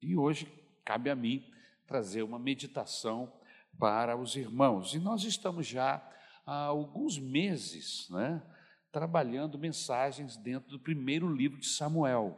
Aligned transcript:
E 0.00 0.16
hoje 0.16 0.46
cabe 0.84 1.10
a 1.10 1.14
mim 1.14 1.44
trazer 1.86 2.22
uma 2.22 2.38
meditação 2.38 3.32
para 3.78 4.16
os 4.16 4.36
irmãos. 4.36 4.94
E 4.94 4.98
nós 4.98 5.24
estamos 5.24 5.66
já 5.66 6.02
há 6.46 6.64
alguns 6.64 7.18
meses, 7.18 8.08
né, 8.10 8.42
trabalhando 8.90 9.58
mensagens 9.58 10.36
dentro 10.36 10.70
do 10.70 10.78
primeiro 10.78 11.32
livro 11.32 11.58
de 11.58 11.66
Samuel. 11.66 12.36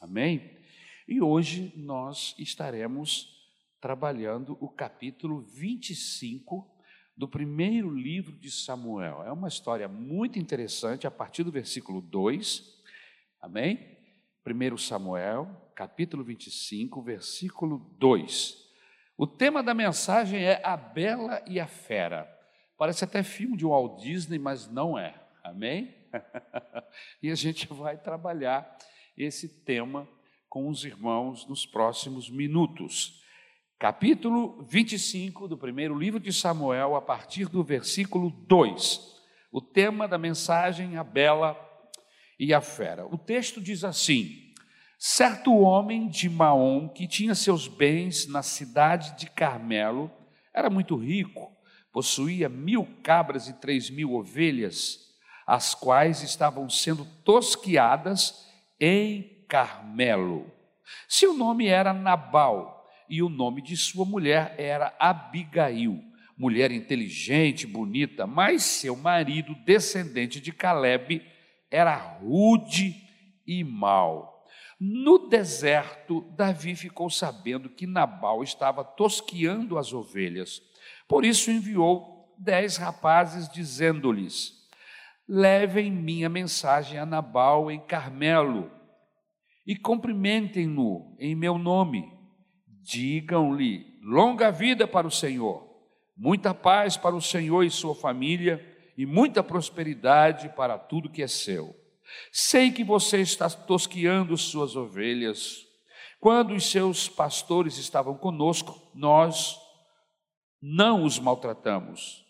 Amém? 0.00 0.58
E 1.06 1.20
hoje 1.20 1.72
nós 1.76 2.34
estaremos 2.38 3.36
trabalhando 3.80 4.56
o 4.60 4.68
capítulo 4.68 5.40
25 5.40 6.70
do 7.16 7.28
primeiro 7.28 7.92
livro 7.92 8.32
de 8.32 8.50
Samuel. 8.50 9.22
É 9.24 9.32
uma 9.32 9.48
história 9.48 9.88
muito 9.88 10.38
interessante 10.38 11.06
a 11.06 11.10
partir 11.10 11.42
do 11.42 11.50
versículo 11.50 12.00
2. 12.00 12.82
Amém? 13.40 13.98
1 14.46 14.78
Samuel, 14.78 15.69
capítulo 15.80 16.22
25, 16.22 17.00
versículo 17.00 17.78
2. 17.98 18.54
O 19.16 19.26
tema 19.26 19.62
da 19.62 19.72
mensagem 19.72 20.44
é 20.44 20.60
A 20.62 20.76
Bela 20.76 21.42
e 21.46 21.58
a 21.58 21.66
Fera. 21.66 22.30
Parece 22.76 23.02
até 23.02 23.22
filme 23.22 23.56
de 23.56 23.64
Walt 23.64 24.02
Disney, 24.02 24.38
mas 24.38 24.68
não 24.68 24.98
é. 24.98 25.14
Amém? 25.42 25.94
e 27.22 27.30
a 27.30 27.34
gente 27.34 27.66
vai 27.72 27.96
trabalhar 27.96 28.76
esse 29.16 29.48
tema 29.64 30.06
com 30.50 30.68
os 30.68 30.84
irmãos 30.84 31.48
nos 31.48 31.64
próximos 31.64 32.28
minutos. 32.28 33.24
Capítulo 33.78 34.62
25 34.64 35.48
do 35.48 35.56
primeiro 35.56 35.98
livro 35.98 36.20
de 36.20 36.30
Samuel, 36.30 36.94
a 36.94 37.00
partir 37.00 37.48
do 37.48 37.64
versículo 37.64 38.28
2. 38.28 39.18
O 39.50 39.62
tema 39.62 40.06
da 40.06 40.18
mensagem, 40.18 40.98
a 40.98 41.02
bela 41.02 41.56
e 42.38 42.52
a 42.52 42.60
fera. 42.60 43.06
O 43.06 43.16
texto 43.16 43.62
diz 43.62 43.82
assim: 43.82 44.49
Certo 45.02 45.54
homem 45.54 46.08
de 46.08 46.28
Maom, 46.28 46.86
que 46.86 47.08
tinha 47.08 47.34
seus 47.34 47.66
bens 47.66 48.26
na 48.26 48.42
cidade 48.42 49.16
de 49.16 49.30
Carmelo, 49.30 50.10
era 50.52 50.68
muito 50.68 50.94
rico, 50.94 51.50
possuía 51.90 52.50
mil 52.50 52.86
cabras 53.02 53.48
e 53.48 53.58
três 53.58 53.88
mil 53.88 54.12
ovelhas, 54.12 54.98
as 55.46 55.74
quais 55.74 56.22
estavam 56.22 56.68
sendo 56.68 57.06
tosquiadas 57.24 58.46
em 58.78 59.42
Carmelo. 59.48 60.52
Seu 61.08 61.32
nome 61.32 61.66
era 61.66 61.94
Nabal 61.94 62.86
e 63.08 63.22
o 63.22 63.30
nome 63.30 63.62
de 63.62 63.78
sua 63.78 64.04
mulher 64.04 64.54
era 64.58 64.94
Abigail, 64.98 65.98
mulher 66.36 66.70
inteligente, 66.70 67.66
bonita, 67.66 68.26
mas 68.26 68.64
seu 68.64 68.94
marido, 68.94 69.54
descendente 69.64 70.42
de 70.42 70.52
Caleb, 70.52 71.22
era 71.70 71.96
rude 71.96 72.94
e 73.46 73.64
mau. 73.64 74.39
No 74.80 75.28
deserto, 75.28 76.22
Davi 76.34 76.74
ficou 76.74 77.10
sabendo 77.10 77.68
que 77.68 77.86
Nabal 77.86 78.42
estava 78.42 78.82
tosquiando 78.82 79.76
as 79.76 79.92
ovelhas. 79.92 80.62
Por 81.06 81.22
isso 81.22 81.50
enviou 81.50 82.34
dez 82.38 82.78
rapazes, 82.78 83.46
dizendo-lhes: 83.50 84.54
Levem 85.28 85.92
minha 85.92 86.30
mensagem 86.30 86.98
a 86.98 87.04
Nabal 87.04 87.70
em 87.70 87.78
Carmelo 87.78 88.70
e 89.66 89.76
cumprimentem-no 89.76 91.14
em 91.20 91.34
meu 91.34 91.58
nome. 91.58 92.10
Digam-lhe: 92.80 93.98
longa 94.00 94.50
vida 94.50 94.88
para 94.88 95.06
o 95.06 95.10
Senhor, 95.10 95.62
muita 96.16 96.54
paz 96.54 96.96
para 96.96 97.14
o 97.14 97.20
Senhor 97.20 97.64
e 97.64 97.70
sua 97.70 97.94
família 97.94 98.66
e 98.96 99.04
muita 99.04 99.42
prosperidade 99.42 100.48
para 100.56 100.78
tudo 100.78 101.10
que 101.10 101.22
é 101.22 101.28
seu. 101.28 101.79
Sei 102.32 102.70
que 102.70 102.84
você 102.84 103.20
está 103.20 103.48
tosquiando 103.48 104.36
suas 104.36 104.76
ovelhas. 104.76 105.66
Quando 106.18 106.54
os 106.54 106.70
seus 106.70 107.08
pastores 107.08 107.78
estavam 107.78 108.16
conosco, 108.16 108.80
nós 108.94 109.58
não 110.60 111.04
os 111.04 111.18
maltratamos. 111.18 112.24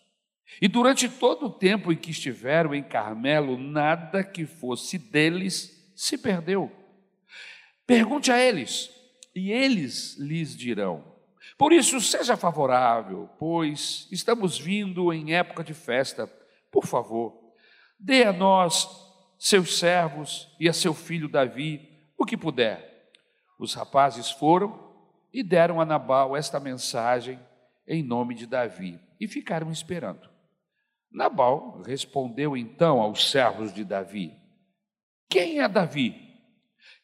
E 0.61 0.67
durante 0.67 1.07
todo 1.09 1.47
o 1.47 1.49
tempo 1.49 1.91
em 1.91 1.95
que 1.95 2.11
estiveram 2.11 2.73
em 2.73 2.83
Carmelo, 2.83 3.57
nada 3.57 4.23
que 4.23 4.45
fosse 4.45 4.97
deles 4.97 5.93
se 5.95 6.17
perdeu. 6.17 6.71
Pergunte 7.85 8.31
a 8.31 8.39
eles, 8.39 8.89
e 9.35 9.51
eles 9.51 10.17
lhes 10.17 10.55
dirão. 10.55 11.03
Por 11.57 11.73
isso, 11.73 11.99
seja 12.01 12.37
favorável, 12.37 13.29
pois 13.37 14.07
estamos 14.11 14.57
vindo 14.57 15.11
em 15.13 15.33
época 15.33 15.63
de 15.63 15.73
festa 15.73 16.29
por 16.71 16.87
favor, 16.87 17.37
dê 17.99 18.23
a 18.23 18.31
nós, 18.31 18.87
seus 19.41 19.79
servos, 19.79 20.47
e 20.59 20.69
a 20.69 20.73
seu 20.73 20.93
filho 20.93 21.27
Davi, 21.27 21.89
o 22.15 22.23
que 22.23 22.37
puder. 22.37 23.09
Os 23.57 23.73
rapazes 23.73 24.29
foram 24.29 24.93
e 25.33 25.41
deram 25.41 25.81
a 25.81 25.85
Nabal 25.85 26.37
esta 26.37 26.59
mensagem 26.59 27.39
em 27.87 28.03
nome 28.03 28.35
de 28.35 28.45
Davi 28.45 28.99
e 29.19 29.27
ficaram 29.27 29.71
esperando. 29.71 30.29
Nabal 31.11 31.81
respondeu 31.81 32.55
então 32.55 33.01
aos 33.01 33.31
servos 33.31 33.73
de 33.73 33.83
Davi: 33.83 34.31
Quem 35.27 35.59
é 35.59 35.67
Davi? 35.67 36.15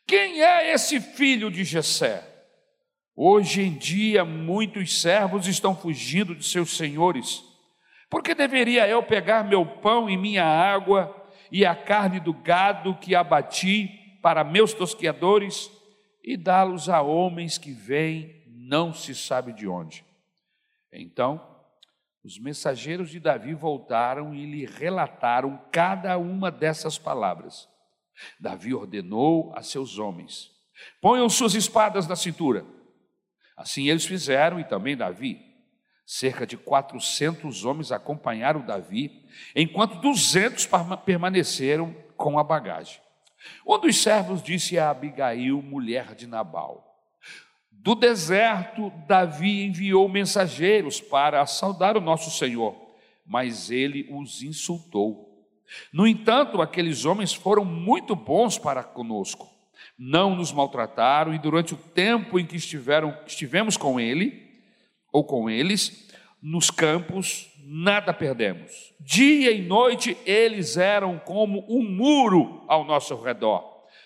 Quem 0.06 0.44
é 0.44 0.72
esse 0.72 1.02
filho 1.02 1.50
de 1.50 1.64
Jessé? 1.64 2.24
Hoje 3.16 3.64
em 3.64 3.76
dia 3.76 4.24
muitos 4.24 5.02
servos 5.02 5.48
estão 5.48 5.76
fugindo 5.76 6.36
de 6.36 6.46
seus 6.46 6.78
senhores 6.78 7.44
por 8.10 8.24
que 8.24 8.34
deveria 8.34 8.88
eu 8.88 9.04
pegar 9.04 9.44
meu 9.44 9.66
pão 9.66 10.10
e 10.10 10.16
minha 10.16 10.46
água 10.46 11.14
e 11.52 11.66
a 11.66 11.76
carne 11.76 12.20
do 12.20 12.34
gado 12.34 12.96
que 12.96 13.16
abati 13.16 14.20
para 14.22 14.44
meus 14.44 14.74
tosqueadores 14.74 15.72
e 16.24 16.36
dá-los 16.36 16.90
a 16.90 17.02
homens 17.02 17.58
que 17.58 17.72
vêm 17.72 18.44
não 18.48 18.94
se 18.94 19.16
sabe 19.16 19.54
de 19.54 19.68
onde? 19.68 20.06
Então, 20.92 21.42
os 22.24 22.38
mensageiros 22.38 23.10
de 23.10 23.20
Davi 23.20 23.54
voltaram 23.54 24.34
e 24.34 24.46
lhe 24.46 24.66
relataram 24.66 25.58
cada 25.72 26.18
uma 26.18 26.52
dessas 26.52 26.98
palavras. 26.98 27.70
Davi 28.40 28.74
ordenou 28.74 29.54
a 29.56 29.62
seus 29.62 29.98
homens: 29.98 30.52
ponham 31.02 31.30
suas 31.30 31.54
espadas 31.54 32.08
na 32.08 32.16
cintura. 32.16 32.66
Assim 33.56 33.88
eles 33.88 34.06
fizeram, 34.06 34.60
e 34.60 34.66
também 34.66 34.98
Davi. 34.98 35.47
Cerca 36.10 36.48
de 36.48 36.56
400 36.56 37.66
homens 37.66 37.92
acompanharam 37.92 38.62
Davi, 38.62 39.26
enquanto 39.54 40.00
200 40.00 40.66
permaneceram 41.04 41.94
com 42.16 42.40
a 42.40 42.44
bagagem. 42.46 43.02
Um 43.68 43.78
dos 43.78 44.02
servos 44.02 44.42
disse 44.42 44.80
a 44.80 44.90
Abigail, 44.90 45.62
mulher 45.62 46.16
de 46.16 46.26
Nabal: 46.26 46.98
Do 47.70 47.94
deserto, 47.94 48.90
Davi 49.06 49.66
enviou 49.66 50.08
mensageiros 50.08 51.02
para 51.02 51.46
saudar 51.46 51.98
o 51.98 52.02
nosso 52.02 52.32
Senhor, 52.32 52.74
mas 53.26 53.70
ele 53.70 54.08
os 54.10 54.42
insultou. 54.42 55.46
No 55.92 56.08
entanto, 56.08 56.62
aqueles 56.62 57.04
homens 57.04 57.34
foram 57.34 57.66
muito 57.66 58.16
bons 58.16 58.58
para 58.58 58.82
conosco. 58.82 59.46
Não 60.00 60.38
nos 60.38 60.54
maltrataram 60.54 61.34
e 61.34 61.38
durante 61.38 61.74
o 61.74 61.78
tempo 61.78 62.40
em 62.40 62.46
que 62.46 62.56
estiveram, 62.56 63.14
estivemos 63.26 63.76
com 63.76 64.00
ele, 64.00 64.47
ou 65.18 65.24
com 65.24 65.50
eles, 65.50 66.08
nos 66.40 66.70
campos, 66.70 67.52
nada 67.64 68.14
perdemos. 68.14 68.94
Dia 69.00 69.52
e 69.52 69.64
noite 69.64 70.16
eles 70.28 70.78
eram 70.78 71.18
como 71.18 71.66
um 71.68 71.82
muro 71.82 72.64
ao 72.68 72.86
nosso 72.86 73.16
redor, 73.20 73.64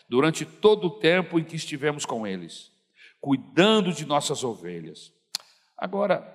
durante 0.08 0.46
todo 0.46 0.88
o 0.88 1.00
tempo 1.02 1.38
em 1.38 1.44
que 1.44 1.58
estivemos 1.58 2.06
com 2.06 2.26
eles, 2.26 2.72
cuidando 3.20 3.92
de 3.92 4.06
nossas 4.06 4.42
ovelhas. 4.42 5.12
Agora, 5.78 6.26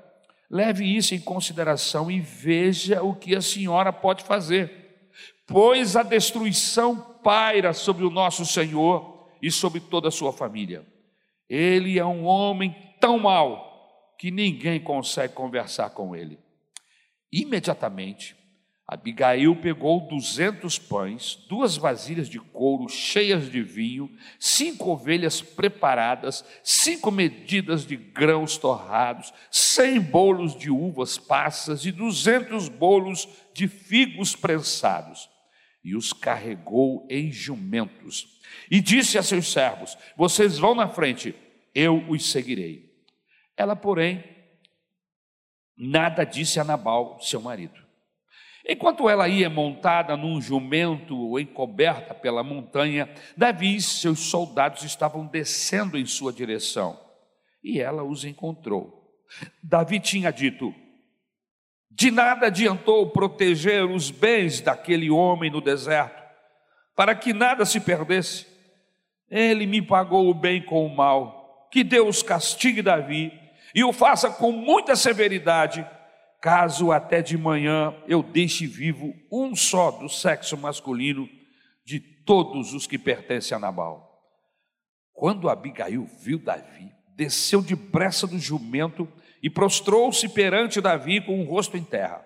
leve 0.50 0.84
isso 0.84 1.14
em 1.14 1.20
consideração 1.20 2.10
e 2.10 2.20
veja 2.20 3.02
o 3.02 3.14
que 3.14 3.34
a 3.34 3.40
senhora 3.40 3.90
pode 3.90 4.24
fazer, 4.24 5.08
pois 5.46 5.96
a 5.96 6.02
destruição 6.02 7.00
paira 7.24 7.72
sobre 7.72 8.04
o 8.04 8.10
nosso 8.10 8.44
Senhor 8.44 9.26
e 9.40 9.50
sobre 9.50 9.80
toda 9.80 10.08
a 10.08 10.12
sua 10.12 10.34
família. 10.34 10.84
Ele 11.48 11.98
é 11.98 12.04
um 12.04 12.26
homem 12.26 12.76
tão 13.00 13.18
mau 13.18 13.65
que 14.18 14.30
ninguém 14.30 14.80
consegue 14.80 15.34
conversar 15.34 15.90
com 15.90 16.14
ele. 16.14 16.38
Imediatamente, 17.32 18.36
Abigail 18.88 19.56
pegou 19.56 20.06
duzentos 20.06 20.78
pães, 20.78 21.34
duas 21.48 21.76
vasilhas 21.76 22.28
de 22.28 22.38
couro 22.38 22.88
cheias 22.88 23.50
de 23.50 23.60
vinho, 23.60 24.08
cinco 24.38 24.90
ovelhas 24.90 25.42
preparadas, 25.42 26.44
cinco 26.62 27.10
medidas 27.10 27.84
de 27.84 27.96
grãos 27.96 28.56
torrados, 28.56 29.34
cem 29.50 30.00
bolos 30.00 30.56
de 30.56 30.70
uvas 30.70 31.18
passas 31.18 31.84
e 31.84 31.90
duzentos 31.90 32.68
bolos 32.68 33.28
de 33.52 33.66
figos 33.66 34.36
prensados. 34.36 35.28
E 35.82 35.96
os 35.96 36.12
carregou 36.12 37.06
em 37.10 37.32
jumentos. 37.32 38.40
E 38.70 38.80
disse 38.80 39.18
a 39.18 39.22
seus 39.22 39.50
servos: 39.50 39.98
Vocês 40.16 40.58
vão 40.58 40.76
na 40.76 40.88
frente, 40.88 41.34
eu 41.74 42.04
os 42.08 42.30
seguirei. 42.30 42.85
Ela, 43.56 43.74
porém, 43.74 44.22
nada 45.76 46.24
disse 46.24 46.60
a 46.60 46.64
Nabal, 46.64 47.18
seu 47.20 47.40
marido. 47.40 47.86
Enquanto 48.68 49.08
ela 49.08 49.28
ia 49.28 49.48
montada 49.48 50.16
num 50.16 50.40
jumento 50.40 51.38
encoberta 51.38 52.12
pela 52.12 52.42
montanha, 52.42 53.08
Davi 53.36 53.76
e 53.76 53.80
seus 53.80 54.18
soldados 54.18 54.82
estavam 54.82 55.24
descendo 55.26 55.96
em 55.96 56.04
sua 56.04 56.32
direção. 56.32 57.04
e 57.62 57.80
ela 57.80 58.04
os 58.04 58.24
encontrou. 58.24 59.10
Davi 59.62 59.98
tinha 59.98 60.30
dito: 60.30 60.74
De 61.90 62.10
nada 62.10 62.46
adiantou 62.46 63.10
proteger 63.10 63.84
os 63.84 64.10
bens 64.10 64.60
daquele 64.60 65.10
homem 65.10 65.50
no 65.50 65.60
deserto, 65.60 66.22
para 66.94 67.14
que 67.14 67.32
nada 67.32 67.64
se 67.64 67.80
perdesse. 67.80 68.46
Ele 69.28 69.66
me 69.66 69.82
pagou 69.82 70.28
o 70.28 70.34
bem 70.34 70.62
com 70.62 70.86
o 70.86 70.94
mal. 70.94 71.68
Que 71.72 71.82
Deus 71.82 72.22
castigue 72.22 72.80
Davi 72.80 73.32
e 73.74 73.84
o 73.84 73.92
faça 73.92 74.30
com 74.30 74.52
muita 74.52 74.96
severidade, 74.96 75.86
caso 76.40 76.92
até 76.92 77.22
de 77.22 77.36
manhã 77.36 77.94
eu 78.06 78.22
deixe 78.22 78.66
vivo 78.66 79.14
um 79.30 79.54
só 79.54 79.90
do 79.90 80.08
sexo 80.08 80.56
masculino 80.56 81.28
de 81.84 82.00
todos 82.00 82.72
os 82.72 82.86
que 82.86 82.98
pertencem 82.98 83.56
a 83.56 83.60
Nabal. 83.60 84.06
Quando 85.12 85.48
Abigail 85.48 86.06
viu 86.20 86.38
Davi, 86.38 86.92
desceu 87.14 87.62
depressa 87.62 88.26
do 88.26 88.38
jumento 88.38 89.08
e 89.42 89.48
prostrou-se 89.48 90.28
perante 90.28 90.80
Davi 90.80 91.20
com 91.20 91.40
o 91.40 91.44
rosto 91.44 91.76
em 91.76 91.82
terra. 91.82 92.24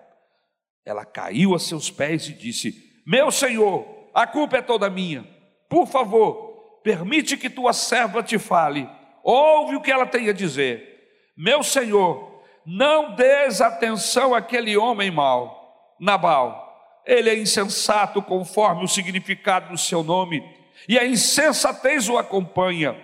Ela 0.85 1.05
caiu 1.05 1.53
a 1.53 1.59
seus 1.59 1.89
pés 1.89 2.27
e 2.27 2.33
disse: 2.33 3.01
Meu 3.05 3.31
senhor, 3.31 3.85
a 4.13 4.27
culpa 4.27 4.57
é 4.57 4.61
toda 4.61 4.89
minha. 4.89 5.23
Por 5.69 5.87
favor, 5.87 6.79
permite 6.83 7.37
que 7.37 7.49
tua 7.49 7.71
serva 7.71 8.21
te 8.21 8.37
fale. 8.37 8.89
Ouve 9.23 9.75
o 9.75 9.81
que 9.81 9.91
ela 9.91 10.05
tem 10.05 10.27
a 10.27 10.33
dizer. 10.33 10.90
Meu 11.35 11.63
senhor, 11.63 12.43
não 12.65 13.15
des 13.15 13.61
atenção 13.61 14.35
àquele 14.35 14.77
homem 14.77 15.09
mau, 15.09 15.95
Nabal. 15.99 16.69
Ele 17.05 17.29
é 17.29 17.39
insensato 17.39 18.21
conforme 18.21 18.83
o 18.83 18.87
significado 18.87 19.69
do 19.69 19.77
seu 19.77 20.03
nome, 20.03 20.43
e 20.87 20.97
a 20.99 21.05
insensatez 21.05 22.09
o 22.09 22.17
acompanha. 22.17 22.95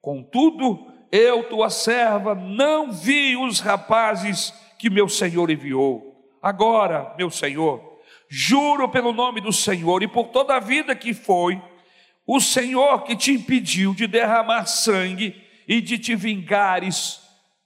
Contudo, 0.00 0.86
eu, 1.10 1.44
tua 1.44 1.70
serva, 1.70 2.34
não 2.34 2.92
vi 2.92 3.36
os 3.36 3.60
rapazes 3.60 4.52
que 4.78 4.90
meu 4.90 5.08
senhor 5.08 5.50
enviou. 5.50 6.12
Agora, 6.42 7.14
meu 7.16 7.30
senhor, 7.30 8.00
juro 8.28 8.88
pelo 8.88 9.12
nome 9.12 9.40
do 9.40 9.52
Senhor 9.52 10.02
e 10.02 10.08
por 10.08 10.28
toda 10.28 10.56
a 10.56 10.60
vida 10.60 10.94
que 10.96 11.14
foi, 11.14 11.60
o 12.26 12.40
Senhor 12.40 13.04
que 13.04 13.14
te 13.14 13.32
impediu 13.32 13.94
de 13.94 14.06
derramar 14.06 14.66
sangue 14.66 15.40
e 15.68 15.80
de 15.80 15.98
te 15.98 16.16
vingares 16.16 17.21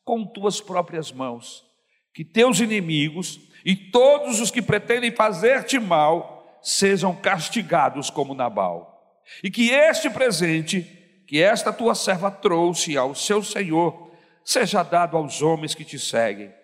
com 0.07 0.25
tuas 0.25 0.61
próprias 0.61 1.11
mãos, 1.11 1.67
que 2.15 2.25
teus 2.25 2.61
inimigos 2.61 3.41
e 3.65 3.75
todos 3.75 4.41
os 4.41 4.53
que 4.53 4.63
pretendem 4.63 5.11
fazer-te 5.11 5.81
mal 5.81 6.61
sejam 6.63 7.13
castigados 7.15 8.09
como 8.09 8.33
Nabal, 8.33 9.21
e 9.43 9.51
que 9.51 9.71
este 9.71 10.09
presente 10.09 10.83
que 11.27 11.43
esta 11.43 11.73
tua 11.73 11.97
serva 11.97 12.31
trouxe 12.31 12.97
ao 12.97 13.17
seu 13.17 13.43
Senhor 13.43 14.13
seja 14.45 14.85
dado 14.85 15.17
aos 15.17 15.43
homens 15.43 15.75
que 15.75 15.85
te 15.85 15.99
seguem. 15.99 16.55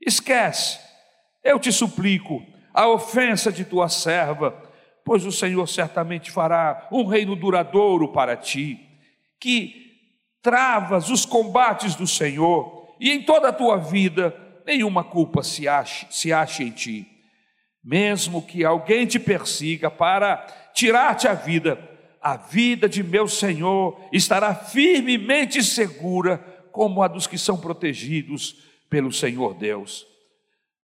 Esquece, 0.00 0.80
eu 1.44 1.58
te 1.58 1.70
suplico, 1.70 2.42
a 2.72 2.88
ofensa 2.88 3.52
de 3.52 3.62
tua 3.62 3.90
serva, 3.90 4.52
pois 5.04 5.26
o 5.26 5.30
Senhor 5.30 5.66
certamente 5.66 6.30
fará 6.30 6.88
um 6.90 7.04
reino 7.04 7.36
duradouro 7.36 8.10
para 8.10 8.38
ti, 8.38 8.80
que 9.38 9.86
travas 10.40 11.10
os 11.10 11.26
combates 11.26 11.94
do 11.94 12.06
Senhor, 12.06 12.75
e 12.98 13.10
em 13.10 13.22
toda 13.22 13.48
a 13.48 13.52
tua 13.52 13.76
vida 13.76 14.34
nenhuma 14.66 15.04
culpa 15.04 15.42
se 15.42 15.68
ache, 15.68 16.06
se 16.10 16.32
ache 16.32 16.64
em 16.64 16.70
ti. 16.70 17.06
Mesmo 17.82 18.42
que 18.42 18.64
alguém 18.64 19.06
te 19.06 19.18
persiga 19.18 19.90
para 19.90 20.44
tirar-te 20.74 21.28
a 21.28 21.34
vida, 21.34 21.78
a 22.20 22.36
vida 22.36 22.88
de 22.88 23.02
meu 23.02 23.28
Senhor 23.28 24.00
estará 24.12 24.54
firmemente 24.54 25.62
segura, 25.62 26.38
como 26.72 27.02
a 27.02 27.08
dos 27.08 27.26
que 27.26 27.38
são 27.38 27.56
protegidos 27.56 28.56
pelo 28.90 29.12
Senhor 29.12 29.54
Deus. 29.54 30.06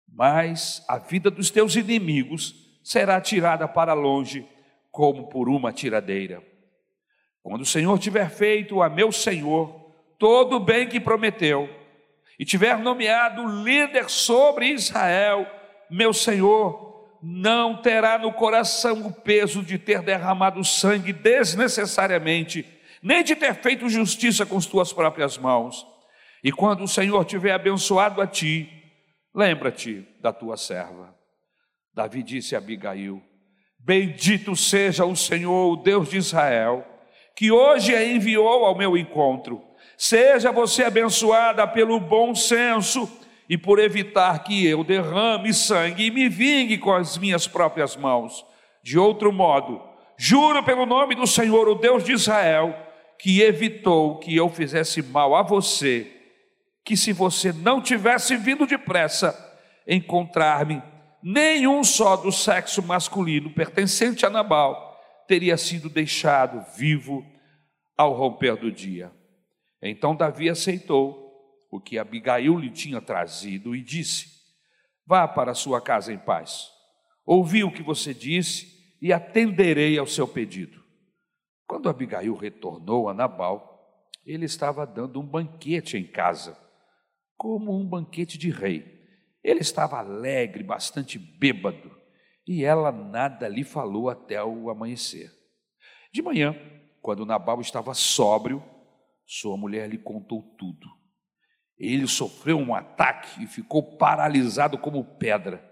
Mas 0.07 0.85
a 0.89 0.99
vida 0.99 1.31
dos 1.31 1.51
teus 1.51 1.75
inimigos 1.77 2.55
será 2.85 3.21
tirada 3.21 3.67
para 3.67 3.95
longe, 3.95 4.47
como 4.91 5.29
por 5.29 5.49
uma 5.49 5.73
tiradeira. 5.73 6.43
Quando 7.43 7.63
o 7.63 7.67
Senhor 7.67 7.99
tiver 7.99 8.29
feito 8.29 8.83
a 8.83 8.91
meu 8.91 9.11
Senhor 9.11 9.95
todo 10.19 10.57
o 10.57 10.61
bem 10.61 10.87
que 10.87 11.01
prometeu, 11.01 11.69
e 12.41 12.45
tiver 12.47 12.79
nomeado 12.79 13.47
líder 13.63 14.09
sobre 14.09 14.69
Israel, 14.69 15.47
meu 15.91 16.11
Senhor, 16.11 17.19
não 17.23 17.83
terá 17.83 18.17
no 18.17 18.33
coração 18.33 19.07
o 19.07 19.13
peso 19.13 19.63
de 19.63 19.77
ter 19.77 20.01
derramado 20.01 20.65
sangue 20.65 21.13
desnecessariamente, 21.13 22.65
nem 23.03 23.23
de 23.23 23.37
ter 23.37 23.55
feito 23.57 23.91
justiça 23.91 24.47
com 24.47 24.57
as 24.57 24.65
tuas 24.65 24.91
próprias 24.91 25.37
mãos. 25.37 25.87
E 26.43 26.51
quando 26.51 26.83
o 26.83 26.89
Senhor 26.89 27.27
tiver 27.27 27.53
abençoado 27.53 28.23
a 28.23 28.27
ti, 28.27 28.73
lembra-te 29.35 30.09
da 30.19 30.33
tua 30.33 30.57
serva. 30.57 31.15
Davi 31.93 32.23
disse 32.23 32.55
a 32.55 32.59
Abigail: 32.59 33.23
Bendito 33.79 34.57
seja 34.57 35.05
o 35.05 35.15
Senhor, 35.15 35.75
o 35.75 35.77
Deus 35.77 36.09
de 36.09 36.17
Israel, 36.17 36.87
que 37.37 37.53
hoje 37.53 37.95
a 37.95 38.03
enviou 38.03 38.65
ao 38.65 38.79
meu 38.79 38.97
encontro. 38.97 39.70
Seja 40.03 40.51
você 40.51 40.85
abençoada 40.85 41.67
pelo 41.67 42.01
bom 42.01 42.35
senso 42.35 43.07
e 43.47 43.59
por 43.59 43.79
evitar 43.79 44.43
que 44.43 44.67
eu 44.67 44.83
derrame 44.83 45.53
sangue 45.53 46.07
e 46.07 46.11
me 46.11 46.27
vingue 46.27 46.79
com 46.79 46.91
as 46.91 47.19
minhas 47.19 47.47
próprias 47.47 47.97
mãos. 47.97 48.43
De 48.83 48.99
outro 48.99 49.31
modo, 49.31 49.79
juro 50.17 50.65
pelo 50.65 50.87
nome 50.87 51.15
do 51.15 51.27
Senhor, 51.27 51.69
o 51.69 51.75
Deus 51.75 52.03
de 52.03 52.13
Israel, 52.13 52.75
que 53.19 53.43
evitou 53.43 54.19
que 54.19 54.35
eu 54.35 54.49
fizesse 54.49 55.03
mal 55.03 55.35
a 55.35 55.43
você, 55.43 56.11
que 56.83 56.97
se 56.97 57.13
você 57.13 57.53
não 57.53 57.83
tivesse 57.83 58.39
vindo 58.39 58.67
depressa 58.67 59.37
encontrar-me, 59.87 60.83
nenhum 61.23 61.85
só 61.85 62.17
do 62.17 62.33
sexo 62.33 62.83
masculino 62.83 63.51
pertencente 63.51 64.25
a 64.25 64.31
Nabal 64.31 64.99
teria 65.29 65.59
sido 65.59 65.91
deixado 65.91 66.65
vivo 66.75 67.23
ao 67.99 68.15
romper 68.15 68.57
do 68.57 68.73
dia. 68.73 69.20
Então 69.83 70.15
Davi 70.15 70.49
aceitou 70.49 71.31
o 71.71 71.81
que 71.81 71.99
Abigail 71.99 72.59
lhe 72.59 72.71
tinha 72.71 73.01
trazido 73.01 73.75
e 73.75 73.83
disse: 73.83 74.41
Vá 75.07 75.27
para 75.27 75.55
sua 75.55 75.81
casa 75.81 76.13
em 76.13 76.19
paz. 76.19 76.69
Ouvi 77.25 77.65
o 77.65 77.73
que 77.73 77.83
você 77.83 78.13
disse 78.13 78.97
e 79.01 79.13
atenderei 79.13 79.99
ao 79.99 80.07
seu 80.07 80.27
pedido. 80.27 80.81
Quando 81.67 81.89
Abigail 81.89 82.35
retornou 82.35 83.09
a 83.09 83.15
Nabal, 83.15 83.71
ele 84.27 84.45
estava 84.45 84.87
dando 84.87 85.21
um 85.21 85.27
banquete 85.27 85.97
em 85.97 86.05
casa, 86.05 86.59
como 87.37 87.77
um 87.77 87.87
banquete 87.87 88.37
de 88.37 88.51
rei. 88.51 89.01
Ele 89.43 89.61
estava 89.61 89.99
alegre, 89.99 90.63
bastante 90.63 91.19
bêbado, 91.19 91.91
e 92.47 92.65
ela 92.65 92.93
nada 92.93 93.49
lhe 93.49 93.65
falou 93.65 94.11
até 94.11 94.43
o 94.43 94.69
amanhecer. 94.69 95.31
De 96.13 96.21
manhã, 96.21 96.55
quando 97.01 97.25
Nabal 97.25 97.61
estava 97.61 97.95
sóbrio, 97.95 98.63
sua 99.33 99.57
mulher 99.57 99.89
lhe 99.89 99.97
contou 99.97 100.43
tudo. 100.59 100.89
Ele 101.79 102.09
sofreu 102.09 102.59
um 102.59 102.75
ataque 102.75 103.45
e 103.45 103.47
ficou 103.47 103.97
paralisado 103.97 104.77
como 104.77 105.05
pedra. 105.05 105.65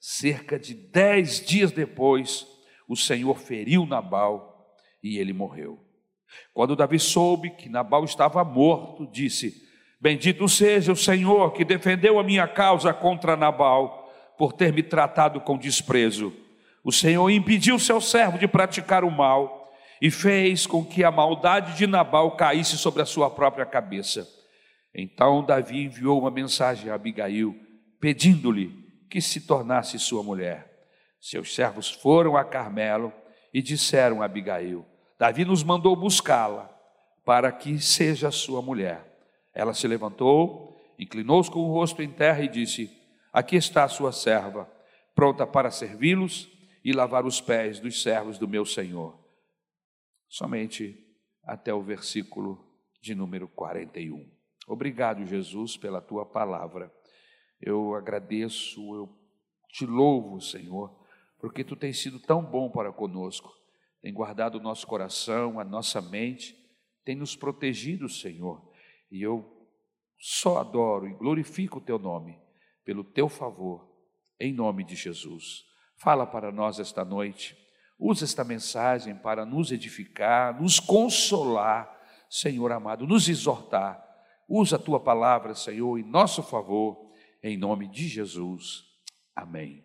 Cerca 0.00 0.58
de 0.58 0.74
dez 0.74 1.38
dias 1.38 1.70
depois, 1.70 2.44
o 2.88 2.96
Senhor 2.96 3.38
feriu 3.38 3.86
Nabal 3.86 4.76
e 5.00 5.16
ele 5.18 5.32
morreu. 5.32 5.78
Quando 6.52 6.74
Davi 6.74 6.98
soube 6.98 7.50
que 7.50 7.68
Nabal 7.68 8.04
estava 8.04 8.42
morto, 8.42 9.06
disse: 9.06 9.62
Bendito 10.00 10.48
seja 10.48 10.90
o 10.90 10.96
Senhor 10.96 11.52
que 11.52 11.64
defendeu 11.64 12.18
a 12.18 12.24
minha 12.24 12.48
causa 12.48 12.92
contra 12.92 13.36
Nabal, 13.36 14.12
por 14.36 14.52
ter 14.52 14.72
me 14.72 14.82
tratado 14.82 15.40
com 15.40 15.56
desprezo. 15.56 16.34
O 16.82 16.90
Senhor 16.90 17.30
impediu 17.30 17.78
seu 17.78 18.00
servo 18.00 18.38
de 18.38 18.48
praticar 18.48 19.04
o 19.04 19.10
mal 19.10 19.63
e 20.00 20.10
fez 20.10 20.66
com 20.66 20.84
que 20.84 21.04
a 21.04 21.10
maldade 21.10 21.76
de 21.76 21.86
Nabal 21.86 22.32
caísse 22.32 22.76
sobre 22.76 23.02
a 23.02 23.06
sua 23.06 23.30
própria 23.30 23.66
cabeça. 23.66 24.28
Então 24.94 25.44
Davi 25.44 25.84
enviou 25.84 26.20
uma 26.20 26.30
mensagem 26.30 26.90
a 26.90 26.94
Abigail, 26.94 27.54
pedindo-lhe 28.00 28.72
que 29.10 29.20
se 29.20 29.40
tornasse 29.40 29.98
sua 29.98 30.22
mulher. 30.22 30.70
Seus 31.20 31.54
servos 31.54 31.90
foram 31.90 32.36
a 32.36 32.44
Carmelo 32.44 33.12
e 33.52 33.62
disseram 33.62 34.22
a 34.22 34.26
Abigail: 34.26 34.84
Davi 35.18 35.44
nos 35.44 35.64
mandou 35.64 35.96
buscá-la 35.96 36.70
para 37.24 37.50
que 37.50 37.80
seja 37.80 38.30
sua 38.30 38.60
mulher. 38.60 39.02
Ela 39.54 39.72
se 39.72 39.88
levantou, 39.88 40.76
inclinou-se 40.98 41.50
com 41.50 41.60
o 41.60 41.72
rosto 41.72 42.02
em 42.02 42.10
terra 42.10 42.42
e 42.42 42.48
disse: 42.48 42.90
Aqui 43.32 43.56
está 43.56 43.84
a 43.84 43.88
sua 43.88 44.12
serva, 44.12 44.70
pronta 45.14 45.46
para 45.46 45.70
servi-los 45.70 46.48
e 46.84 46.92
lavar 46.92 47.24
os 47.24 47.40
pés 47.40 47.80
dos 47.80 48.02
servos 48.02 48.38
do 48.38 48.46
meu 48.46 48.66
senhor. 48.66 49.23
Somente 50.34 50.98
até 51.44 51.72
o 51.72 51.80
versículo 51.80 52.58
de 53.00 53.14
número 53.14 53.46
41. 53.46 54.28
Obrigado, 54.66 55.24
Jesus, 55.24 55.76
pela 55.76 56.00
tua 56.00 56.26
palavra. 56.26 56.92
Eu 57.60 57.94
agradeço, 57.94 58.80
eu 58.96 59.16
te 59.68 59.86
louvo, 59.86 60.40
Senhor, 60.40 60.92
porque 61.38 61.62
tu 61.62 61.76
tens 61.76 62.02
sido 62.02 62.18
tão 62.18 62.44
bom 62.44 62.68
para 62.68 62.92
conosco. 62.92 63.48
Tem 64.02 64.12
guardado 64.12 64.56
o 64.56 64.60
nosso 64.60 64.88
coração, 64.88 65.60
a 65.60 65.64
nossa 65.64 66.02
mente, 66.02 66.56
tem 67.04 67.14
nos 67.14 67.36
protegido, 67.36 68.08
Senhor. 68.08 68.60
E 69.12 69.22
eu 69.22 69.64
só 70.18 70.58
adoro 70.58 71.06
e 71.06 71.14
glorifico 71.14 71.78
o 71.78 71.80
teu 71.80 71.96
nome, 71.96 72.36
pelo 72.84 73.04
teu 73.04 73.28
favor, 73.28 73.88
em 74.40 74.52
nome 74.52 74.82
de 74.82 74.96
Jesus. 74.96 75.64
Fala 75.96 76.26
para 76.26 76.50
nós 76.50 76.80
esta 76.80 77.04
noite, 77.04 77.56
usa 78.04 78.26
esta 78.26 78.44
mensagem 78.44 79.14
para 79.14 79.46
nos 79.46 79.72
edificar, 79.72 80.60
nos 80.60 80.78
consolar, 80.78 81.90
Senhor 82.28 82.70
amado, 82.70 83.06
nos 83.06 83.30
exortar. 83.30 84.04
Usa 84.46 84.76
a 84.76 84.78
tua 84.78 85.00
palavra, 85.00 85.54
Senhor, 85.54 85.98
em 85.98 86.02
nosso 86.02 86.42
favor, 86.42 87.10
em 87.42 87.56
nome 87.56 87.88
de 87.88 88.06
Jesus. 88.06 88.84
Amém. 89.34 89.82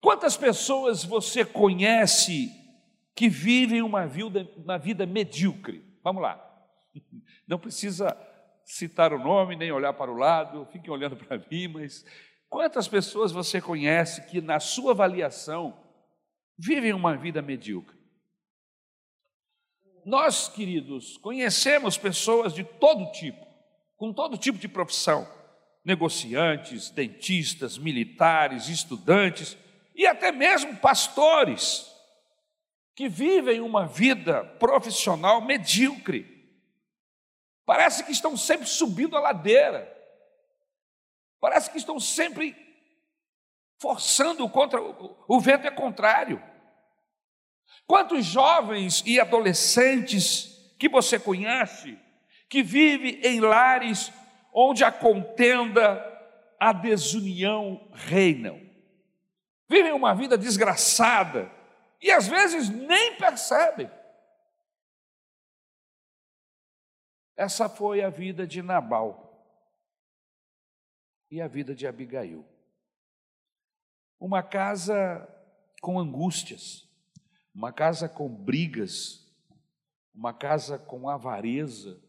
Quantas 0.00 0.34
pessoas 0.34 1.04
você 1.04 1.44
conhece 1.44 2.50
que 3.14 3.28
vivem 3.28 3.82
uma 3.82 4.06
vida, 4.06 4.50
uma 4.56 4.78
vida 4.78 5.04
medíocre? 5.04 5.84
Vamos 6.02 6.22
lá. 6.22 6.42
Não 7.46 7.58
precisa 7.58 8.16
citar 8.64 9.12
o 9.12 9.18
nome, 9.18 9.56
nem 9.56 9.70
olhar 9.70 9.92
para 9.92 10.10
o 10.10 10.16
lado, 10.16 10.66
fiquem 10.72 10.90
olhando 10.90 11.16
para 11.16 11.36
mim, 11.50 11.68
mas 11.68 12.02
quantas 12.50 12.88
pessoas 12.88 13.32
você 13.32 13.60
conhece 13.60 14.26
que, 14.26 14.40
na 14.42 14.60
sua 14.60 14.90
avaliação, 14.90 15.80
vivem 16.58 16.92
uma 16.92 17.16
vida 17.16 17.40
medíocre? 17.40 17.96
Nós, 20.04 20.48
queridos, 20.48 21.16
conhecemos 21.18 21.96
pessoas 21.96 22.52
de 22.52 22.64
todo 22.64 23.10
tipo, 23.12 23.46
com 23.96 24.12
todo 24.12 24.36
tipo 24.36 24.58
de 24.58 24.68
profissão: 24.68 25.26
negociantes, 25.84 26.90
dentistas, 26.90 27.78
militares, 27.78 28.68
estudantes 28.68 29.56
e 29.94 30.06
até 30.06 30.32
mesmo 30.32 30.76
pastores 30.78 31.86
que 32.96 33.08
vivem 33.08 33.60
uma 33.60 33.86
vida 33.86 34.44
profissional 34.58 35.40
medíocre. 35.40 36.26
Parece 37.64 38.04
que 38.04 38.12
estão 38.12 38.36
sempre 38.36 38.66
subindo 38.66 39.16
a 39.16 39.20
ladeira. 39.20 39.99
Parece 41.40 41.70
que 41.70 41.78
estão 41.78 41.98
sempre 41.98 42.54
forçando 43.80 44.46
contra 44.48 44.78
o 44.80 45.40
vento 45.40 45.66
é 45.66 45.70
contrário. 45.70 46.42
Quantos 47.86 48.26
jovens 48.26 49.02
e 49.06 49.18
adolescentes 49.18 50.74
que 50.78 50.88
você 50.88 51.18
conhece 51.18 51.98
que 52.48 52.62
vive 52.62 53.20
em 53.24 53.40
lares 53.40 54.12
onde 54.52 54.84
a 54.84 54.92
contenda, 54.92 56.04
a 56.60 56.72
desunião 56.72 57.88
reinam? 57.94 58.60
Vivem 59.68 59.92
uma 59.92 60.14
vida 60.14 60.36
desgraçada 60.36 61.50
e 62.02 62.10
às 62.10 62.28
vezes 62.28 62.68
nem 62.68 63.16
percebem. 63.16 63.90
Essa 67.34 67.68
foi 67.68 68.02
a 68.02 68.10
vida 68.10 68.46
de 68.46 68.60
Nabal 68.60 69.29
e 71.30 71.40
a 71.40 71.46
vida 71.46 71.74
de 71.74 71.86
Abigail. 71.86 72.44
Uma 74.18 74.42
casa 74.42 75.28
com 75.80 75.98
angústias, 75.98 76.88
uma 77.54 77.72
casa 77.72 78.08
com 78.08 78.28
brigas, 78.28 79.26
uma 80.14 80.34
casa 80.34 80.78
com 80.78 81.08
avareza, 81.08 82.02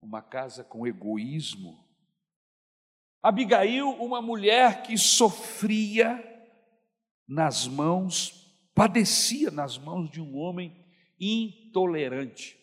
uma 0.00 0.22
casa 0.22 0.64
com 0.64 0.86
egoísmo. 0.86 1.84
Abigail, 3.22 3.90
uma 3.90 4.22
mulher 4.22 4.82
que 4.82 4.96
sofria 4.96 6.28
nas 7.26 7.66
mãos, 7.66 8.52
padecia 8.74 9.50
nas 9.50 9.78
mãos 9.78 10.10
de 10.10 10.20
um 10.20 10.36
homem 10.36 10.84
intolerante. 11.20 12.58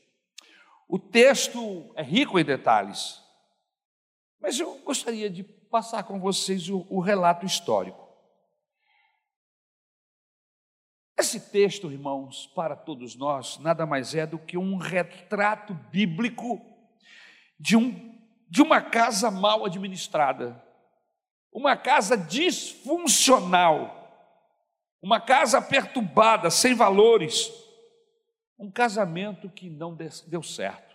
O 0.87 0.97
texto 0.97 1.91
é 1.95 2.01
rico 2.01 2.39
em 2.39 2.43
detalhes, 2.43 3.21
mas 4.39 4.59
eu 4.59 4.77
gostaria 4.79 5.29
de 5.29 5.43
passar 5.43 6.03
com 6.03 6.19
vocês 6.19 6.69
o, 6.69 6.85
o 6.89 6.99
relato 6.99 7.45
histórico. 7.45 8.07
Esse 11.17 11.39
texto, 11.51 11.91
irmãos, 11.91 12.47
para 12.55 12.77
todos 12.77 13.15
nós, 13.15 13.57
nada 13.59 13.85
mais 13.85 14.15
é 14.15 14.25
do 14.25 14.39
que 14.39 14.57
um 14.57 14.77
retrato 14.77 15.73
bíblico 15.73 16.61
de, 17.59 17.75
um, 17.75 18.17
de 18.49 18.61
uma 18.61 18.81
casa 18.81 19.29
mal 19.29 19.65
administrada, 19.65 20.63
uma 21.51 21.75
casa 21.75 22.17
disfuncional, 22.17 23.99
uma 25.01 25.19
casa 25.19 25.61
perturbada, 25.61 26.49
sem 26.49 26.73
valores, 26.73 27.51
um 28.57 28.71
casamento 28.71 29.49
que 29.49 29.69
não 29.69 29.97
deu 30.27 30.41
certo. 30.41 30.88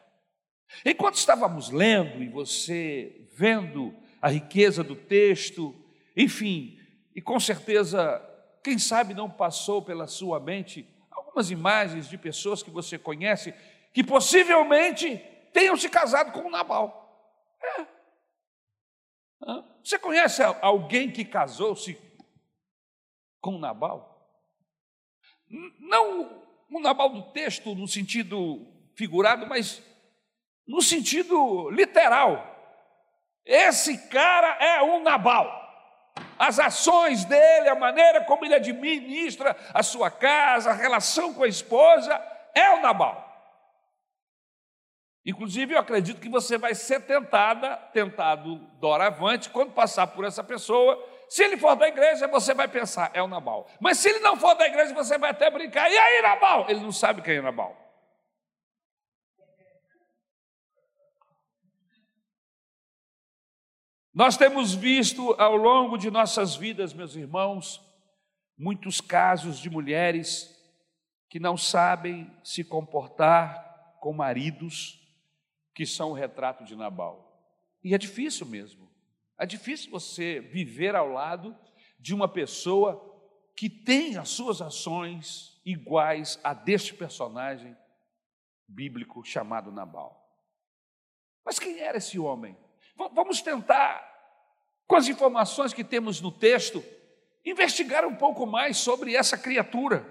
Enquanto 0.85 1.16
estávamos 1.16 1.71
lendo 1.71 2.23
e 2.23 2.28
você 2.28 3.28
vendo 3.33 3.94
a 4.21 4.28
riqueza 4.28 4.83
do 4.83 4.97
texto, 4.97 5.75
enfim, 6.16 6.78
e 7.14 7.21
com 7.21 7.38
certeza, 7.38 8.23
quem 8.62 8.78
sabe 8.78 9.14
não 9.14 9.30
passou 9.30 9.83
pela 9.83 10.06
sua 10.06 10.40
mente 10.40 10.88
algumas 11.11 11.50
imagens 11.50 12.09
de 12.09 12.16
pessoas 12.16 12.62
que 12.62 12.71
você 12.71 12.99
conhece 12.99 13.54
que 13.92 14.02
possivelmente 14.02 15.18
tenham 15.52 15.76
se 15.76 15.88
casado 15.88 16.33
com 16.33 16.50
Nabal. 16.50 17.02
É. 17.62 17.94
Você 19.83 19.99
conhece 19.99 20.42
alguém 20.62 21.11
que 21.11 21.25
casou-se 21.25 21.99
com 23.40 23.59
Nabal? 23.59 24.11
Não 25.78 26.42
o 26.71 26.80
Nabal 26.80 27.11
do 27.11 27.23
texto 27.33 27.75
no 27.75 27.87
sentido 27.87 28.66
figurado, 28.97 29.47
mas 29.47 29.83
no 30.66 30.80
sentido 30.80 31.71
literal. 31.71 32.52
Esse 33.44 34.09
cara 34.09 34.56
é 34.64 34.83
um 34.83 35.02
Nabal. 35.02 35.62
As 36.38 36.59
ações 36.59 37.25
dele, 37.25 37.68
a 37.68 37.75
maneira 37.75 38.23
como 38.23 38.44
ele 38.44 38.54
administra 38.54 39.56
a 39.73 39.83
sua 39.83 40.11
casa, 40.11 40.71
a 40.71 40.75
relação 40.75 41.35
com 41.35 41.44
a 41.44 41.49
esposa, 41.49 42.21
é 42.54 42.71
o 42.71 42.80
Nabal. 42.80 43.23
Inclusive, 45.26 45.75
eu 45.75 45.78
acredito 45.78 46.21
que 46.21 46.28
você 46.28 46.59
vai 46.59 46.75
ser 46.75 47.00
tentada, 47.00 47.76
tentado 47.92 48.56
doravante, 48.78 49.49
quando 49.49 49.73
passar 49.73 50.09
por 50.09 50.25
essa 50.25 50.44
pessoa, 50.44 51.02
se 51.28 51.42
ele 51.42 51.56
for 51.56 51.75
da 51.76 51.88
igreja, 51.88 52.28
você 52.28 52.52
vai 52.52 52.68
pensar, 52.68 53.11
é 53.14 53.23
o 53.23 53.26
Nabal. 53.26 53.66
Mas 53.80 53.99
se 53.99 54.11
ele 54.11 54.18
não 54.18 54.37
for 54.37 54.54
da 54.54 54.66
igreja, 54.66 54.92
você 54.92 55.16
vai 55.16 55.30
até 55.30 55.50
brincar, 55.50 55.90
e 55.90 55.97
aí, 55.97 56.23
Nabal? 56.23 56.66
Ele 56.68 56.80
não 56.80 56.92
sabe 56.92 57.23
quem 57.23 57.37
é 57.37 57.40
Nabal. 57.40 57.83
Nós 64.14 64.37
temos 64.37 64.73
visto 64.73 65.33
ao 65.40 65.56
longo 65.56 65.99
de 65.99 66.09
nossas 66.09 66.54
vidas, 66.54 66.94
meus 66.94 67.16
irmãos, 67.16 67.85
muitos 68.56 69.00
casos 69.00 69.59
de 69.59 69.68
mulheres 69.68 70.54
que 71.28 71.40
não 71.40 71.56
sabem 71.56 72.30
se 72.44 72.62
comportar 72.62 73.99
com 74.00 74.12
maridos 74.12 75.00
que 75.75 75.85
são 75.85 76.11
o 76.11 76.14
retrato 76.14 76.64
de 76.64 76.76
Nabal. 76.76 77.44
E 77.83 77.92
é 77.92 77.99
difícil 77.99 78.47
mesmo. 78.47 78.88
É 79.37 79.44
difícil 79.44 79.90
você 79.90 80.38
viver 80.38 80.94
ao 80.94 81.09
lado 81.09 81.56
de 81.99 82.14
uma 82.14 82.28
pessoa 82.28 83.12
que 83.56 83.68
tem 83.68 84.16
as 84.16 84.28
suas 84.28 84.62
ações 84.62 85.61
iguais 85.64 86.38
a 86.44 86.54
deste 86.54 86.94
personagem 86.94 87.76
bíblico 88.68 89.25
chamado 89.25 89.73
Nabal. 89.73 90.25
Mas 91.44 91.59
quem 91.59 91.80
era 91.80 91.99
esse 91.99 92.16
homem? 92.16 92.56
Vamos 92.96 93.42
tentar, 93.42 94.02
com 94.86 94.96
as 94.96 95.08
informações 95.08 95.72
que 95.72 95.84
temos 95.84 96.20
no 96.20 96.30
texto, 96.30 96.84
investigar 97.44 98.06
um 98.06 98.14
pouco 98.14 98.46
mais 98.46 98.76
sobre 98.78 99.14
essa 99.16 99.36
criatura. 99.36 100.06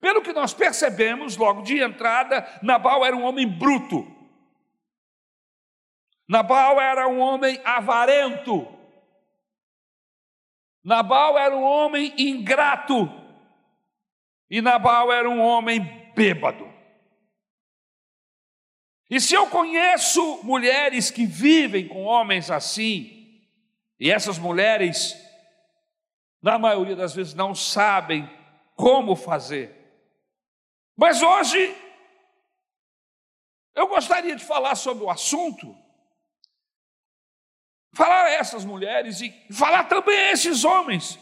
Pelo 0.00 0.22
que 0.22 0.32
nós 0.32 0.52
percebemos, 0.52 1.36
logo 1.36 1.62
de 1.62 1.78
entrada, 1.82 2.46
Nabal 2.62 3.04
era 3.04 3.16
um 3.16 3.22
homem 3.22 3.48
bruto, 3.48 4.06
Nabal 6.32 6.80
era 6.80 7.06
um 7.08 7.20
homem 7.20 7.60
avarento. 7.62 8.66
Nabal 10.82 11.38
era 11.38 11.54
um 11.54 11.62
homem 11.62 12.14
ingrato. 12.16 13.06
E 14.48 14.62
Nabal 14.62 15.12
era 15.12 15.28
um 15.28 15.40
homem 15.40 16.10
bêbado. 16.14 16.71
E 19.12 19.20
se 19.20 19.34
eu 19.34 19.46
conheço 19.46 20.42
mulheres 20.42 21.10
que 21.10 21.26
vivem 21.26 21.86
com 21.86 22.04
homens 22.04 22.50
assim, 22.50 23.46
e 24.00 24.10
essas 24.10 24.38
mulheres, 24.38 25.14
na 26.40 26.58
maioria 26.58 26.96
das 26.96 27.14
vezes, 27.14 27.34
não 27.34 27.54
sabem 27.54 28.26
como 28.74 29.14
fazer. 29.14 29.70
Mas 30.96 31.20
hoje, 31.20 31.76
eu 33.74 33.86
gostaria 33.86 34.34
de 34.34 34.42
falar 34.42 34.76
sobre 34.76 35.04
o 35.04 35.10
assunto, 35.10 35.76
falar 37.92 38.24
a 38.24 38.30
essas 38.30 38.64
mulheres 38.64 39.20
e 39.20 39.30
falar 39.52 39.84
também 39.90 40.18
a 40.18 40.32
esses 40.32 40.64
homens, 40.64 41.18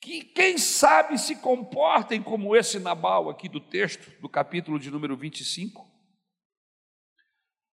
que 0.00 0.24
quem 0.24 0.58
sabe 0.58 1.16
se 1.16 1.36
comportem 1.36 2.20
como 2.20 2.56
esse 2.56 2.80
Nabal 2.80 3.30
aqui 3.30 3.48
do 3.48 3.60
texto, 3.60 4.10
do 4.20 4.28
capítulo 4.28 4.80
de 4.80 4.90
número 4.90 5.16
25. 5.16 5.91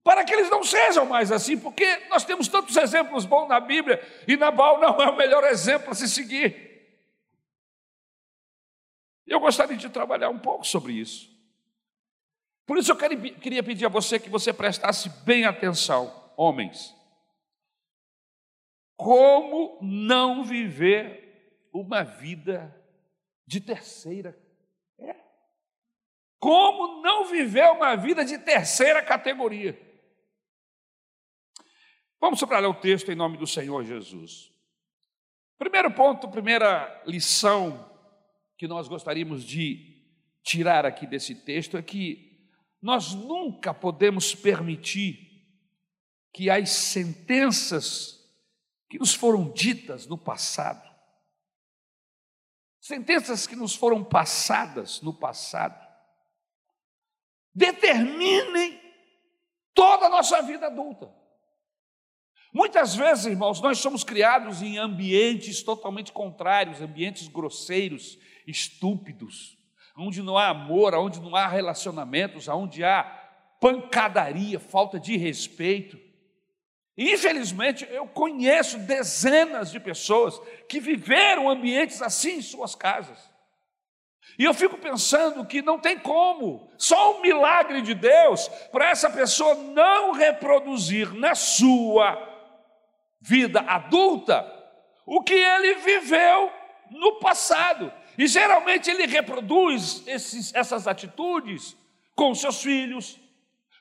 Para 0.06 0.24
que 0.24 0.32
eles 0.32 0.52
não 0.52 0.64
sejam 0.64 1.04
mais 1.04 1.32
assim, 1.32 1.58
porque 1.58 1.84
nós 2.10 2.24
temos 2.24 2.48
tantos 2.48 2.78
exemplos 2.78 3.26
bons 3.26 3.48
na 3.48 3.60
Bíblia 3.60 4.00
e 4.28 4.38
Nabal 4.38 4.80
não 4.80 5.02
é 5.02 5.10
o 5.10 5.18
melhor 5.18 5.44
exemplo 5.46 5.90
a 5.90 5.96
se 5.96 6.08
seguir. 6.08 6.64
Eu 9.26 9.40
gostaria 9.40 9.76
de 9.76 9.90
trabalhar 9.90 10.30
um 10.30 10.38
pouco 10.38 10.64
sobre 10.64 10.94
isso. 10.94 11.28
Por 12.68 12.78
isso 12.78 12.92
eu 12.92 12.96
queria 12.96 13.64
pedir 13.64 13.88
a 13.88 13.90
você 13.90 14.20
que 14.20 14.30
você 14.30 14.54
prestasse 14.54 15.10
bem 15.26 15.46
atenção, 15.46 16.32
homens. 16.38 16.96
Como 18.96 19.80
não 19.82 20.44
viver 20.44 21.68
uma 21.74 22.04
vida 22.04 22.80
de 23.48 23.60
terceira? 23.60 24.38
É. 25.00 25.16
Como 26.38 27.02
não 27.02 27.26
viver 27.26 27.72
uma 27.72 27.96
vida 27.96 28.24
de 28.24 28.38
terceira 28.38 29.02
categoria? 29.02 29.84
Vamos 32.19 32.39
subtrair 32.39 32.69
o 32.69 32.74
texto 32.74 33.12
em 33.12 33.15
nome 33.15 33.38
do 33.38 33.45
Senhor 33.45 33.84
Jesus. 33.84 34.51
Primeiro 35.57 35.91
ponto, 35.91 36.29
primeira 36.29 37.03
lição 37.05 37.89
que 38.57 38.67
nós 38.67 38.88
gostaríamos 38.88 39.43
de 39.43 39.95
tirar 40.43 40.86
aqui 40.86 41.07
desse 41.07 41.36
texto 41.36 41.77
é 41.77 41.81
que 41.81 42.50
nós 42.81 43.13
nunca 43.13 43.74
podemos 43.74 44.36
permitir 44.36 45.25
que 46.34 46.50
as 46.50 46.69
sentenças 46.69 48.19
que 48.89 49.00
nos 49.00 49.13
foram 49.13 49.51
ditas 49.51 50.05
no 50.05 50.17
passado, 50.17 50.88
sentenças 52.79 53.48
que 53.48 53.55
nos 53.55 53.74
foram 53.74 54.03
passadas 54.03 55.01
no 55.01 55.13
passado, 55.13 55.84
determinem 57.53 58.79
toda 59.74 60.05
a 60.05 60.10
nossa 60.10 60.41
vida 60.41 60.67
adulta. 60.67 61.25
Muitas 62.56 62.96
vezes, 62.96 63.26
irmãos, 63.26 63.60
nós 63.60 63.80
somos 63.80 64.02
criados 64.02 64.62
em 64.62 64.78
ambientes 64.78 65.62
totalmente 65.62 66.14
contrários, 66.14 66.82
ambientes 66.82 67.28
grosseiros, 67.28 68.18
estúpidos, 68.48 69.58
onde 69.98 70.22
não 70.22 70.38
há 70.38 70.48
amor, 70.48 70.96
onde 70.96 71.20
não 71.20 71.36
há 71.36 71.48
relacionamentos, 71.48 72.48
onde 72.48 72.82
há 72.82 73.04
pancadaria, 73.60 74.58
falta 74.58 74.98
de 74.98 75.18
respeito. 75.18 76.00
Infelizmente, 76.98 77.86
eu 77.92 78.08
conheço 78.08 78.80
dezenas 78.80 79.70
de 79.70 79.78
pessoas 79.82 80.40
que 80.70 80.80
viveram 80.80 81.50
ambientes 81.50 82.02
assim 82.02 82.38
em 82.38 82.42
suas 82.42 82.74
casas. 82.74 83.20
E 84.40 84.46
eu 84.46 84.54
fico 84.54 84.78
pensando 84.78 85.46
que 85.46 85.62
não 85.62 85.78
tem 85.78 86.00
como, 86.00 86.72
só 86.78 87.18
um 87.18 87.22
milagre 87.22 87.82
de 87.82 87.94
Deus 87.94 88.48
para 88.72 88.92
essa 88.92 89.10
pessoa 89.10 89.56
não 89.56 90.14
reproduzir 90.14 91.14
na 91.14 91.36
sua 91.36 92.34
vida 93.25 93.60
adulta 93.62 94.46
o 95.03 95.22
que 95.24 95.34
ele 95.34 95.75
viveu 95.75 96.51
no 96.91 97.13
passado. 97.20 97.91
E 98.17 98.27
geralmente 98.27 98.89
ele 98.89 99.08
reproduz 99.08 100.03
esses, 100.05 100.53
essas 100.53 100.88
atitudes 100.88 101.75
com 102.15 102.34
seus 102.36 102.62
filhos, 102.62 103.20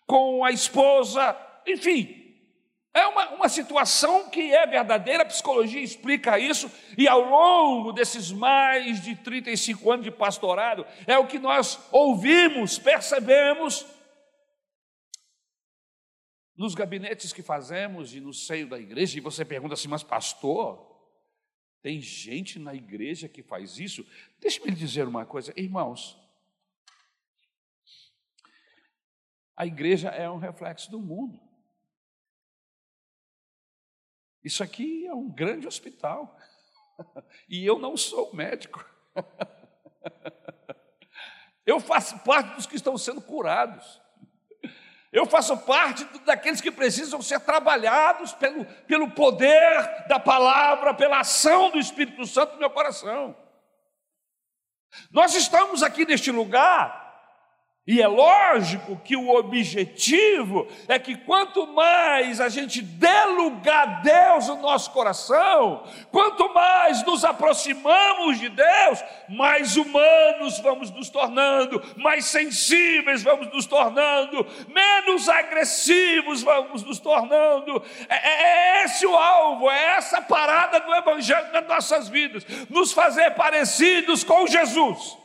com 0.07 0.43
a 0.45 0.51
esposa, 0.51 1.37
enfim. 1.67 2.23
É 2.93 3.07
uma, 3.07 3.31
uma 3.31 3.49
situação 3.49 4.31
que 4.31 4.55
é 4.55 4.67
verdadeira, 4.67 5.25
a 5.25 5.27
psicologia 5.27 5.81
explica 5.81 6.39
isso, 6.39 6.71
e 6.97 7.07
ao 7.07 7.21
longo 7.21 7.93
desses 7.93 8.33
mais 8.33 9.03
de 9.03 9.17
35 9.17 9.91
anos 9.91 10.05
de 10.05 10.11
pastorado, 10.11 10.87
é 11.07 11.19
o 11.19 11.27
que 11.27 11.39
nós 11.39 11.79
ouvimos, 11.91 12.79
percebemos 12.79 13.85
nos 16.57 16.75
gabinetes 16.75 17.33
que 17.33 17.43
fazemos 17.43 18.15
e 18.15 18.21
no 18.21 18.33
seio 18.33 18.69
da 18.69 18.79
igreja, 18.79 19.19
e 19.19 19.21
você 19.21 19.45
pergunta 19.45 19.75
assim, 19.75 19.89
mas 19.89 20.03
pastor, 20.03 20.93
tem 21.83 22.01
gente 22.01 22.59
na 22.59 22.75
igreja 22.75 23.29
que 23.29 23.43
faz 23.43 23.79
isso? 23.79 24.07
Deixe-me 24.39 24.71
lhe 24.71 24.77
dizer 24.77 25.07
uma 25.07 25.27
coisa, 25.27 25.53
irmãos. 25.57 26.19
A 29.57 29.67
igreja 29.67 30.09
é 30.09 30.29
um 30.31 30.39
reflexo 30.39 30.91
do 30.91 30.99
mundo. 30.99 31.41
Isso 34.43 34.63
aqui 34.63 35.07
é 35.07 35.15
um 35.15 35.31
grande 35.31 35.67
hospital. 35.67 36.39
E 37.49 37.67
eu 37.67 37.77
não 37.77 37.97
sou 37.97 38.33
médico. 38.33 38.89
Eu 41.67 41.81
faço 41.81 42.17
parte 42.21 42.55
dos 42.55 42.67
que 42.67 42.77
estão 42.77 42.97
sendo 42.97 43.21
curados. 43.21 44.01
Eu 45.15 45.27
faço 45.27 45.57
parte 45.59 46.05
daqueles 46.25 46.61
que 46.61 46.73
precisam 46.73 47.23
ser 47.23 47.39
trabalhados 47.39 48.33
pelo, 48.33 48.65
pelo 48.65 49.09
poder 49.13 50.07
da 50.09 50.19
palavra, 50.19 50.93
pela 50.93 51.21
ação 51.21 51.71
do 51.71 51.79
Espírito 51.79 52.27
Santo 52.27 52.55
no 52.55 52.59
meu 52.59 52.69
coração. 52.69 53.37
Nós 55.13 55.37
estamos 55.37 55.85
aqui 55.85 56.05
neste 56.05 56.33
lugar 56.33 57.04
e 57.87 58.01
é 58.01 58.09
lógico 58.09 58.99
que 59.05 59.15
o 59.15 59.29
objetivo 59.37 60.67
é 60.89 60.99
que 60.99 61.19
quanto 61.19 61.67
mais 61.67 62.41
a 62.41 62.49
gente 62.49 62.81
dê 62.81 63.25
lugar 63.37 63.75
a 63.75 63.87
Deus 64.01 64.49
no 64.49 64.57
nosso 64.57 64.91
coração, 64.91 65.85
quanto 66.11 66.49
mais 66.55 67.05
nos 67.05 67.27
aproximamos 67.27 68.41
de 68.41 68.49
Deus, 68.49 69.05
mais 69.29 69.77
humanos 69.77 70.59
vamos 70.61 70.91
nos 70.93 71.11
tornando, 71.11 71.83
mais 71.99 72.25
sensíveis 72.25 73.23
vamos 73.23 73.53
nos 73.53 73.67
tornando, 73.67 74.47
menos 74.69 75.29
agressivos 75.29 76.43
vamos 76.43 76.83
nos 76.83 76.99
tornando. 76.99 77.83
É, 78.09 78.15
é, 78.15 78.81
é 78.81 78.85
esse 78.85 79.07
o 79.07 79.15
alvo, 79.15 79.71
é 79.71 79.97
essa 79.97 80.23
parada 80.23 80.81
do 80.81 80.95
Evangelho 80.95 81.53
nas 81.53 81.69
nossas 81.69 82.09
vidas, 82.09 82.47
nos 82.71 82.95
fazer 82.95 83.33
parecidos 83.33 84.25
com 84.25 84.47
Jesus. 84.47 85.23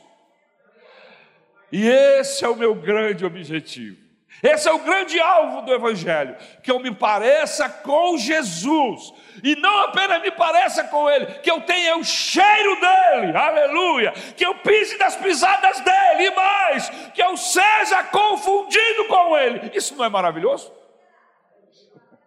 E 1.72 1.88
esse 1.88 2.44
é 2.44 2.48
o 2.48 2.56
meu 2.56 2.74
grande 2.74 3.24
objetivo. 3.24 4.10
Esse 4.42 4.68
é 4.68 4.72
o 4.72 4.78
grande 4.78 5.20
alvo 5.20 5.62
do 5.62 5.74
Evangelho, 5.74 6.34
que 6.62 6.70
eu 6.70 6.78
me 6.78 6.94
pareça 6.94 7.68
com 7.68 8.16
Jesus, 8.16 9.12
e 9.44 9.54
não 9.56 9.84
apenas 9.84 10.22
me 10.22 10.30
pareça 10.30 10.84
com 10.84 11.10
Ele, 11.10 11.26
que 11.26 11.50
eu 11.50 11.60
tenha 11.60 11.96
o 11.98 12.04
cheiro 12.04 12.80
dele, 12.80 13.36
aleluia, 13.36 14.12
que 14.36 14.46
eu 14.46 14.54
pise 14.54 14.96
das 14.96 15.14
pisadas 15.16 15.80
dele, 15.80 16.26
e 16.26 16.30
mais, 16.30 16.88
que 17.12 17.22
eu 17.22 17.36
seja 17.36 18.02
confundido 18.04 19.04
com 19.08 19.36
Ele. 19.36 19.70
Isso 19.74 19.94
não 19.94 20.06
é 20.06 20.08
maravilhoso? 20.08 20.72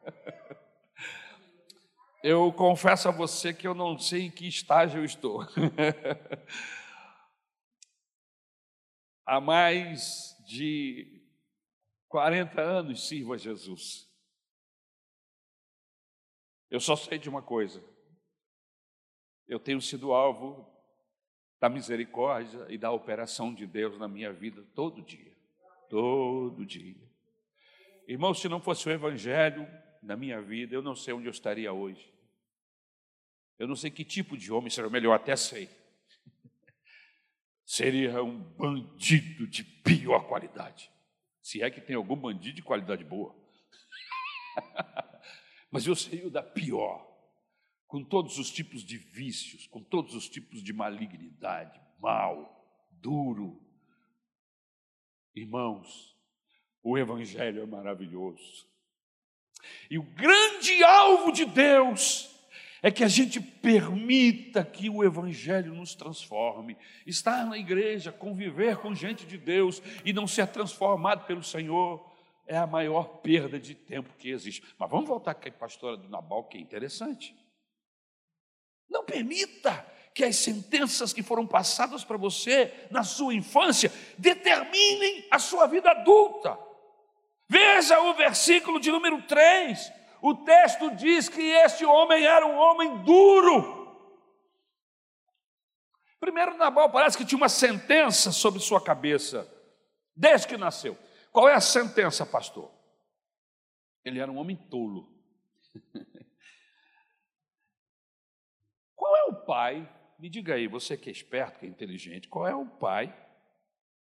Eu 2.23 2.53
confesso 2.53 3.09
a 3.09 3.11
você 3.11 3.53
que 3.53 3.67
eu 3.67 3.73
não 3.73 3.99
sei 3.99 4.27
em 4.27 4.31
que 4.31 4.47
estágio 4.47 5.01
eu 5.01 5.03
estou. 5.03 5.45
há 9.25 9.39
mais 9.39 10.35
de 10.45 11.21
40 12.09 12.61
anos 12.61 13.07
sirvo 13.07 13.33
a 13.33 13.37
Jesus. 13.37 14.09
Eu 16.69 16.79
só 16.79 16.95
sei 16.95 17.17
de 17.17 17.29
uma 17.29 17.41
coisa: 17.41 17.83
eu 19.47 19.59
tenho 19.59 19.81
sido 19.81 20.13
alvo 20.13 20.71
da 21.59 21.69
misericórdia 21.69 22.65
e 22.69 22.77
da 22.77 22.91
operação 22.91 23.53
de 23.53 23.65
Deus 23.65 23.97
na 23.97 24.07
minha 24.07 24.33
vida 24.33 24.63
todo 24.75 25.01
dia. 25.01 25.31
Todo 25.89 26.65
dia. 26.65 26.95
Irmão, 28.07 28.33
se 28.33 28.49
não 28.49 28.59
fosse 28.59 28.87
o 28.87 28.91
Evangelho 28.91 29.65
na 30.01 30.17
minha 30.17 30.41
vida, 30.41 30.75
eu 30.75 30.81
não 30.81 30.95
sei 30.95 31.13
onde 31.13 31.27
eu 31.27 31.31
estaria 31.31 31.71
hoje. 31.71 32.11
Eu 33.57 33.67
não 33.67 33.75
sei 33.75 33.89
que 33.89 34.03
tipo 34.03 34.35
de 34.35 34.51
homem 34.51 34.69
seria 34.69 34.89
melhor, 34.89 35.13
até 35.13 35.35
sei 35.35 35.69
seria 37.65 38.23
um 38.23 38.37
bandido 38.37 39.47
de 39.47 39.63
pior 39.63 40.27
qualidade. 40.27 40.91
Se 41.41 41.61
é 41.61 41.69
que 41.69 41.81
tem 41.81 41.95
algum 41.95 42.15
bandido 42.15 42.55
de 42.55 42.61
qualidade 42.61 43.03
boa. 43.03 43.35
Mas 45.71 45.85
eu 45.87 45.95
seria 45.95 46.27
o 46.27 46.31
da 46.31 46.43
pior, 46.43 47.05
com 47.87 48.03
todos 48.03 48.37
os 48.37 48.51
tipos 48.51 48.83
de 48.83 48.97
vícios, 48.97 49.67
com 49.67 49.81
todos 49.81 50.15
os 50.15 50.29
tipos 50.29 50.63
de 50.63 50.71
malignidade, 50.71 51.81
mal, 51.99 52.63
duro. 52.91 53.61
Irmãos, 55.35 56.15
o 56.81 56.97
Evangelho 56.97 57.63
é 57.63 57.65
maravilhoso. 57.65 58.67
E 59.89 59.97
o 59.97 60.03
grande 60.03 60.83
alvo 60.83 61.31
de 61.31 61.45
Deus 61.45 62.32
é 62.83 62.91
que 62.91 63.01
a 63.01 63.07
gente 63.07 63.39
permita 63.39 64.61
que 64.61 64.89
o 64.89 65.05
Evangelho 65.05 65.73
nos 65.73 65.95
transforme. 65.95 66.77
Estar 67.07 67.45
na 67.45 67.57
igreja, 67.57 68.11
conviver 68.11 68.75
com 68.75 68.93
gente 68.93 69.25
de 69.25 69.37
Deus 69.37 69.81
e 70.03 70.11
não 70.11 70.27
ser 70.27 70.47
transformado 70.47 71.25
pelo 71.25 71.41
Senhor 71.41 72.05
é 72.45 72.57
a 72.57 72.67
maior 72.67 73.05
perda 73.19 73.57
de 73.57 73.73
tempo 73.73 74.13
que 74.19 74.29
existe. 74.29 74.61
Mas 74.77 74.89
vamos 74.89 75.07
voltar 75.07 75.31
aqui 75.31 75.49
a 75.57 75.65
história 75.65 75.97
do 75.97 76.09
Nabal, 76.09 76.43
que 76.43 76.57
é 76.57 76.61
interessante. 76.61 77.33
Não 78.89 79.05
permita 79.05 79.87
que 80.13 80.25
as 80.25 80.35
sentenças 80.35 81.13
que 81.13 81.23
foram 81.23 81.47
passadas 81.47 82.03
para 82.03 82.17
você 82.17 82.71
na 82.91 83.03
sua 83.03 83.33
infância 83.33 83.89
determinem 84.17 85.25
a 85.31 85.39
sua 85.39 85.67
vida 85.67 85.89
adulta. 85.89 86.59
Veja 87.47 87.97
o 88.01 88.13
versículo 88.13 88.77
de 88.77 88.91
número 88.91 89.21
3. 89.21 90.02
O 90.25 90.33
texto 90.33 90.95
diz 90.95 91.27
que 91.27 91.41
este 91.41 91.83
homem 91.83 92.25
era 92.25 92.47
um 92.47 92.55
homem 92.55 93.03
duro. 93.03 93.83
Primeiro, 96.17 96.55
Nabal 96.55 96.89
parece 96.89 97.17
que 97.17 97.25
tinha 97.25 97.35
uma 97.35 97.49
sentença 97.49 98.31
sobre 98.31 98.61
sua 98.61 98.81
cabeça, 98.81 99.45
desde 100.15 100.47
que 100.47 100.55
nasceu. 100.55 100.97
Qual 101.29 101.49
é 101.49 101.53
a 101.53 101.59
sentença, 101.59 102.25
pastor? 102.25 102.71
Ele 104.05 104.17
era 104.17 104.31
um 104.31 104.37
homem 104.37 104.55
tolo. 104.55 105.13
Qual 108.95 109.17
é 109.17 109.23
o 109.25 109.43
pai? 109.43 109.93
Me 110.17 110.29
diga 110.29 110.53
aí, 110.53 110.69
você 110.69 110.95
que 110.95 111.09
é 111.09 111.11
esperto, 111.11 111.59
que 111.59 111.65
é 111.65 111.69
inteligente, 111.69 112.29
qual 112.29 112.47
é 112.47 112.55
o 112.55 112.65
pai 112.65 113.13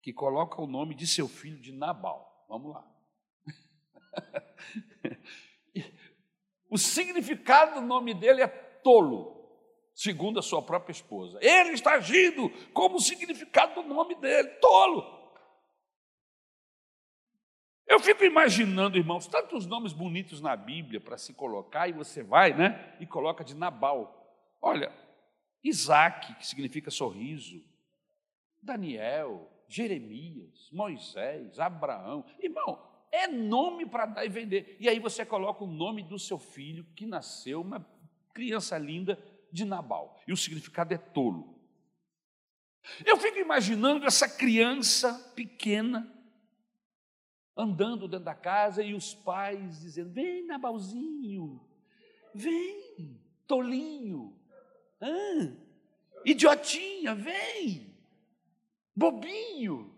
que 0.00 0.14
coloca 0.14 0.58
o 0.62 0.66
nome 0.66 0.94
de 0.94 1.06
seu 1.06 1.28
filho 1.28 1.60
de 1.60 1.70
Nabal? 1.70 2.46
Vamos 2.48 2.72
lá. 2.72 2.90
o 6.70 6.76
significado 6.76 7.80
do 7.80 7.86
nome 7.86 8.14
dele 8.14 8.42
é 8.42 8.48
tolo 8.48 9.38
segundo 9.98 10.38
a 10.38 10.42
sua 10.42 10.62
própria 10.62 10.92
esposa. 10.92 11.38
Ele 11.42 11.70
está 11.70 11.94
agindo 11.94 12.48
como 12.72 12.96
o 12.96 13.00
significado 13.00 13.82
do 13.82 13.88
nome 13.88 14.14
dele, 14.14 14.48
tolo. 14.60 15.18
Eu 17.84 17.98
fico 17.98 18.22
imaginando, 18.22 18.96
irmãos, 18.96 19.26
tantos 19.26 19.66
nomes 19.66 19.92
bonitos 19.92 20.40
na 20.40 20.54
Bíblia 20.54 21.00
para 21.00 21.18
se 21.18 21.34
colocar, 21.34 21.88
e 21.88 21.92
você 21.92 22.22
vai, 22.22 22.52
né, 22.52 22.96
e 23.00 23.06
coloca 23.06 23.42
de 23.42 23.56
Nabal. 23.56 24.14
Olha, 24.60 24.92
Isaac, 25.64 26.34
que 26.36 26.46
significa 26.46 26.92
sorriso, 26.92 27.60
Daniel, 28.62 29.50
Jeremias, 29.66 30.70
Moisés, 30.70 31.58
Abraão. 31.58 32.24
Irmão, 32.40 32.87
é 33.10 33.26
nome 33.26 33.86
para 33.86 34.06
dar 34.06 34.24
e 34.24 34.28
vender. 34.28 34.76
E 34.80 34.88
aí 34.88 34.98
você 34.98 35.24
coloca 35.24 35.64
o 35.64 35.66
nome 35.66 36.02
do 36.02 36.18
seu 36.18 36.38
filho 36.38 36.84
que 36.94 37.06
nasceu, 37.06 37.60
uma 37.60 37.86
criança 38.34 38.76
linda, 38.78 39.18
de 39.50 39.64
Nabal. 39.64 40.20
E 40.26 40.32
o 40.32 40.36
significado 40.36 40.92
é 40.92 40.98
tolo. 40.98 41.58
Eu 43.04 43.16
fico 43.16 43.38
imaginando 43.38 44.06
essa 44.06 44.28
criança 44.28 45.32
pequena 45.34 46.14
andando 47.56 48.06
dentro 48.06 48.24
da 48.24 48.34
casa 48.34 48.82
e 48.82 48.94
os 48.94 49.14
pais 49.14 49.80
dizendo: 49.80 50.12
Vem, 50.12 50.46
Nabalzinho, 50.46 51.60
vem, 52.32 53.20
tolinho, 53.46 54.38
ah, 55.00 55.52
idiotinha, 56.24 57.14
vem, 57.14 57.96
bobinho. 58.94 59.94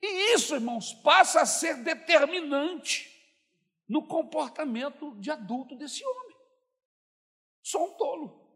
E 0.00 0.06
isso, 0.38 0.54
irmãos, 0.54 0.94
passa 0.94 1.42
a 1.42 1.46
ser 1.46 1.82
determinante 1.82 3.08
no 3.88 4.06
comportamento 4.06 5.14
de 5.16 5.30
adulto 5.30 5.74
desse 5.76 6.04
homem. 6.04 6.36
Sou 7.62 7.88
um 7.88 7.96
tolo. 7.96 8.48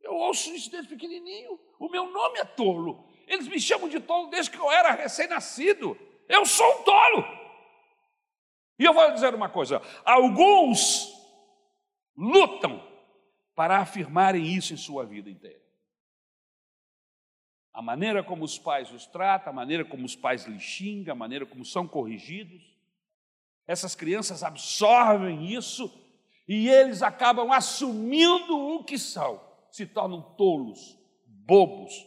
Eu 0.00 0.14
ouço 0.14 0.54
isso 0.54 0.70
desde 0.70 0.88
pequenininho. 0.88 1.58
O 1.78 1.88
meu 1.88 2.10
nome 2.10 2.38
é 2.38 2.44
tolo. 2.44 3.08
Eles 3.26 3.48
me 3.48 3.58
chamam 3.60 3.88
de 3.88 4.00
tolo 4.00 4.28
desde 4.28 4.50
que 4.50 4.58
eu 4.58 4.70
era 4.70 4.92
recém-nascido. 4.92 5.98
Eu 6.28 6.44
sou 6.44 6.80
um 6.80 6.84
tolo. 6.84 7.24
E 8.78 8.84
eu 8.84 8.92
vou 8.92 9.10
dizer 9.12 9.34
uma 9.34 9.48
coisa: 9.48 9.82
alguns 10.04 11.12
lutam 12.16 12.86
para 13.54 13.78
afirmarem 13.78 14.46
isso 14.46 14.72
em 14.72 14.76
sua 14.76 15.04
vida 15.04 15.28
inteira. 15.28 15.67
A 17.78 17.82
maneira 17.82 18.24
como 18.24 18.44
os 18.44 18.58
pais 18.58 18.90
os 18.90 19.06
tratam, 19.06 19.52
a 19.52 19.54
maneira 19.54 19.84
como 19.84 20.04
os 20.04 20.16
pais 20.16 20.44
lhes 20.46 20.60
xingam, 20.60 21.12
a 21.12 21.16
maneira 21.16 21.46
como 21.46 21.64
são 21.64 21.86
corrigidos. 21.86 22.60
Essas 23.68 23.94
crianças 23.94 24.42
absorvem 24.42 25.54
isso 25.54 25.88
e 26.48 26.68
eles 26.68 27.04
acabam 27.04 27.52
assumindo 27.52 28.58
o 28.58 28.82
que 28.82 28.98
são, 28.98 29.40
se 29.70 29.86
tornam 29.86 30.20
tolos, 30.36 30.98
bobos. 31.24 32.04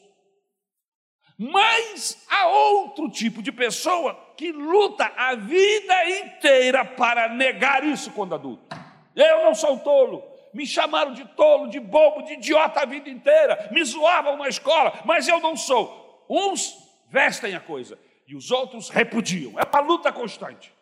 Mas 1.38 2.22
há 2.30 2.48
outro 2.48 3.10
tipo 3.10 3.42
de 3.42 3.54
pessoa 3.54 4.14
que 4.36 4.52
luta 4.52 5.06
a 5.16 5.36
vida 5.36 6.10
inteira 6.20 6.84
para 6.84 7.30
negar 7.30 7.82
isso 7.86 8.12
quando 8.12 8.36
adulto. 8.36 8.76
Eu 9.16 9.46
não 9.46 9.56
sou 9.56 9.80
tolo. 9.80 10.31
Me 10.54 10.66
chamaram 10.66 11.14
de 11.14 11.26
tolo, 11.36 11.70
de 11.70 11.80
bobo, 11.80 12.24
de 12.24 12.34
idiota 12.34 12.82
a 12.82 12.86
vida 12.86 13.10
inteira. 13.10 13.70
Me 13.72 13.84
zoavam 13.84 14.38
na 14.38 14.48
escola, 14.48 15.02
mas 15.06 15.28
eu 15.28 15.40
não 15.40 15.56
sou. 15.56 16.26
Uns 16.30 16.74
vestem 17.10 17.56
a 17.56 17.60
coisa 17.60 18.00
e 18.28 18.36
os 18.36 18.52
outros 18.52 18.90
repudiam. 18.90 19.60
É 19.60 19.64
uma 19.64 19.80
luta 19.82 20.12
constante. 20.12 20.74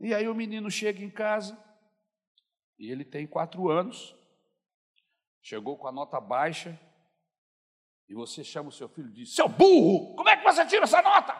E 0.00 0.12
aí 0.12 0.28
o 0.28 0.34
menino 0.34 0.70
chega 0.70 1.02
em 1.02 1.08
casa, 1.08 1.58
e 2.78 2.90
ele 2.90 3.06
tem 3.06 3.26
quatro 3.26 3.70
anos, 3.70 4.14
chegou 5.40 5.78
com 5.78 5.88
a 5.88 5.92
nota 5.92 6.20
baixa, 6.20 6.78
e 8.06 8.14
você 8.14 8.44
chama 8.44 8.68
o 8.68 8.72
seu 8.72 8.86
filho 8.86 9.08
e 9.08 9.12
diz: 9.12 9.34
Seu 9.34 9.48
burro, 9.48 10.14
como 10.14 10.28
é 10.28 10.36
que 10.36 10.44
você 10.44 10.66
tira 10.66 10.84
essa 10.84 11.00
nota? 11.00 11.32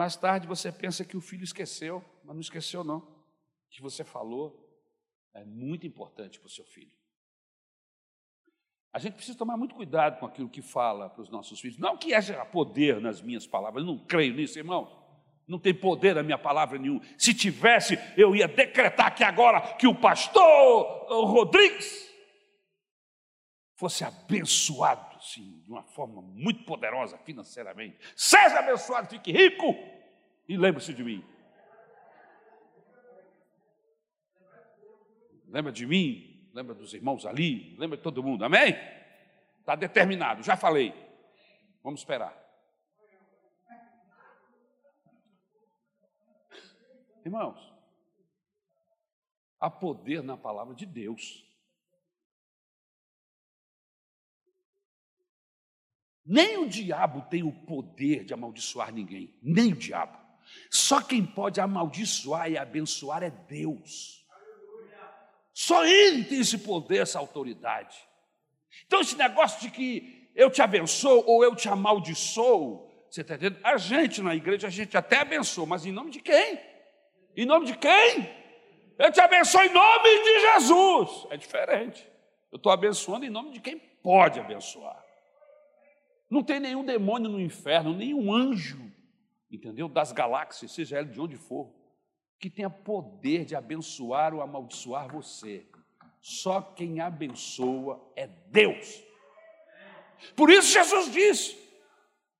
Mais 0.00 0.16
tarde 0.16 0.46
você 0.46 0.72
pensa 0.72 1.04
que 1.04 1.14
o 1.14 1.20
filho 1.20 1.44
esqueceu, 1.44 2.02
mas 2.24 2.34
não 2.34 2.40
esqueceu, 2.40 2.82
não. 2.82 3.00
O 3.00 3.68
que 3.68 3.82
você 3.82 4.02
falou 4.02 4.66
é 5.34 5.44
muito 5.44 5.86
importante 5.86 6.40
para 6.40 6.46
o 6.46 6.50
seu 6.50 6.64
filho. 6.64 6.96
A 8.94 8.98
gente 8.98 9.12
precisa 9.16 9.36
tomar 9.36 9.58
muito 9.58 9.74
cuidado 9.74 10.18
com 10.18 10.24
aquilo 10.24 10.48
que 10.48 10.62
fala 10.62 11.10
para 11.10 11.20
os 11.20 11.28
nossos 11.28 11.60
filhos. 11.60 11.76
Não 11.76 11.98
que 11.98 12.14
haja 12.14 12.42
poder 12.46 12.98
nas 12.98 13.20
minhas 13.20 13.46
palavras, 13.46 13.84
eu 13.84 13.86
não 13.86 13.98
creio 14.06 14.32
nisso, 14.32 14.58
irmãos. 14.58 14.88
Não 15.46 15.58
tem 15.58 15.74
poder 15.74 16.16
a 16.16 16.22
minha 16.22 16.38
palavra 16.38 16.78
nenhuma. 16.78 17.02
Se 17.18 17.34
tivesse, 17.34 17.98
eu 18.16 18.34
ia 18.34 18.48
decretar 18.48 19.08
aqui 19.08 19.22
agora 19.22 19.74
que 19.74 19.86
o 19.86 19.94
pastor 19.94 21.26
Rodrigues 21.26 22.10
fosse 23.74 24.02
abençoado, 24.02 25.09
sim, 25.20 25.60
de 25.64 25.70
uma 25.70 25.82
forma 25.82 26.20
muito 26.22 26.64
poderosa 26.64 27.18
financeiramente. 27.18 27.98
Seja 28.16 28.58
abençoado, 28.58 29.08
fique 29.08 29.30
rico 29.32 29.74
e 30.48 30.56
lembre-se 30.56 30.92
de 30.92 31.04
mim. 31.04 31.24
Lembra 35.48 35.72
de 35.72 35.86
mim? 35.86 36.48
Lembra 36.52 36.74
dos 36.74 36.94
irmãos 36.94 37.26
ali? 37.26 37.76
Lembra 37.76 37.96
de 37.96 38.02
todo 38.02 38.22
mundo? 38.22 38.44
Amém? 38.44 38.76
Está 39.58 39.74
determinado, 39.74 40.42
já 40.42 40.56
falei. 40.56 40.94
Vamos 41.82 42.00
esperar. 42.00 42.36
Irmãos, 47.24 47.72
há 49.58 49.70
poder 49.70 50.22
na 50.22 50.36
palavra 50.36 50.74
de 50.74 50.86
Deus. 50.86 51.49
Nem 56.30 56.58
o 56.58 56.68
diabo 56.68 57.22
tem 57.22 57.42
o 57.42 57.50
poder 57.50 58.22
de 58.22 58.32
amaldiçoar 58.32 58.92
ninguém, 58.94 59.34
nem 59.42 59.72
o 59.72 59.76
diabo. 59.76 60.16
Só 60.70 61.02
quem 61.02 61.26
pode 61.26 61.60
amaldiçoar 61.60 62.48
e 62.48 62.56
abençoar 62.56 63.24
é 63.24 63.30
Deus. 63.30 64.24
Só 65.52 65.84
Ele 65.84 66.22
tem 66.22 66.38
esse 66.38 66.58
poder, 66.58 66.98
essa 66.98 67.18
autoridade. 67.18 67.96
Então, 68.86 69.00
esse 69.00 69.16
negócio 69.16 69.60
de 69.60 69.72
que 69.72 70.30
eu 70.36 70.48
te 70.48 70.62
abençoo 70.62 71.24
ou 71.26 71.42
eu 71.42 71.56
te 71.56 71.68
amaldiçoo, 71.68 72.88
você 73.10 73.22
está 73.22 73.34
entendendo? 73.34 73.58
A 73.64 73.76
gente 73.76 74.22
na 74.22 74.32
igreja, 74.32 74.68
a 74.68 74.70
gente 74.70 74.96
até 74.96 75.16
abençoa, 75.16 75.66
mas 75.66 75.84
em 75.84 75.90
nome 75.90 76.12
de 76.12 76.20
quem? 76.20 76.60
Em 77.36 77.44
nome 77.44 77.66
de 77.66 77.76
quem? 77.76 78.30
Eu 78.96 79.10
te 79.10 79.20
abençoo 79.20 79.62
em 79.62 79.72
nome 79.72 80.22
de 80.22 80.40
Jesus. 80.42 81.26
É 81.28 81.36
diferente. 81.36 82.06
Eu 82.52 82.56
estou 82.56 82.70
abençoando 82.70 83.24
em 83.24 83.30
nome 83.30 83.50
de 83.50 83.58
quem 83.58 83.80
pode 83.80 84.38
abençoar. 84.38 85.09
Não 86.30 86.44
tem 86.44 86.60
nenhum 86.60 86.84
demônio 86.84 87.28
no 87.28 87.40
inferno, 87.40 87.92
nenhum 87.92 88.32
anjo, 88.32 88.80
entendeu? 89.50 89.88
Das 89.88 90.12
galáxias, 90.12 90.70
seja 90.70 91.00
ele 91.00 91.08
de 91.08 91.20
onde 91.20 91.36
for, 91.36 91.74
que 92.38 92.48
tenha 92.48 92.70
poder 92.70 93.44
de 93.44 93.56
abençoar 93.56 94.32
ou 94.32 94.40
amaldiçoar 94.40 95.10
você. 95.10 95.66
Só 96.20 96.62
quem 96.62 97.00
abençoa 97.00 98.00
é 98.14 98.28
Deus. 98.28 99.02
Por 100.36 100.50
isso 100.50 100.72
Jesus 100.72 101.10
disse: 101.10 101.58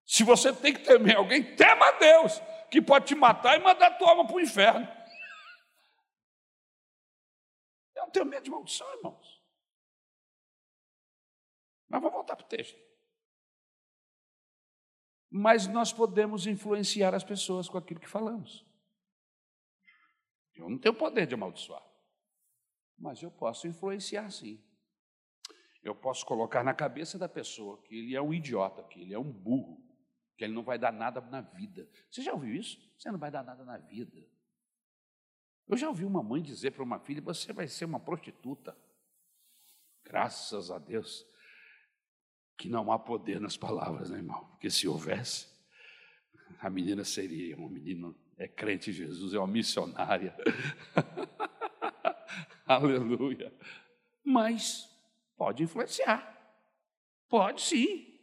se 0.07 0.23
você 0.23 0.53
tem 0.53 0.73
que 0.73 0.85
temer 0.85 1.17
alguém, 1.17 1.57
tema 1.57 1.91
Deus 1.93 2.41
que 2.71 2.81
pode 2.81 3.07
te 3.07 3.15
matar 3.17 3.59
e 3.59 3.63
mandar 3.63 3.99
tua 3.99 4.11
alma 4.11 4.25
para 4.25 4.37
o 4.37 4.41
inferno. 4.41 4.87
Eu 7.97 8.05
não 8.05 8.11
tenho 8.11 8.25
medo 8.25 8.45
de 8.45 8.51
maldição, 8.51 8.89
irmãos. 8.95 9.43
Mas 11.89 12.01
vou 12.01 12.11
voltar 12.11 12.37
para 12.37 12.45
o 12.47 12.49
texto. 12.49 12.90
Mas 15.31 15.69
nós 15.69 15.93
podemos 15.93 16.47
influenciar 16.47 17.15
as 17.15 17.23
pessoas 17.23 17.69
com 17.69 17.79
aquilo 17.79 18.01
que 18.01 18.09
falamos. 18.09 18.67
Eu 20.57 20.69
não 20.69 20.77
tenho 20.77 20.95
poder 20.95 21.27
de 21.27 21.35
amaldiçoar, 21.35 21.83
mas 22.99 23.23
eu 23.23 23.31
posso 23.31 23.67
influenciar 23.67 24.31
sim. 24.31 24.63
eu 25.83 25.95
posso 25.95 26.27
colocar 26.27 26.63
na 26.63 26.75
cabeça 26.75 27.19
da 27.19 27.29
pessoa 27.29 27.81
que 27.83 27.97
ele 27.97 28.15
é 28.15 28.21
um 28.21 28.35
idiota, 28.35 28.83
que 28.83 29.01
ele 29.01 29.15
é 29.15 29.19
um 29.19 29.33
burro, 29.33 29.83
que 30.37 30.45
ele 30.45 30.53
não 30.53 30.63
vai 30.63 30.79
dar 30.79 30.93
nada 30.93 31.21
na 31.23 31.41
vida. 31.41 31.89
Você 32.11 32.21
já 32.21 32.35
ouviu 32.35 32.55
isso? 32.55 32.79
Você 32.99 33.11
não 33.11 33.19
vai 33.19 33.31
dar 33.31 33.43
nada 33.43 33.65
na 33.65 33.79
vida. 33.79 34.23
Eu 35.67 35.77
já 35.77 35.89
ouvi 35.89 36.05
uma 36.05 36.23
mãe 36.23 36.43
dizer 36.43 36.73
para 36.73 36.83
uma 36.83 36.99
filha: 36.99 37.23
você 37.23 37.53
vai 37.53 37.69
ser 37.69 37.85
uma 37.85 38.01
prostituta. 38.01 38.77
Graças 40.03 40.71
a 40.71 40.79
Deus 40.79 41.25
que 42.61 42.69
não 42.69 42.93
há 42.93 42.99
poder 42.99 43.41
nas 43.41 43.57
palavras, 43.57 44.11
né, 44.11 44.19
irmão? 44.19 44.45
Porque 44.51 44.69
se 44.69 44.87
houvesse, 44.87 45.47
a 46.61 46.69
menina 46.69 47.03
seria 47.05 47.57
uma 47.57 47.71
menina, 47.71 48.15
é 48.37 48.47
crente 48.47 48.91
em 48.91 48.93
Jesus, 48.93 49.33
é 49.33 49.39
uma 49.39 49.47
missionária. 49.47 50.37
Aleluia. 52.69 53.51
Mas 54.23 54.87
pode 55.39 55.63
influenciar. 55.63 56.39
Pode 57.31 57.63
sim. 57.63 58.15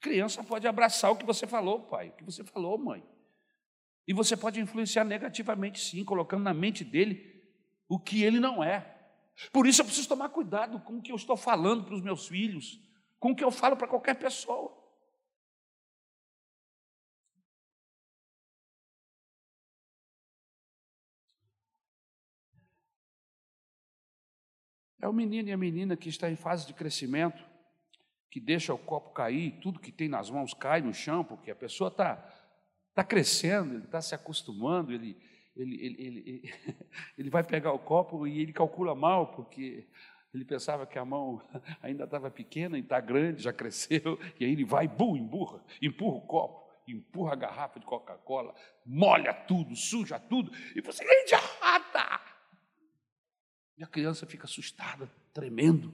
criança 0.00 0.44
pode 0.44 0.68
abraçar 0.68 1.10
o 1.10 1.16
que 1.16 1.26
você 1.26 1.44
falou, 1.44 1.80
pai, 1.80 2.10
o 2.10 2.12
que 2.12 2.22
você 2.24 2.44
falou, 2.44 2.78
mãe. 2.78 3.04
E 4.06 4.12
você 4.12 4.36
pode 4.36 4.60
influenciar 4.60 5.02
negativamente, 5.02 5.80
sim, 5.80 6.04
colocando 6.04 6.44
na 6.44 6.54
mente 6.54 6.84
dele 6.84 7.42
o 7.88 7.98
que 7.98 8.22
ele 8.22 8.38
não 8.38 8.62
é. 8.62 8.96
Por 9.52 9.66
isso 9.66 9.80
eu 9.80 9.86
preciso 9.86 10.08
tomar 10.08 10.28
cuidado 10.28 10.78
com 10.78 10.98
o 10.98 11.02
que 11.02 11.10
eu 11.10 11.16
estou 11.16 11.36
falando 11.36 11.82
para 11.82 11.96
os 11.96 12.00
meus 12.00 12.28
filhos, 12.28 12.80
com 13.22 13.30
o 13.30 13.36
que 13.36 13.44
eu 13.44 13.52
falo 13.52 13.76
para 13.76 13.86
qualquer 13.86 14.16
pessoa. 14.16 14.76
É 25.00 25.06
o 25.06 25.12
menino 25.12 25.48
e 25.48 25.52
a 25.52 25.56
menina 25.56 25.96
que 25.96 26.08
está 26.08 26.28
em 26.28 26.34
fase 26.34 26.66
de 26.66 26.74
crescimento, 26.74 27.44
que 28.28 28.40
deixa 28.40 28.74
o 28.74 28.78
copo 28.78 29.10
cair, 29.10 29.60
tudo 29.60 29.78
que 29.78 29.92
tem 29.92 30.08
nas 30.08 30.28
mãos 30.28 30.52
cai 30.52 30.80
no 30.80 30.92
chão, 30.92 31.22
porque 31.22 31.52
a 31.52 31.54
pessoa 31.54 31.90
está 31.90 32.16
tá 32.92 33.04
crescendo, 33.04 33.74
ele 33.74 33.84
está 33.84 34.02
se 34.02 34.16
acostumando, 34.16 34.92
ele, 34.92 35.16
ele, 35.54 35.76
ele, 35.80 36.02
ele, 36.02 36.54
ele 37.16 37.30
vai 37.30 37.44
pegar 37.44 37.72
o 37.72 37.78
copo 37.78 38.26
e 38.26 38.40
ele 38.40 38.52
calcula 38.52 38.96
mal, 38.96 39.30
porque 39.30 39.88
ele 40.32 40.44
pensava 40.44 40.86
que 40.86 40.98
a 40.98 41.04
mão 41.04 41.42
ainda 41.82 42.04
estava 42.04 42.30
pequena 42.30 42.78
e 42.78 42.80
está 42.80 43.00
grande, 43.00 43.42
já 43.42 43.52
cresceu, 43.52 44.18
e 44.38 44.44
aí 44.44 44.52
ele 44.52 44.64
vai, 44.64 44.88
bum, 44.88 45.16
empurra, 45.16 45.62
empurra 45.80 46.16
o 46.16 46.26
copo, 46.26 46.72
empurra 46.88 47.32
a 47.32 47.36
garrafa 47.36 47.78
de 47.78 47.86
Coca-Cola, 47.86 48.54
molha 48.84 49.34
tudo, 49.34 49.76
suja 49.76 50.18
tudo, 50.18 50.50
e 50.74 50.80
você 50.80 51.04
é 51.04 51.22
idiota! 51.24 52.20
E 53.76 53.84
a 53.84 53.86
criança 53.86 54.26
fica 54.26 54.44
assustada, 54.44 55.10
tremendo. 55.32 55.92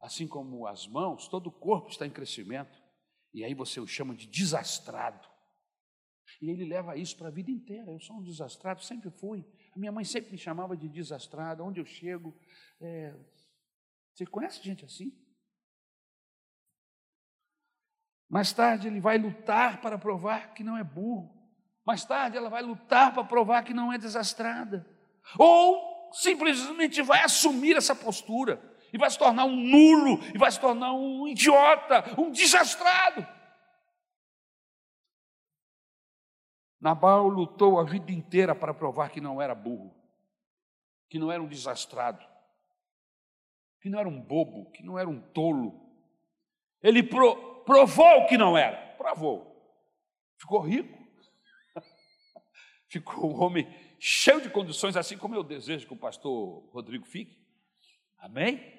Assim 0.00 0.28
como 0.28 0.66
as 0.66 0.86
mãos, 0.86 1.26
todo 1.28 1.48
o 1.48 1.52
corpo 1.52 1.90
está 1.90 2.06
em 2.06 2.10
crescimento. 2.10 2.80
E 3.34 3.44
aí 3.44 3.54
você 3.54 3.80
o 3.80 3.86
chama 3.86 4.14
de 4.14 4.26
desastrado. 4.26 5.26
E 6.40 6.50
ele 6.50 6.64
leva 6.64 6.96
isso 6.96 7.16
para 7.16 7.28
a 7.28 7.30
vida 7.30 7.50
inteira. 7.50 7.90
Eu 7.90 8.00
sou 8.00 8.16
um 8.16 8.22
desastrado, 8.22 8.82
sempre 8.82 9.10
fui. 9.10 9.44
A 9.74 9.78
minha 9.78 9.92
mãe 9.92 10.04
sempre 10.04 10.32
me 10.32 10.38
chamava 10.38 10.76
de 10.76 10.88
desastrado. 10.88 11.64
Onde 11.64 11.80
eu 11.80 11.84
chego. 11.84 12.36
É... 12.80 13.14
Você 14.14 14.26
conhece 14.26 14.62
gente 14.62 14.84
assim? 14.84 15.12
Mais 18.28 18.52
tarde 18.52 18.88
ele 18.88 19.00
vai 19.00 19.18
lutar 19.18 19.80
para 19.80 19.98
provar 19.98 20.52
que 20.52 20.64
não 20.64 20.76
é 20.76 20.84
burro. 20.84 21.32
Mais 21.84 22.04
tarde 22.04 22.36
ela 22.36 22.50
vai 22.50 22.62
lutar 22.62 23.14
para 23.14 23.22
provar 23.24 23.62
que 23.62 23.72
não 23.72 23.92
é 23.92 23.98
desastrada. 23.98 24.86
Ou 25.38 26.10
simplesmente 26.12 27.02
vai 27.02 27.22
assumir 27.22 27.76
essa 27.76 27.94
postura 27.94 28.60
e 28.92 28.98
vai 28.98 29.10
se 29.10 29.18
tornar 29.18 29.44
um 29.44 29.56
nulo, 29.56 30.20
e 30.34 30.38
vai 30.38 30.50
se 30.50 30.60
tornar 30.60 30.92
um 30.94 31.28
idiota, 31.28 32.04
um 32.18 32.30
desastrado. 32.30 33.26
Nabal 36.80 37.28
lutou 37.28 37.80
a 37.80 37.84
vida 37.84 38.12
inteira 38.12 38.54
para 38.54 38.74
provar 38.74 39.10
que 39.10 39.20
não 39.20 39.40
era 39.40 39.54
burro, 39.54 39.94
que 41.08 41.18
não 41.18 41.32
era 41.32 41.42
um 41.42 41.48
desastrado, 41.48 42.24
que 43.80 43.88
não 43.88 43.98
era 43.98 44.08
um 44.08 44.20
bobo, 44.20 44.70
que 44.72 44.82
não 44.82 44.98
era 44.98 45.08
um 45.08 45.20
tolo. 45.20 45.80
Ele 46.82 47.02
pro, 47.02 47.62
provou 47.64 48.26
que 48.26 48.36
não 48.36 48.56
era, 48.56 48.94
provou. 48.96 49.54
Ficou 50.38 50.60
rico, 50.60 50.98
ficou 52.88 53.32
um 53.32 53.42
homem 53.42 53.66
cheio 53.98 54.40
de 54.42 54.50
condições, 54.50 54.96
assim 54.96 55.16
como 55.16 55.34
eu 55.34 55.42
desejo 55.42 55.86
que 55.86 55.94
o 55.94 55.98
pastor 55.98 56.68
Rodrigo 56.72 57.06
fique. 57.06 57.44
Amém? 58.18 58.76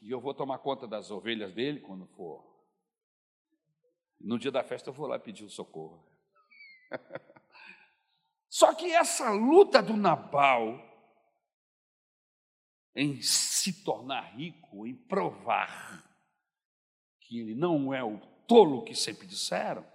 E 0.00 0.10
eu 0.10 0.20
vou 0.20 0.34
tomar 0.34 0.58
conta 0.58 0.86
das 0.86 1.10
ovelhas 1.10 1.52
dele 1.52 1.80
quando 1.80 2.06
for. 2.06 2.44
No 4.20 4.38
dia 4.38 4.50
da 4.50 4.64
festa 4.64 4.90
eu 4.90 4.94
vou 4.94 5.06
lá 5.06 5.18
pedir 5.18 5.44
o 5.44 5.50
socorro. 5.50 6.04
Só 8.48 8.74
que 8.74 8.92
essa 8.92 9.30
luta 9.30 9.82
do 9.82 9.96
Nabal 9.96 10.84
em 12.94 13.20
se 13.22 13.84
tornar 13.84 14.36
rico, 14.36 14.86
em 14.86 14.94
provar 14.94 16.04
que 17.20 17.38
ele 17.40 17.54
não 17.54 17.94
é 17.94 18.02
o 18.02 18.18
tolo 18.46 18.82
que 18.82 18.94
sempre 18.94 19.26
disseram, 19.26 19.86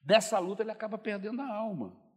dessa 0.00 0.38
luta 0.38 0.62
ele 0.62 0.70
acaba 0.70 0.98
perdendo 0.98 1.42
a 1.42 1.52
alma 1.52 2.08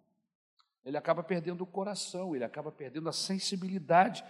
ele 0.83 0.97
acaba 0.97 1.23
perdendo 1.23 1.61
o 1.61 1.67
coração, 1.67 2.35
ele 2.35 2.43
acaba 2.43 2.71
perdendo 2.71 3.07
a 3.07 3.13
sensibilidade, 3.13 4.23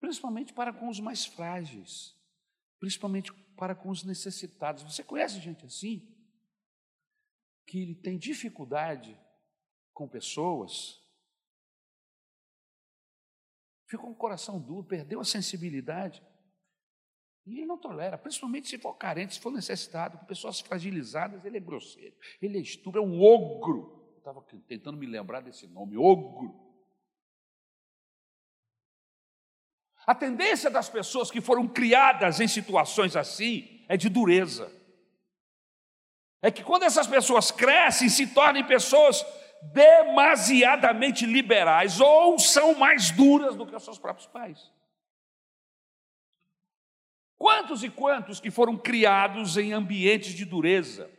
principalmente 0.00 0.52
para 0.52 0.72
com 0.72 0.88
os 0.88 1.00
mais 1.00 1.26
frágeis, 1.26 2.14
principalmente 2.78 3.32
para 3.56 3.74
com 3.74 3.88
os 3.88 4.04
necessitados. 4.04 4.82
Você 4.84 5.02
conhece 5.02 5.40
gente 5.40 5.66
assim? 5.66 6.15
Que 7.66 7.82
ele 7.82 7.94
tem 7.94 8.16
dificuldade 8.16 9.18
com 9.92 10.08
pessoas, 10.08 11.02
ficou 13.86 14.06
com 14.06 14.12
o 14.12 14.16
coração 14.16 14.60
duro, 14.60 14.84
perdeu 14.84 15.20
a 15.20 15.24
sensibilidade. 15.24 16.22
E 17.44 17.58
ele 17.58 17.66
não 17.66 17.78
tolera, 17.78 18.18
principalmente 18.18 18.68
se 18.68 18.78
for 18.78 18.94
carente, 18.94 19.34
se 19.34 19.40
for 19.40 19.52
necessitado, 19.52 20.18
com 20.18 20.24
pessoas 20.26 20.60
fragilizadas, 20.60 21.44
ele 21.44 21.58
é 21.58 21.60
grosseiro, 21.60 22.16
ele 22.40 22.58
é 22.58 22.60
estúpido, 22.60 22.98
é 22.98 23.02
um 23.02 23.22
ogro 23.22 23.96
estava 24.26 24.44
tentando 24.66 24.98
me 24.98 25.06
lembrar 25.06 25.40
desse 25.40 25.68
nome, 25.68 25.96
ogro. 25.96 26.66
A 30.04 30.14
tendência 30.14 30.68
das 30.68 30.88
pessoas 30.88 31.30
que 31.30 31.40
foram 31.40 31.68
criadas 31.68 32.40
em 32.40 32.48
situações 32.48 33.14
assim 33.14 33.84
é 33.88 33.96
de 33.96 34.08
dureza. 34.08 34.72
É 36.42 36.50
que 36.50 36.62
quando 36.62 36.84
essas 36.84 37.06
pessoas 37.06 37.50
crescem, 37.50 38.08
se 38.08 38.28
tornem 38.28 38.64
pessoas 38.64 39.24
demasiadamente 39.72 41.26
liberais 41.26 42.00
ou 42.00 42.38
são 42.38 42.74
mais 42.74 43.10
duras 43.10 43.56
do 43.56 43.66
que 43.66 43.74
os 43.74 43.84
seus 43.84 43.98
próprios 43.98 44.26
pais. 44.26 44.70
Quantos 47.38 47.82
e 47.82 47.90
quantos 47.90 48.40
que 48.40 48.50
foram 48.50 48.76
criados 48.76 49.56
em 49.56 49.72
ambientes 49.72 50.34
de 50.34 50.44
dureza, 50.44 51.10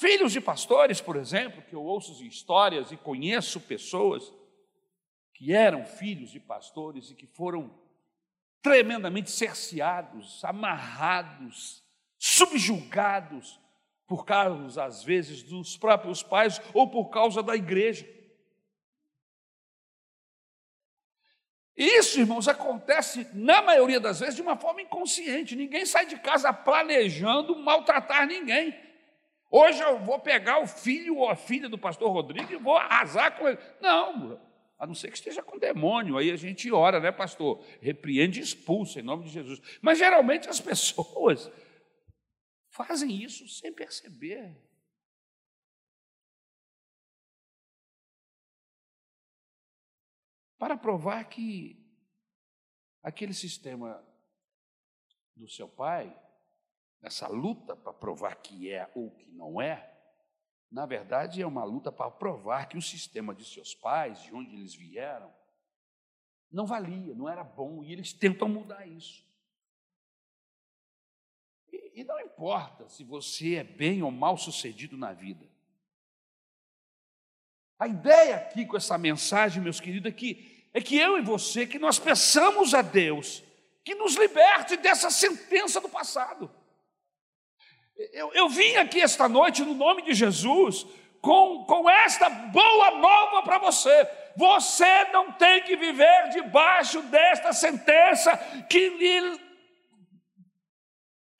Filhos 0.00 0.30
de 0.30 0.40
pastores, 0.40 1.00
por 1.00 1.16
exemplo, 1.16 1.60
que 1.60 1.74
eu 1.74 1.82
ouço 1.82 2.24
histórias 2.24 2.92
e 2.92 2.96
conheço 2.96 3.60
pessoas 3.60 4.32
que 5.34 5.52
eram 5.52 5.84
filhos 5.84 6.30
de 6.30 6.38
pastores 6.38 7.10
e 7.10 7.16
que 7.16 7.26
foram 7.26 7.68
tremendamente 8.62 9.28
cerceados, 9.28 10.44
amarrados, 10.44 11.82
subjugados 12.16 13.60
por 14.08 14.24
causa, 14.24 14.84
às 14.84 15.04
vezes, 15.04 15.42
dos 15.42 15.76
próprios 15.76 16.22
pais 16.22 16.60
ou 16.72 16.88
por 16.88 17.10
causa 17.10 17.42
da 17.42 17.54
igreja. 17.54 18.08
Isso, 21.76 22.18
irmãos, 22.18 22.48
acontece 22.48 23.28
na 23.34 23.62
maioria 23.62 24.00
das 24.00 24.18
vezes 24.18 24.34
de 24.34 24.42
uma 24.42 24.56
forma 24.56 24.82
inconsciente. 24.82 25.54
Ninguém 25.54 25.84
sai 25.86 26.06
de 26.06 26.16
casa 26.16 26.52
planejando 26.52 27.54
maltratar 27.54 28.26
ninguém. 28.26 28.74
Hoje 29.50 29.80
eu 29.80 29.98
vou 29.98 30.18
pegar 30.18 30.60
o 30.60 30.66
filho 30.66 31.18
ou 31.18 31.30
a 31.30 31.36
filha 31.36 31.68
do 31.68 31.78
pastor 31.78 32.10
Rodrigo 32.10 32.52
e 32.52 32.56
vou 32.56 32.76
arrasar 32.76 33.38
com 33.38 33.46
ele. 33.46 33.58
Não, 33.80 34.40
a 34.78 34.86
não 34.86 34.94
ser 34.94 35.10
que 35.10 35.18
esteja 35.18 35.42
com 35.42 35.58
demônio, 35.58 36.16
aí 36.16 36.30
a 36.30 36.36
gente 36.36 36.72
ora, 36.72 36.98
né, 36.98 37.12
pastor? 37.12 37.62
Repreende 37.80 38.40
e 38.40 38.42
expulsa 38.42 39.00
em 39.00 39.02
nome 39.02 39.24
de 39.24 39.30
Jesus. 39.30 39.60
Mas 39.82 39.98
geralmente 39.98 40.48
as 40.48 40.60
pessoas 40.60 41.50
fazem 42.78 43.10
isso 43.10 43.48
sem 43.48 43.72
perceber. 43.72 44.56
Para 50.56 50.76
provar 50.76 51.24
que 51.28 51.76
aquele 53.02 53.34
sistema 53.34 54.04
do 55.34 55.48
seu 55.48 55.68
pai 55.68 56.16
nessa 57.00 57.28
luta 57.28 57.76
para 57.76 57.92
provar 57.92 58.34
que 58.36 58.70
é 58.70 58.90
ou 58.94 59.10
que 59.10 59.30
não 59.30 59.60
é, 59.60 59.96
Na 60.70 60.84
verdade, 60.84 61.40
é 61.40 61.46
uma 61.46 61.64
luta 61.64 61.90
para 61.90 62.10
provar 62.10 62.68
que 62.68 62.76
o 62.76 62.82
sistema 62.82 63.34
de 63.34 63.44
seus 63.44 63.74
pais, 63.74 64.22
de 64.22 64.34
onde 64.34 64.54
eles 64.54 64.74
vieram, 64.74 65.34
não 66.50 66.66
valia, 66.66 67.14
não 67.14 67.28
era 67.28 67.42
bom, 67.42 67.82
e 67.82 67.92
eles 67.92 68.12
tentam 68.12 68.48
mudar 68.48 68.86
isso. 68.86 69.26
E, 71.98 72.04
não 72.04 72.20
importa 72.20 72.88
se 72.88 73.02
você 73.02 73.56
é 73.56 73.64
bem 73.64 74.04
ou 74.04 74.10
mal 74.12 74.36
sucedido 74.36 74.96
na 74.96 75.12
vida. 75.12 75.44
A 77.76 77.88
ideia 77.88 78.36
aqui 78.36 78.64
com 78.64 78.76
essa 78.76 78.96
mensagem, 78.96 79.60
meus 79.60 79.80
queridos, 79.80 80.08
é 80.08 80.14
que, 80.14 80.64
é 80.72 80.80
que 80.80 80.96
eu 80.96 81.18
e 81.18 81.22
você, 81.22 81.66
que 81.66 81.76
nós 81.76 81.98
peçamos 81.98 82.72
a 82.72 82.82
Deus 82.82 83.42
que 83.84 83.96
nos 83.96 84.14
liberte 84.14 84.76
dessa 84.76 85.10
sentença 85.10 85.80
do 85.80 85.88
passado. 85.88 86.48
Eu, 88.12 88.32
eu 88.32 88.48
vim 88.48 88.76
aqui 88.76 89.00
esta 89.00 89.28
noite, 89.28 89.64
no 89.64 89.74
nome 89.74 90.02
de 90.02 90.14
Jesus, 90.14 90.86
com, 91.20 91.64
com 91.64 91.90
esta 91.90 92.30
boa 92.30 92.92
nova 92.92 93.42
para 93.42 93.58
você. 93.58 94.08
Você 94.36 95.04
não 95.06 95.32
tem 95.32 95.64
que 95.64 95.74
viver 95.74 96.28
debaixo 96.28 97.02
desta 97.02 97.52
sentença 97.52 98.36
que 98.68 98.88
lhe 98.88 99.47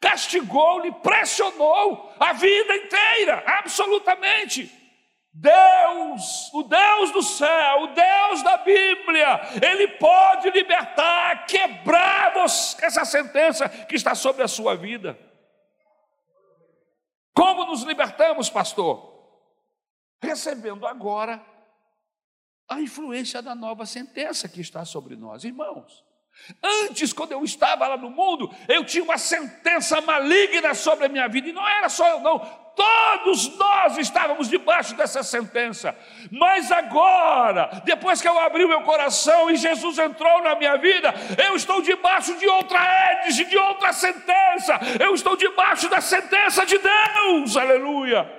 castigou, 0.01 0.81
lhe 0.81 0.93
pressionou 0.93 2.15
a 2.19 2.33
vida 2.33 2.77
inteira, 2.77 3.43
absolutamente. 3.47 4.73
Deus, 5.33 6.53
o 6.53 6.65
Deus 6.65 7.13
do 7.13 7.23
céu, 7.23 7.83
o 7.83 7.87
Deus 7.89 8.43
da 8.43 8.57
Bíblia, 8.59 9.41
Ele 9.63 9.89
pode 9.99 10.51
libertar, 10.51 11.47
quebrar 11.47 12.35
essa 12.83 13.05
sentença 13.05 13.69
que 13.69 13.95
está 13.95 14.15
sobre 14.15 14.43
a 14.43 14.49
sua 14.49 14.77
vida. 14.77 15.19
Como 17.35 17.67
nos 17.67 17.83
libertamos, 17.83 18.51
pastor? 18.51 19.17
Recebendo 20.21 20.87
agora 20.87 21.45
a 22.69 22.81
influência 22.81 23.41
da 23.41 23.55
nova 23.55 23.87
sentença 23.87 24.49
que 24.49 24.61
está 24.61 24.85
sobre 24.85 25.15
nós, 25.15 25.45
irmãos. 25.45 26.05
Antes, 26.63 27.13
quando 27.13 27.33
eu 27.33 27.45
estava 27.45 27.87
lá 27.87 27.97
no 27.97 28.11
mundo, 28.11 28.51
eu 28.69 28.85
tinha 28.85 29.05
uma 29.05 29.19
sentença 29.19 30.01
maligna 30.01 30.75
sobre 30.75 31.07
a 31.07 31.09
minha 31.09 31.29
vida, 31.29 31.49
e 31.49 31.53
não 31.53 31.67
era 31.67 31.89
só 31.89 32.09
eu, 32.09 32.21
não, 32.21 32.39
todos 32.79 33.57
nós 33.57 33.99
estávamos 33.99 34.49
debaixo 34.49 34.95
dessa 34.95 35.23
sentença. 35.23 35.97
Mas 36.31 36.71
agora, 36.71 37.83
depois 37.85 38.23
que 38.23 38.29
eu 38.29 38.39
abri 38.39 38.65
o 38.65 38.69
meu 38.69 38.83
coração 38.83 39.51
e 39.51 39.57
Jesus 39.57 39.99
entrou 39.99 40.43
na 40.43 40.55
minha 40.55 40.77
vida, 40.77 41.13
eu 41.45 41.57
estou 41.57 41.83
debaixo 41.83 42.37
de 42.39 42.49
outra 42.49 42.81
édice, 43.13 43.45
de 43.45 43.59
outra 43.59 43.93
sentença, 43.93 44.79
eu 45.01 45.13
estou 45.15 45.37
debaixo 45.37 45.89
da 45.89 46.01
sentença 46.01 46.65
de 46.65 46.79
Deus, 46.79 47.57
aleluia. 47.57 48.33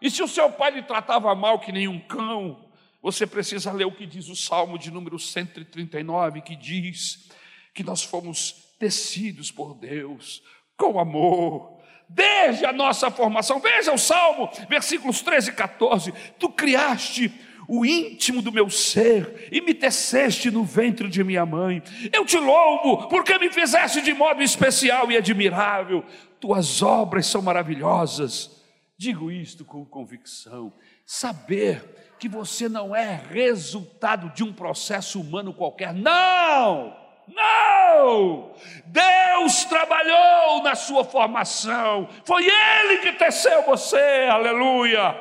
E 0.00 0.10
se 0.10 0.22
o 0.22 0.28
seu 0.28 0.50
pai 0.50 0.70
lhe 0.70 0.82
tratava 0.82 1.34
mal 1.34 1.58
que 1.58 1.70
nem 1.70 1.86
um 1.86 1.98
cão, 1.98 2.71
você 3.02 3.26
precisa 3.26 3.72
ler 3.72 3.84
o 3.84 3.92
que 3.92 4.06
diz 4.06 4.28
o 4.28 4.36
Salmo 4.36 4.78
de 4.78 4.90
número 4.90 5.18
139, 5.18 6.40
que 6.40 6.54
diz 6.54 7.28
que 7.74 7.82
nós 7.82 8.04
fomos 8.04 8.74
tecidos 8.78 9.50
por 9.50 9.74
Deus 9.74 10.42
com 10.76 11.00
amor, 11.00 11.82
desde 12.08 12.64
a 12.64 12.72
nossa 12.72 13.10
formação. 13.10 13.60
Veja 13.60 13.92
o 13.92 13.98
Salmo, 13.98 14.48
versículos 14.68 15.20
13 15.20 15.50
e 15.50 15.52
14: 15.52 16.12
Tu 16.38 16.48
criaste 16.50 17.32
o 17.68 17.84
íntimo 17.84 18.40
do 18.40 18.52
meu 18.52 18.68
ser 18.70 19.48
e 19.50 19.60
me 19.60 19.74
teceste 19.74 20.50
no 20.50 20.64
ventre 20.64 21.08
de 21.08 21.24
minha 21.24 21.46
mãe. 21.46 21.82
Eu 22.12 22.24
te 22.24 22.36
louvo, 22.36 23.08
porque 23.08 23.38
me 23.38 23.50
fizeste 23.50 24.00
de 24.00 24.12
modo 24.12 24.42
especial 24.42 25.10
e 25.10 25.16
admirável. 25.16 26.04
Tuas 26.38 26.82
obras 26.82 27.26
são 27.26 27.42
maravilhosas. 27.42 28.62
Digo 28.96 29.30
isto 29.30 29.64
com 29.64 29.84
convicção. 29.84 30.72
Saber 31.04 32.01
que 32.22 32.28
você 32.28 32.68
não 32.68 32.94
é 32.94 33.16
resultado 33.16 34.32
de 34.32 34.44
um 34.44 34.52
processo 34.52 35.20
humano 35.20 35.52
qualquer. 35.52 35.92
Não! 35.92 36.96
Não! 37.26 38.54
Deus 38.86 39.64
trabalhou 39.64 40.62
na 40.62 40.76
sua 40.76 41.02
formação. 41.02 42.08
Foi 42.24 42.44
Ele 42.44 42.98
que 42.98 43.14
teceu 43.14 43.64
você. 43.64 44.28
Aleluia! 44.30 45.20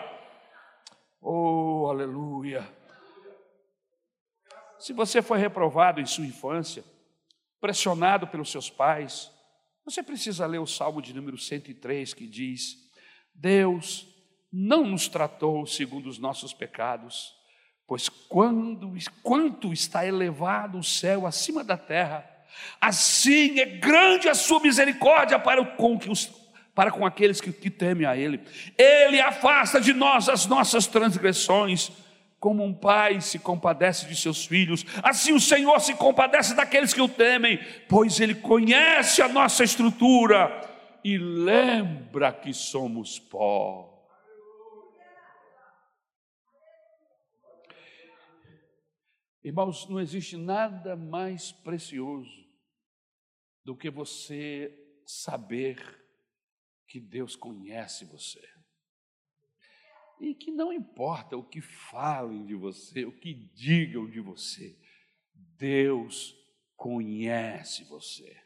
Oh, 1.19 1.87
aleluia! 1.89 2.71
Se 4.77 4.93
você 4.93 5.23
foi 5.23 5.39
reprovado 5.39 5.99
em 5.99 6.05
sua 6.05 6.27
infância, 6.27 6.83
pressionado 7.59 8.27
pelos 8.27 8.51
seus 8.51 8.69
pais, 8.69 9.31
você 9.83 10.03
precisa 10.03 10.45
ler 10.45 10.59
o 10.59 10.67
Salmo 10.67 11.01
de 11.01 11.15
número 11.15 11.39
103 11.39 12.13
que 12.13 12.27
diz: 12.27 12.75
Deus 13.33 14.10
não 14.51 14.85
nos 14.85 15.07
tratou 15.07 15.65
segundo 15.65 16.09
os 16.09 16.17
nossos 16.17 16.53
pecados, 16.53 17.33
pois 17.87 18.09
quando, 18.09 18.93
quanto 19.23 19.71
está 19.71 20.05
elevado 20.05 20.79
o 20.79 20.83
céu 20.83 21.25
acima 21.25 21.63
da 21.63 21.77
terra, 21.77 22.25
assim 22.79 23.59
é 23.59 23.65
grande 23.65 24.27
a 24.27 24.35
sua 24.35 24.59
misericórdia 24.59 25.39
para 25.39 25.63
com, 25.63 25.97
os, 26.09 26.29
para 26.75 26.91
com 26.91 27.05
aqueles 27.05 27.39
que, 27.39 27.51
que 27.53 27.69
temem 27.69 28.05
a 28.05 28.17
Ele. 28.17 28.41
Ele 28.77 29.21
afasta 29.21 29.79
de 29.79 29.93
nós 29.93 30.27
as 30.27 30.45
nossas 30.45 30.85
transgressões, 30.85 31.91
como 32.39 32.63
um 32.63 32.73
pai 32.73 33.21
se 33.21 33.37
compadece 33.37 34.07
de 34.07 34.15
seus 34.15 34.45
filhos, 34.45 34.83
assim 35.03 35.31
o 35.31 35.39
Senhor 35.39 35.79
se 35.79 35.93
compadece 35.93 36.55
daqueles 36.55 36.93
que 36.93 37.01
o 37.01 37.07
temem, 37.07 37.59
pois 37.87 38.19
Ele 38.19 38.35
conhece 38.35 39.21
a 39.21 39.27
nossa 39.27 39.63
estrutura 39.63 40.67
e 41.03 41.17
lembra 41.17 42.33
que 42.33 42.53
somos 42.53 43.19
pó. 43.19 43.90
Irmãos, 49.43 49.89
não 49.89 49.99
existe 49.99 50.37
nada 50.37 50.95
mais 50.95 51.51
precioso 51.51 52.47
do 53.65 53.75
que 53.75 53.89
você 53.89 54.71
saber 55.05 55.77
que 56.87 56.99
Deus 56.99 57.35
conhece 57.35 58.05
você. 58.05 58.41
E 60.19 60.35
que 60.35 60.51
não 60.51 60.71
importa 60.71 61.35
o 61.35 61.43
que 61.43 61.59
falem 61.59 62.45
de 62.45 62.53
você, 62.53 63.03
o 63.03 63.11
que 63.11 63.33
digam 63.33 64.07
de 64.07 64.19
você, 64.19 64.77
Deus 65.33 66.35
conhece 66.75 67.83
você, 67.85 68.39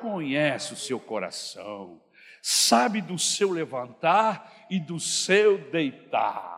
conhece 0.00 0.72
o 0.72 0.76
seu 0.76 1.00
coração, 1.00 2.00
sabe 2.40 3.00
do 3.00 3.18
seu 3.18 3.50
levantar 3.50 4.66
e 4.70 4.78
do 4.78 5.00
seu 5.00 5.70
deitar 5.70 6.55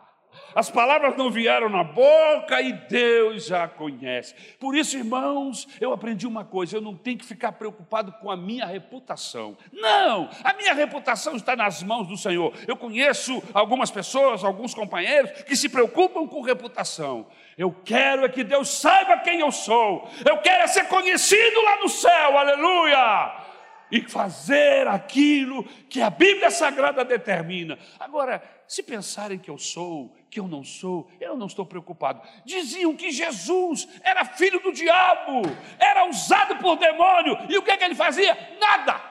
as 0.55 0.69
palavras 0.69 1.15
não 1.17 1.29
vieram 1.29 1.69
na 1.69 1.83
boca 1.83 2.61
e 2.61 2.73
Deus 2.73 3.45
já 3.45 3.67
conhece. 3.67 4.33
Por 4.59 4.75
isso, 4.75 4.97
irmãos, 4.97 5.67
eu 5.79 5.93
aprendi 5.93 6.25
uma 6.27 6.43
coisa: 6.43 6.77
eu 6.77 6.81
não 6.81 6.95
tenho 6.95 7.17
que 7.17 7.25
ficar 7.25 7.53
preocupado 7.53 8.11
com 8.13 8.31
a 8.31 8.37
minha 8.37 8.65
reputação. 8.65 9.57
Não, 9.71 10.29
a 10.43 10.53
minha 10.53 10.73
reputação 10.73 11.35
está 11.35 11.55
nas 11.55 11.83
mãos 11.83 12.07
do 12.07 12.17
Senhor. 12.17 12.53
Eu 12.67 12.75
conheço 12.75 13.41
algumas 13.53 13.91
pessoas, 13.91 14.43
alguns 14.43 14.73
companheiros 14.73 15.31
que 15.43 15.55
se 15.55 15.69
preocupam 15.69 16.27
com 16.27 16.41
reputação. 16.41 17.27
Eu 17.57 17.75
quero 17.83 18.25
é 18.25 18.29
que 18.29 18.43
Deus 18.43 18.69
saiba 18.69 19.17
quem 19.17 19.39
eu 19.39 19.51
sou. 19.51 20.09
Eu 20.25 20.37
quero 20.37 20.63
é 20.63 20.67
ser 20.67 20.87
conhecido 20.87 21.61
lá 21.61 21.79
no 21.81 21.89
céu. 21.89 22.37
Aleluia! 22.37 23.49
e 23.91 24.01
fazer 24.01 24.87
aquilo 24.87 25.63
que 25.89 26.01
a 26.01 26.09
Bíblia 26.09 26.51
Sagrada 26.51 27.03
determina. 27.03 27.77
Agora, 27.99 28.41
se 28.67 28.83
pensarem 28.83 29.39
que 29.39 29.49
eu 29.49 29.57
sou, 29.57 30.15
que 30.29 30.39
eu 30.39 30.47
não 30.47 30.63
sou, 30.63 31.09
eu 31.19 31.35
não 31.35 31.47
estou 31.47 31.65
preocupado. 31.65 32.21
Diziam 32.45 32.95
que 32.95 33.11
Jesus 33.11 33.87
era 34.03 34.25
filho 34.25 34.59
do 34.59 34.71
diabo, 34.71 35.41
era 35.79 36.07
usado 36.07 36.57
por 36.57 36.77
demônio, 36.77 37.37
e 37.49 37.57
o 37.57 37.63
que, 37.63 37.71
é 37.71 37.77
que 37.77 37.83
ele 37.83 37.95
fazia? 37.95 38.37
Nada. 38.59 39.01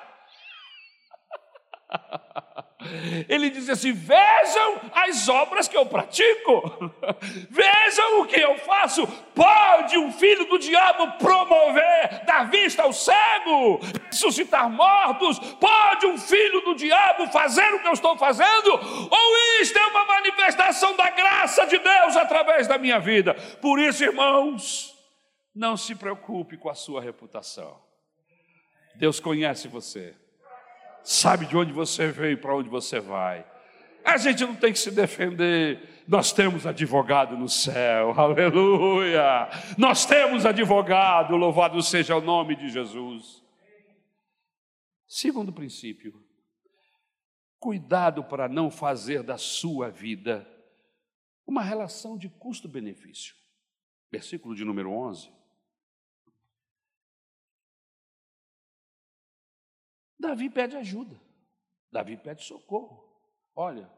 Ele 3.28 3.50
diz 3.50 3.68
assim: 3.68 3.92
vejam 3.92 4.80
as 4.92 5.28
obras 5.28 5.66
que 5.66 5.76
eu 5.76 5.84
pratico, 5.86 6.62
vejam 7.50 8.20
o 8.20 8.26
que 8.26 8.40
eu 8.40 8.56
faço. 8.58 9.04
Pode 9.34 9.98
um 9.98 10.12
filho 10.12 10.44
do 10.44 10.58
diabo 10.58 11.18
promover, 11.18 12.24
dar 12.24 12.48
vista 12.48 12.84
ao 12.84 12.92
cego, 12.92 13.80
ressuscitar 14.06 14.70
mortos? 14.70 15.40
Pode 15.54 16.06
um 16.06 16.16
filho 16.16 16.60
do 16.60 16.76
diabo 16.76 17.26
fazer 17.32 17.68
o 17.74 17.80
que 17.80 17.88
eu 17.88 17.92
estou 17.92 18.16
fazendo? 18.16 18.70
Ou 18.70 19.60
isto 19.60 19.76
é 19.76 19.86
uma 19.88 20.04
manifestação 20.04 20.94
da 20.94 21.10
graça 21.10 21.66
de 21.66 21.78
Deus 21.78 22.16
através 22.16 22.68
da 22.68 22.78
minha 22.78 23.00
vida? 23.00 23.34
Por 23.60 23.80
isso, 23.80 24.04
irmãos, 24.04 24.96
não 25.52 25.76
se 25.76 25.96
preocupe 25.96 26.56
com 26.56 26.70
a 26.70 26.74
sua 26.74 27.00
reputação. 27.00 27.76
Deus 28.94 29.18
conhece 29.18 29.66
você 29.66 30.14
sabe 31.10 31.46
de 31.46 31.56
onde 31.56 31.72
você 31.72 32.08
veio 32.08 32.32
e 32.32 32.36
para 32.36 32.54
onde 32.54 32.68
você 32.68 33.00
vai. 33.00 33.46
A 34.04 34.16
gente 34.16 34.44
não 34.44 34.54
tem 34.54 34.72
que 34.72 34.78
se 34.78 34.90
defender. 34.90 36.04
Nós 36.06 36.32
temos 36.32 36.66
advogado 36.66 37.36
no 37.36 37.48
céu, 37.48 38.12
aleluia. 38.18 39.48
Nós 39.76 40.06
temos 40.06 40.46
advogado, 40.46 41.36
louvado 41.36 41.82
seja 41.82 42.16
o 42.16 42.20
nome 42.20 42.56
de 42.56 42.68
Jesus. 42.68 43.42
Segundo 45.06 45.52
princípio, 45.52 46.28
Cuidado 47.58 48.22
para 48.22 48.48
não 48.48 48.70
fazer 48.70 49.22
da 49.22 49.36
sua 49.36 49.90
vida 49.90 50.48
uma 51.44 51.62
relação 51.62 52.16
de 52.16 52.28
custo-benefício. 52.28 53.34
Versículo 54.10 54.54
de 54.54 54.64
número 54.64 54.92
11. 54.92 55.30
Davi 60.18 60.50
pede 60.50 60.76
ajuda. 60.76 61.20
Davi 61.90 62.16
pede 62.16 62.44
socorro. 62.44 63.08
Olha, 63.54 63.90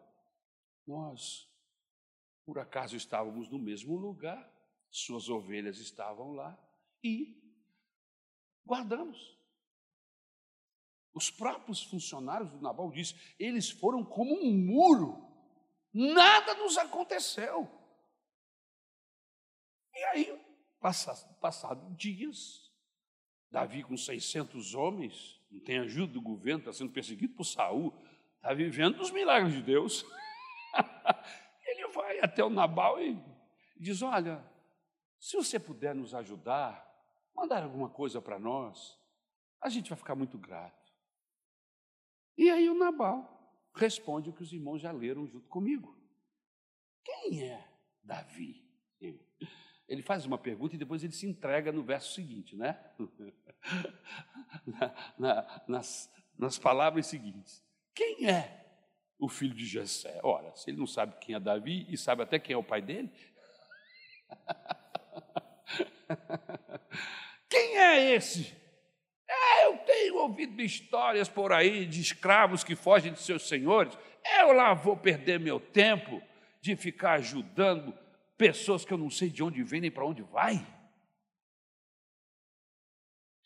nós, 0.87 1.49
por 2.45 2.59
acaso, 2.59 2.97
estávamos 2.97 3.49
no 3.49 3.59
mesmo 3.59 3.97
lugar, 3.97 4.51
suas 4.91 5.29
ovelhas 5.29 5.79
estavam 5.79 6.33
lá 6.33 6.59
e 7.03 7.41
guardamos. 8.65 9.39
Os 11.13 11.31
próprios 11.31 11.83
funcionários 11.83 12.51
do 12.51 12.61
Nabal 12.61 12.91
dizem, 12.91 13.19
eles 13.39 13.71
foram 13.71 14.05
como 14.05 14.33
um 14.35 14.53
muro, 14.53 15.29
nada 15.93 16.55
nos 16.55 16.79
aconteceu. 16.79 17.69
E 19.95 20.05
aí, 20.05 20.41
passados 20.81 21.25
passado 21.41 21.95
dias, 21.97 22.71
Davi 23.51 23.83
com 23.83 23.97
600 23.97 24.75
homens, 24.75 25.40
não 25.51 25.61
tem 25.61 25.79
ajuda 25.79 26.13
do 26.13 26.21
governo, 26.21 26.61
está 26.61 26.73
sendo 26.73 26.93
perseguido 26.93 27.35
por 27.35 27.45
Saul, 27.45 27.93
está 28.37 28.55
vivendo 28.55 29.01
os 29.01 29.11
milagres 29.11 29.55
de 29.55 29.63
Deus. 29.63 30.05
Ele 31.67 31.89
vai 31.89 32.21
até 32.21 32.45
o 32.45 32.51
Nabal 32.51 33.03
e 33.03 33.19
diz: 33.77 34.03
Olha, 34.03 34.45
se 35.19 35.37
você 35.37 35.59
puder 35.59 35.95
nos 35.95 36.15
ajudar, 36.15 36.87
mandar 37.35 37.63
alguma 37.63 37.89
coisa 37.89 38.21
para 38.23 38.39
nós, 38.39 38.99
a 39.61 39.69
gente 39.69 39.91
vai 39.91 39.99
ficar 39.99 40.15
muito 40.15 40.39
grato. 40.39 40.93
E 42.39 42.49
aí 42.49 42.69
o 42.71 42.75
Nabal 42.75 43.39
responde 43.75 44.31
o 44.31 44.33
que 44.33 44.43
os 44.43 44.53
irmãos 44.53 44.81
já 44.81 44.93
leram 44.93 45.27
junto 45.27 45.49
comigo. 45.49 45.99
Quem 47.05 47.43
é 47.43 47.69
Davi? 48.03 48.65
Ele 49.91 50.03
faz 50.03 50.25
uma 50.25 50.39
pergunta 50.39 50.77
e 50.77 50.79
depois 50.79 51.03
ele 51.03 51.13
se 51.13 51.27
entrega 51.27 51.73
no 51.73 51.83
verso 51.83 52.15
seguinte, 52.15 52.55
né? 52.55 52.79
na, 54.65 54.95
na, 55.19 55.63
nas, 55.67 56.09
nas 56.39 56.57
palavras 56.57 57.09
seguintes: 57.09 57.61
Quem 57.93 58.31
é 58.31 58.69
o 59.19 59.29
filho 59.29 59.53
de 59.53 59.67
Jessé? 59.67 60.21
Ora, 60.23 60.55
se 60.55 60.71
ele 60.71 60.79
não 60.79 60.87
sabe 60.87 61.17
quem 61.21 61.35
é 61.35 61.41
Davi 61.41 61.87
e 61.89 61.99
sabe 61.99 62.23
até 62.23 62.39
quem 62.39 62.55
é 62.55 62.57
o 62.57 62.63
pai 62.63 62.81
dele, 62.81 63.11
quem 67.51 67.77
é 67.77 68.15
esse? 68.15 68.57
É, 69.29 69.67
eu 69.67 69.77
tenho 69.79 70.19
ouvido 70.19 70.63
histórias 70.63 71.29
por 71.29 71.53
aí 71.53 71.85
de 71.85 72.01
escravos 72.01 72.63
que 72.63 72.77
fogem 72.77 73.13
de 73.13 73.19
seus 73.19 73.49
senhores. 73.49 73.99
Eu 74.39 74.53
lá 74.53 74.73
vou 74.73 74.97
perder 74.97 75.41
meu 75.41 75.59
tempo 75.59 76.23
de 76.61 76.77
ficar 76.77 77.15
ajudando 77.15 77.93
pessoas 78.41 78.87
que 78.87 78.93
eu 78.95 78.97
não 78.97 79.11
sei 79.11 79.29
de 79.29 79.43
onde 79.43 79.63
vêm 79.63 79.83
nem 79.83 79.91
para 79.91 80.07
onde 80.07 80.23
vai. 80.23 80.67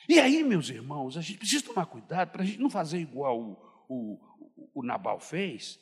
E 0.09 0.20
aí, 0.20 0.45
meus 0.45 0.70
irmãos, 0.70 1.16
a 1.16 1.20
gente 1.20 1.38
precisa 1.38 1.64
tomar 1.64 1.86
cuidado 1.86 2.30
para 2.30 2.42
a 2.42 2.47
gente 2.47 2.61
não 2.61 2.70
fazer 2.70 3.01
igual 3.01 3.40
o, 3.40 3.59
o, 3.88 4.70
o 4.72 4.82
Nabal 4.84 5.18
fez, 5.18 5.80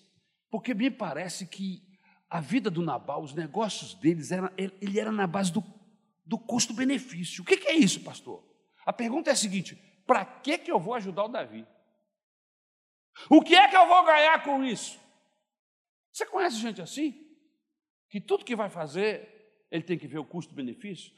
porque 0.51 0.73
me 0.73 0.91
parece 0.91 1.47
que 1.47 1.83
a 2.31 2.41
vida 2.41 2.71
do 2.71 2.81
Nabal, 2.81 3.23
os 3.23 3.35
negócios 3.35 3.93
deles, 3.93 4.33
era, 4.33 4.51
ele 4.57 4.99
era 4.99 5.13
na 5.13 5.27
base 5.27 5.53
do, 5.53 5.63
do 6.25 6.39
custo-benefício. 6.39 7.43
O 7.43 7.45
que, 7.47 7.59
que 7.59 7.69
é 7.69 7.75
isso, 7.75 8.01
pastor? 8.01 8.43
A 8.87 8.95
pergunta 8.95 9.29
é 9.29 9.35
a 9.35 9.37
seguinte: 9.37 9.75
para 10.07 10.25
que, 10.25 10.57
que 10.57 10.73
eu 10.73 10.81
vou 10.81 10.95
ajudar 10.95 11.25
o 11.25 11.29
Davi? 11.29 11.67
O 13.29 13.43
que 13.43 13.55
é 13.55 13.69
que 13.69 13.77
eu 13.77 13.87
vou 13.87 14.07
ganhar 14.07 14.43
com 14.43 14.65
isso? 14.65 14.99
Você 16.11 16.25
conhece 16.25 16.57
gente 16.57 16.81
assim? 16.81 17.22
Que 18.13 18.21
tudo 18.21 18.45
que 18.45 18.55
vai 18.55 18.69
fazer, 18.69 19.65
ele 19.71 19.83
tem 19.83 19.99
que 19.99 20.07
ver 20.07 20.19
o 20.19 20.25
custo-benefício? 20.27 21.15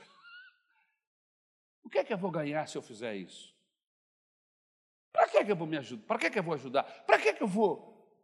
O 1.83 1.91
que 1.91 1.99
é 1.99 2.05
que 2.05 2.13
eu 2.13 2.17
vou 2.17 2.31
ganhar 2.31 2.69
se 2.69 2.79
eu 2.79 2.83
fizer 2.83 3.17
isso? 3.17 3.53
Para 5.13 5.27
que, 5.27 5.39
é 5.39 5.45
que 5.45 5.51
eu 5.51 5.57
vou 5.57 5.67
me 5.67 5.77
ajudar? 5.77 6.07
Para 6.07 6.19
que, 6.21 6.27
é 6.27 6.31
que 6.31 6.39
eu 6.39 6.43
vou 6.45 6.55
ajudar? 6.55 6.85
Para 6.85 7.19
que, 7.19 7.29
é 7.31 7.33
que 7.33 7.43
eu 7.43 7.49
vou 7.49 8.17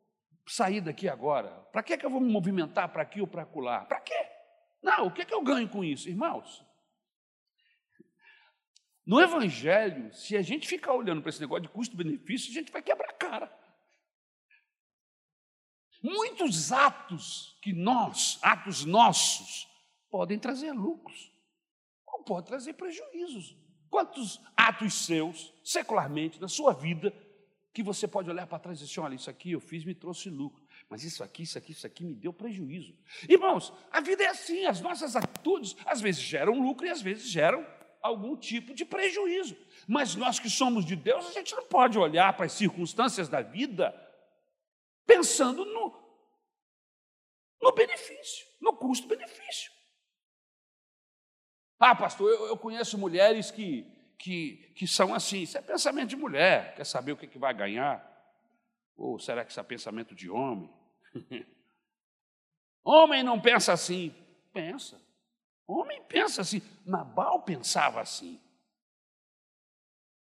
sair 0.47 0.81
daqui 0.81 1.09
agora? 1.09 1.51
Para 1.73 1.83
que, 1.83 1.95
é 1.95 1.97
que 1.97 2.07
eu 2.07 2.11
vou 2.11 2.21
me 2.21 2.31
movimentar 2.31 2.89
para 2.91 3.03
aqui 3.03 3.21
ou 3.21 3.27
para 3.27 3.43
acolá? 3.43 3.85
Para 3.87 4.01
quê? 4.03 4.29
Não, 4.81 5.09
o 5.09 5.11
que 5.11 5.23
é 5.23 5.25
que 5.25 5.35
eu 5.35 5.43
ganho 5.43 5.69
com 5.69 5.83
isso, 5.83 6.09
irmãos? 6.09 6.65
No 9.05 9.21
Evangelho, 9.21 10.15
se 10.15 10.37
a 10.37 10.43
gente 10.43 10.69
ficar 10.69 10.95
olhando 10.95 11.23
para 11.23 11.31
esse 11.31 11.41
negócio 11.41 11.63
de 11.63 11.71
custo-benefício, 11.71 12.53
a 12.53 12.55
gente 12.55 12.71
vai 12.71 12.83
quebrar 12.83 13.11
a 13.11 13.15
cara. 13.15 13.60
Muitos 16.03 16.73
atos 16.73 17.57
que 17.61 17.73
nós, 17.73 18.39
atos 18.43 18.85
nossos, 18.85 19.69
podem 20.11 20.39
trazer 20.39 20.73
lucros 20.73 21.31
pode 22.31 22.47
trazer 22.47 22.75
prejuízos. 22.75 23.57
Quantos 23.91 24.41
atos 24.57 25.05
seus, 25.05 25.53
secularmente, 25.65 26.41
na 26.41 26.47
sua 26.47 26.73
vida, 26.73 27.13
que 27.73 27.83
você 27.83 28.07
pode 28.07 28.31
olhar 28.31 28.47
para 28.47 28.61
trás 28.61 28.79
e 28.79 28.83
dizer 28.83 28.93
assim, 28.93 29.01
olha, 29.01 29.15
isso 29.17 29.29
aqui 29.29 29.51
eu 29.51 29.61
fiz, 29.61 29.85
me 29.85 29.95
trouxe 29.97 30.31
lucro. 30.31 30.63
Mas 30.89 31.03
isso 31.03 31.25
aqui, 31.25 31.43
isso 31.43 31.59
aqui, 31.59 31.73
isso 31.73 31.87
aqui 31.87 32.05
me 32.05 32.15
deu 32.15 32.33
prejuízo. 32.33 32.95
Irmãos, 33.29 33.73
a 33.91 34.01
vida 34.01 34.23
é 34.23 34.29
assim, 34.29 34.65
as 34.65 34.81
nossas 34.81 35.17
atitudes 35.17 35.77
às 35.85 36.01
vezes 36.01 36.23
geram 36.23 36.61
lucro 36.61 36.87
e 36.87 36.91
às 36.91 37.03
vezes 37.03 37.29
geram 37.29 37.67
algum 38.01 38.37
tipo 38.37 38.75
de 38.75 38.85
prejuízo. 38.85 39.57
Mas 39.89 40.15
nós 40.15 40.39
que 40.39 40.49
somos 40.49 40.85
de 40.85 40.95
Deus, 40.95 41.27
a 41.27 41.33
gente 41.33 41.55
não 41.57 41.65
pode 41.65 41.99
olhar 41.99 42.33
para 42.35 42.47
as 42.47 42.53
circunstâncias 42.53 43.29
da 43.29 43.43
vida 43.43 43.93
pensando 45.05 45.65
no, 45.65 45.90
no 47.61 47.73
benefício, 47.73 48.47
no 48.61 48.77
custo-benefício. 48.77 49.71
Ah, 51.79 51.95
pastor, 51.95 52.31
eu, 52.31 52.47
eu 52.47 52.57
conheço 52.57 52.99
mulheres 52.99 53.51
que, 53.51 53.85
que, 54.19 54.73
que 54.75 54.87
são 54.87 55.15
assim. 55.15 55.43
Isso 55.43 55.57
é 55.57 55.63
pensamento 55.63 56.11
de 56.11 56.17
mulher, 56.17 56.75
quer 56.75 56.85
saber 56.85 57.13
o 57.13 57.17
que, 57.17 57.27
que 57.27 57.39
vai 57.39 57.55
ganhar? 57.55 58.07
Ou 58.97 59.19
será 59.19 59.45
que 59.45 59.51
isso 59.51 59.61
é 59.61 59.63
pensamento 59.63 60.15
de 60.15 60.29
homem? 60.29 60.71
homem 62.85 63.23
não 63.23 63.41
pensa 63.41 63.73
assim. 63.73 64.15
Pensa. 64.53 65.01
Homem 65.67 66.03
pensa 66.05 66.43
assim. 66.43 66.61
Nabal 66.85 67.43
pensava 67.43 68.01
assim. 68.01 68.39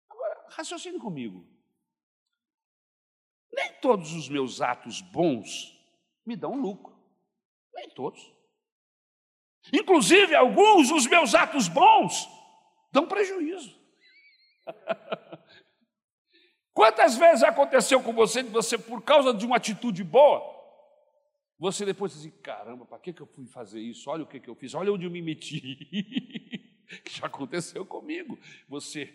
Agora, 0.08 0.46
raciocine 0.48 0.98
comigo. 0.98 1.46
Nem 3.52 3.74
todos 3.74 4.14
os 4.14 4.28
meus 4.30 4.62
atos 4.62 5.02
bons 5.02 5.78
me 6.24 6.34
dão 6.34 6.54
lucro. 6.54 6.96
Nem 7.74 7.90
todos. 7.90 8.32
Inclusive, 9.72 10.34
alguns 10.34 10.88
dos 10.88 11.06
meus 11.06 11.34
atos 11.34 11.68
bons 11.68 12.28
dão 12.90 13.06
prejuízo. 13.06 13.80
Quantas 16.74 17.16
vezes 17.16 17.42
aconteceu 17.42 18.02
com 18.02 18.12
você 18.12 18.42
de 18.42 18.48
você, 18.48 18.78
por 18.78 19.02
causa 19.02 19.34
de 19.34 19.44
uma 19.44 19.56
atitude 19.56 20.02
boa, 20.02 20.42
você 21.58 21.84
depois 21.84 22.12
diz 22.12 22.22
assim, 22.22 22.30
caramba, 22.42 22.84
para 22.84 22.98
que, 22.98 23.12
que 23.12 23.20
eu 23.20 23.26
fui 23.26 23.46
fazer 23.46 23.80
isso? 23.80 24.10
Olha 24.10 24.24
o 24.24 24.26
que, 24.26 24.40
que 24.40 24.48
eu 24.48 24.54
fiz, 24.54 24.74
olha 24.74 24.92
onde 24.92 25.04
eu 25.04 25.10
me 25.10 25.22
meti. 25.22 25.78
que 27.04 27.18
já 27.18 27.26
aconteceu 27.26 27.86
comigo. 27.86 28.38
Você 28.68 29.14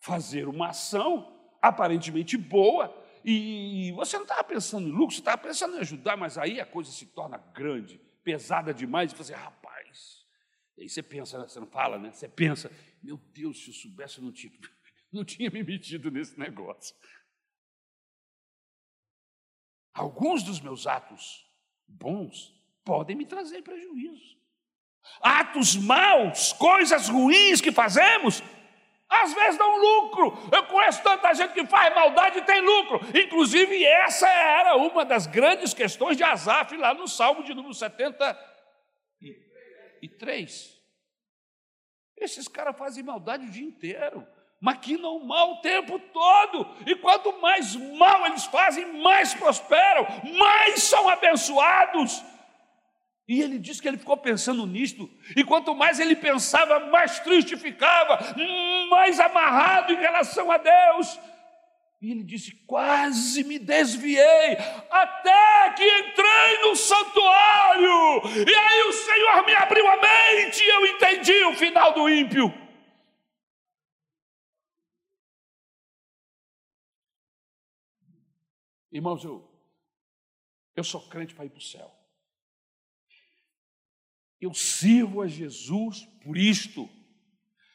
fazer 0.00 0.48
uma 0.48 0.68
ação 0.68 1.32
aparentemente 1.60 2.36
boa, 2.36 2.88
e 3.28 3.90
você 3.90 4.16
não 4.16 4.22
estava 4.22 4.44
pensando 4.44 4.86
em 4.86 4.92
lucro, 4.92 5.12
você 5.12 5.20
estava 5.20 5.36
pensando 5.42 5.76
em 5.76 5.80
ajudar, 5.80 6.16
mas 6.16 6.38
aí 6.38 6.60
a 6.60 6.64
coisa 6.64 6.92
se 6.92 7.06
torna 7.06 7.36
grande, 7.36 8.00
pesada 8.22 8.72
demais, 8.72 9.10
e 9.10 9.16
você, 9.16 9.34
rapaz, 9.34 10.24
e 10.76 10.82
aí 10.82 10.88
você 10.88 11.02
pensa, 11.02 11.40
você 11.40 11.58
não 11.58 11.66
fala, 11.66 11.98
né? 11.98 12.12
Você 12.12 12.28
pensa, 12.28 12.70
meu 13.02 13.16
Deus, 13.16 13.64
se 13.64 13.70
eu 13.70 13.74
soubesse, 13.74 14.18
eu 14.18 14.24
não 14.24 14.32
tinha, 14.32 14.52
não 15.10 15.24
tinha 15.24 15.50
me 15.50 15.60
metido 15.64 16.08
nesse 16.08 16.38
negócio. 16.38 16.94
Alguns 19.92 20.44
dos 20.44 20.60
meus 20.60 20.86
atos 20.86 21.50
bons 21.88 22.54
podem 22.84 23.16
me 23.16 23.26
trazer 23.26 23.60
prejuízo. 23.62 24.36
Atos 25.20 25.74
maus, 25.74 26.52
coisas 26.52 27.08
ruins 27.08 27.60
que 27.60 27.72
fazemos, 27.72 28.40
às 29.08 29.32
vezes 29.32 29.58
dão 29.58 29.76
lucro. 29.76 30.36
Eu 30.52 30.64
conheço 30.64 31.02
tanta 31.02 31.32
gente 31.34 31.52
que 31.52 31.66
faz 31.66 31.94
maldade 31.94 32.38
e 32.38 32.42
tem 32.42 32.60
lucro. 32.60 33.00
Inclusive, 33.14 33.84
essa 33.84 34.28
era 34.28 34.76
uma 34.76 35.04
das 35.04 35.26
grandes 35.26 35.72
questões 35.72 36.16
de 36.16 36.24
Asaf 36.24 36.76
lá 36.76 36.92
no 36.92 37.06
Salmo 37.06 37.42
de 37.42 37.54
número 37.54 37.74
70 37.74 38.56
e 40.02 40.08
três. 40.08 40.76
Esses 42.16 42.48
caras 42.48 42.76
fazem 42.76 43.04
maldade 43.04 43.46
o 43.46 43.50
dia 43.50 43.66
inteiro, 43.66 44.26
maquinam 44.60 45.18
mal 45.20 45.52
o 45.52 45.60
tempo 45.60 45.98
todo, 45.98 46.66
e 46.86 46.96
quanto 46.96 47.40
mais 47.40 47.76
mal 47.76 48.24
eles 48.26 48.46
fazem, 48.46 49.02
mais 49.02 49.34
prosperam, 49.34 50.06
mais 50.38 50.82
são 50.82 51.08
abençoados. 51.08 52.22
E 53.28 53.42
ele 53.42 53.58
disse 53.58 53.82
que 53.82 53.88
ele 53.88 53.98
ficou 53.98 54.16
pensando 54.16 54.64
nisto, 54.66 55.10
e 55.36 55.42
quanto 55.42 55.74
mais 55.74 55.98
ele 55.98 56.14
pensava, 56.14 56.78
mais 56.90 57.18
triste 57.18 57.56
ficava, 57.56 58.18
mais 58.88 59.18
amarrado 59.18 59.92
em 59.92 59.96
relação 59.96 60.50
a 60.50 60.58
Deus. 60.58 61.18
E 62.00 62.12
ele 62.12 62.22
disse: 62.22 62.52
Quase 62.66 63.42
me 63.42 63.58
desviei, 63.58 64.56
até 64.88 65.72
que 65.74 65.82
entrei 65.82 66.58
no 66.62 66.76
santuário. 66.76 68.22
E 68.48 68.54
aí 68.54 68.82
o 68.82 68.92
Senhor 68.92 69.44
me 69.44 69.54
abriu 69.54 69.88
a 69.88 69.96
mente 69.96 70.62
e 70.62 70.68
eu 70.68 70.86
entendi 70.86 71.44
o 71.46 71.54
final 71.54 71.92
do 71.94 72.08
ímpio. 72.08 72.54
Irmãos, 78.92 79.24
eu, 79.24 79.50
eu 80.76 80.84
sou 80.84 81.00
crente 81.08 81.34
para 81.34 81.44
ir 81.44 81.50
para 81.50 81.58
o 81.58 81.62
céu. 81.62 82.05
Eu 84.46 84.54
sirvo 84.54 85.22
a 85.22 85.26
Jesus 85.26 86.04
por 86.22 86.38
isto. 86.38 86.88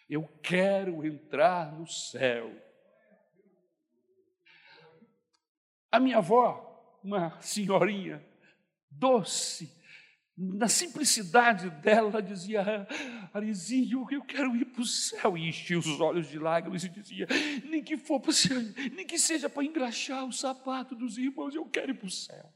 Eu 0.09 0.25
quero 0.41 1.05
entrar 1.05 1.77
no 1.77 1.85
céu. 1.85 2.49
A 5.91 5.99
minha 5.99 6.19
avó, 6.19 6.97
uma 7.03 7.37
senhorinha 7.41 8.25
doce, 8.89 9.69
na 10.37 10.69
simplicidade 10.69 11.69
dela, 11.81 12.21
dizia: 12.21 12.87
Arizinho, 13.33 14.07
eu 14.09 14.23
quero 14.23 14.55
ir 14.55 14.63
para 14.63 14.81
o 14.81 14.85
céu. 14.85 15.37
E 15.37 15.49
enchia 15.49 15.77
os 15.77 15.99
olhos 15.99 16.29
de 16.29 16.39
lágrimas 16.39 16.85
e 16.85 16.89
dizia: 16.89 17.27
Nem 17.65 17.83
que 17.83 17.97
for 17.97 18.21
para 18.21 18.31
nem 18.95 19.05
que 19.05 19.19
seja 19.19 19.49
para 19.49 19.65
engraxar 19.65 20.23
o 20.25 20.31
sapato 20.31 20.95
dos 20.95 21.17
irmãos, 21.17 21.53
eu 21.53 21.65
quero 21.65 21.91
ir 21.91 21.95
para 21.95 22.07
o 22.07 22.09
céu. 22.09 22.49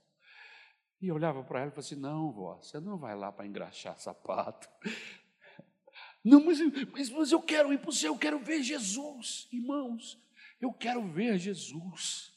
E 1.01 1.11
olhava 1.11 1.43
para 1.43 1.59
ela 1.59 1.67
e 1.67 1.71
falava 1.71 1.79
assim: 1.79 1.95
Não, 1.95 2.31
vó, 2.31 2.55
você 2.55 2.79
não 2.79 2.97
vai 2.97 3.15
lá 3.15 3.31
para 3.31 3.45
engraxar 3.45 3.97
sapato. 3.99 4.67
Não, 6.23 6.43
mas, 6.43 6.59
mas, 6.91 7.09
mas 7.11 7.31
eu 7.31 7.39
quero 7.39 7.71
ir 7.71 7.77
para 7.77 7.91
o 7.91 7.93
céu, 7.93 8.13
eu 8.13 8.17
quero 8.17 8.39
ver 8.39 8.63
Jesus, 8.63 9.47
irmãos, 9.51 10.19
eu 10.59 10.73
quero 10.73 11.07
ver 11.07 11.37
Jesus. 11.37 12.33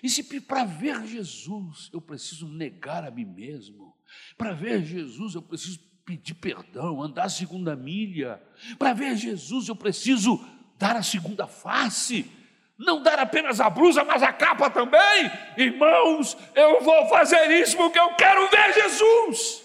E 0.00 0.08
se 0.08 0.40
para 0.40 0.64
ver 0.64 1.04
Jesus 1.04 1.90
eu 1.92 2.00
preciso 2.00 2.48
negar 2.48 3.04
a 3.04 3.10
mim 3.10 3.24
mesmo, 3.24 3.92
para 4.38 4.52
ver 4.52 4.84
Jesus 4.84 5.34
eu 5.34 5.42
preciso 5.42 5.80
pedir 6.04 6.34
perdão, 6.34 7.02
andar 7.02 7.24
a 7.24 7.28
segunda 7.28 7.74
milha, 7.74 8.40
para 8.78 8.92
ver 8.92 9.16
Jesus 9.16 9.68
eu 9.68 9.74
preciso 9.74 10.38
dar 10.78 10.96
a 10.96 11.02
segunda 11.02 11.46
face, 11.46 12.30
não 12.78 13.02
dar 13.02 13.18
apenas 13.18 13.60
a 13.60 13.70
blusa, 13.70 14.04
mas 14.04 14.22
a 14.22 14.32
capa 14.32 14.68
também. 14.68 15.30
Irmãos, 15.56 16.36
eu 16.54 16.80
vou 16.80 17.06
fazer 17.08 17.50
isso 17.50 17.76
porque 17.76 17.98
eu 17.98 18.14
quero 18.14 18.48
ver 18.48 18.74
Jesus. 18.74 19.64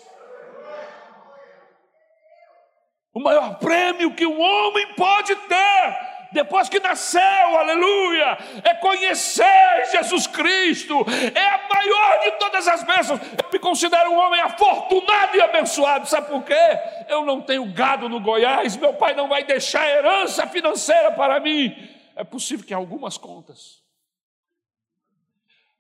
O 3.14 3.20
maior 3.20 3.57
prêmio 3.57 4.14
que 4.14 4.26
um 4.26 4.39
homem 4.39 4.93
pode 4.93 5.36
ter 5.36 6.10
depois 6.32 6.70
que 6.70 6.80
nasceu, 6.80 7.22
aleluia, 7.57 8.38
é 8.64 8.76
conhecer 8.76 9.89
Jesus 9.91 10.28
Cristo, 10.28 11.03
é 11.34 11.43
a 11.43 11.60
maior 11.74 12.20
de 12.20 12.32
todas 12.34 12.68
as 12.68 12.84
bênçãos. 12.84 13.20
Eu 13.20 13.49
me 13.51 13.57
considero 13.57 14.12
um 14.12 14.18
homem 14.18 14.39
afortunado 14.41 15.36
e 15.36 15.41
abençoado, 15.41 16.07
sabe 16.07 16.28
por 16.28 16.43
quê? 16.43 16.80
Eu 17.07 17.26
não 17.26 17.41
tenho 17.41 17.66
gado 17.74 18.07
no 18.07 18.20
Goiás, 18.20 18.78
meu 18.78 18.93
pai 18.93 19.16
não 19.16 19.28
vai 19.28 19.43
deixar 19.43 19.88
herança 19.89 20.45
financeira 20.45 21.12
para 21.12 21.39
mim. 21.39 21.76
É 22.20 22.24
possível 22.26 22.66
que 22.66 22.74
algumas 22.74 23.18
contas, 23.18 23.82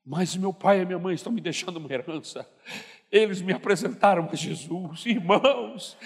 mas 0.05 0.37
meu 0.37 0.53
pai 0.53 0.79
e 0.79 0.85
minha 0.85 0.97
mãe 0.97 1.13
estão 1.13 1.33
me 1.33 1.41
deixando 1.41 1.75
uma 1.75 1.91
herança. 1.91 2.49
Eles 3.11 3.41
me 3.41 3.51
apresentaram 3.51 4.29
a 4.31 4.35
Jesus, 4.37 5.05
irmãos. 5.05 5.97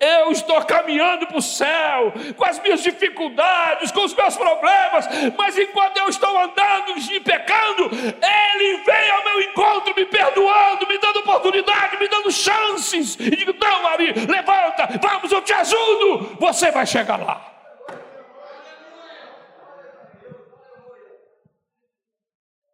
Eu 0.00 0.32
estou 0.32 0.60
caminhando 0.64 1.28
para 1.28 1.38
o 1.38 1.42
céu, 1.42 2.12
com 2.36 2.44
as 2.44 2.60
minhas 2.60 2.82
dificuldades, 2.82 3.92
com 3.92 4.04
os 4.04 4.12
meus 4.14 4.36
problemas, 4.36 5.06
mas 5.36 5.56
enquanto 5.56 5.96
eu 5.98 6.08
estou 6.08 6.36
andando 6.36 6.98
e 6.98 7.20
pecando, 7.20 7.84
Ele 7.84 8.82
vem 8.82 9.10
ao 9.10 9.24
meu 9.24 9.42
encontro, 9.42 9.94
me 9.94 10.06
perdoando, 10.06 10.88
me 10.88 10.98
dando 10.98 11.20
oportunidade, 11.20 12.00
me 12.00 12.08
dando 12.08 12.32
chances. 12.32 13.14
E 13.14 13.30
digo: 13.30 13.54
Não, 13.60 13.82
Maria, 13.84 14.12
levanta, 14.28 14.98
vamos, 15.00 15.30
eu 15.30 15.40
te 15.40 15.52
ajudo. 15.52 16.36
Você 16.40 16.72
vai 16.72 16.84
chegar 16.84 17.20
lá. 17.20 17.57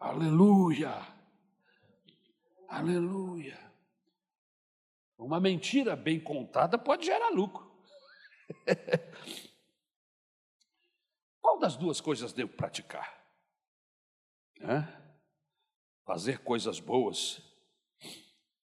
Aleluia, 0.05 0.93
aleluia. 2.69 3.59
Uma 5.17 5.41
mentira 5.41 5.97
bem 5.97 6.21
contada 6.21 6.77
pode 6.77 7.07
gerar 7.07 7.31
lucro. 7.31 7.75
Qual 11.41 11.59
das 11.59 11.75
duas 11.75 12.03
coisas 12.03 12.35
devo 12.35 12.53
praticar? 12.53 13.25
Fazer 16.05 16.45
coisas 16.45 16.79
boas 16.79 17.41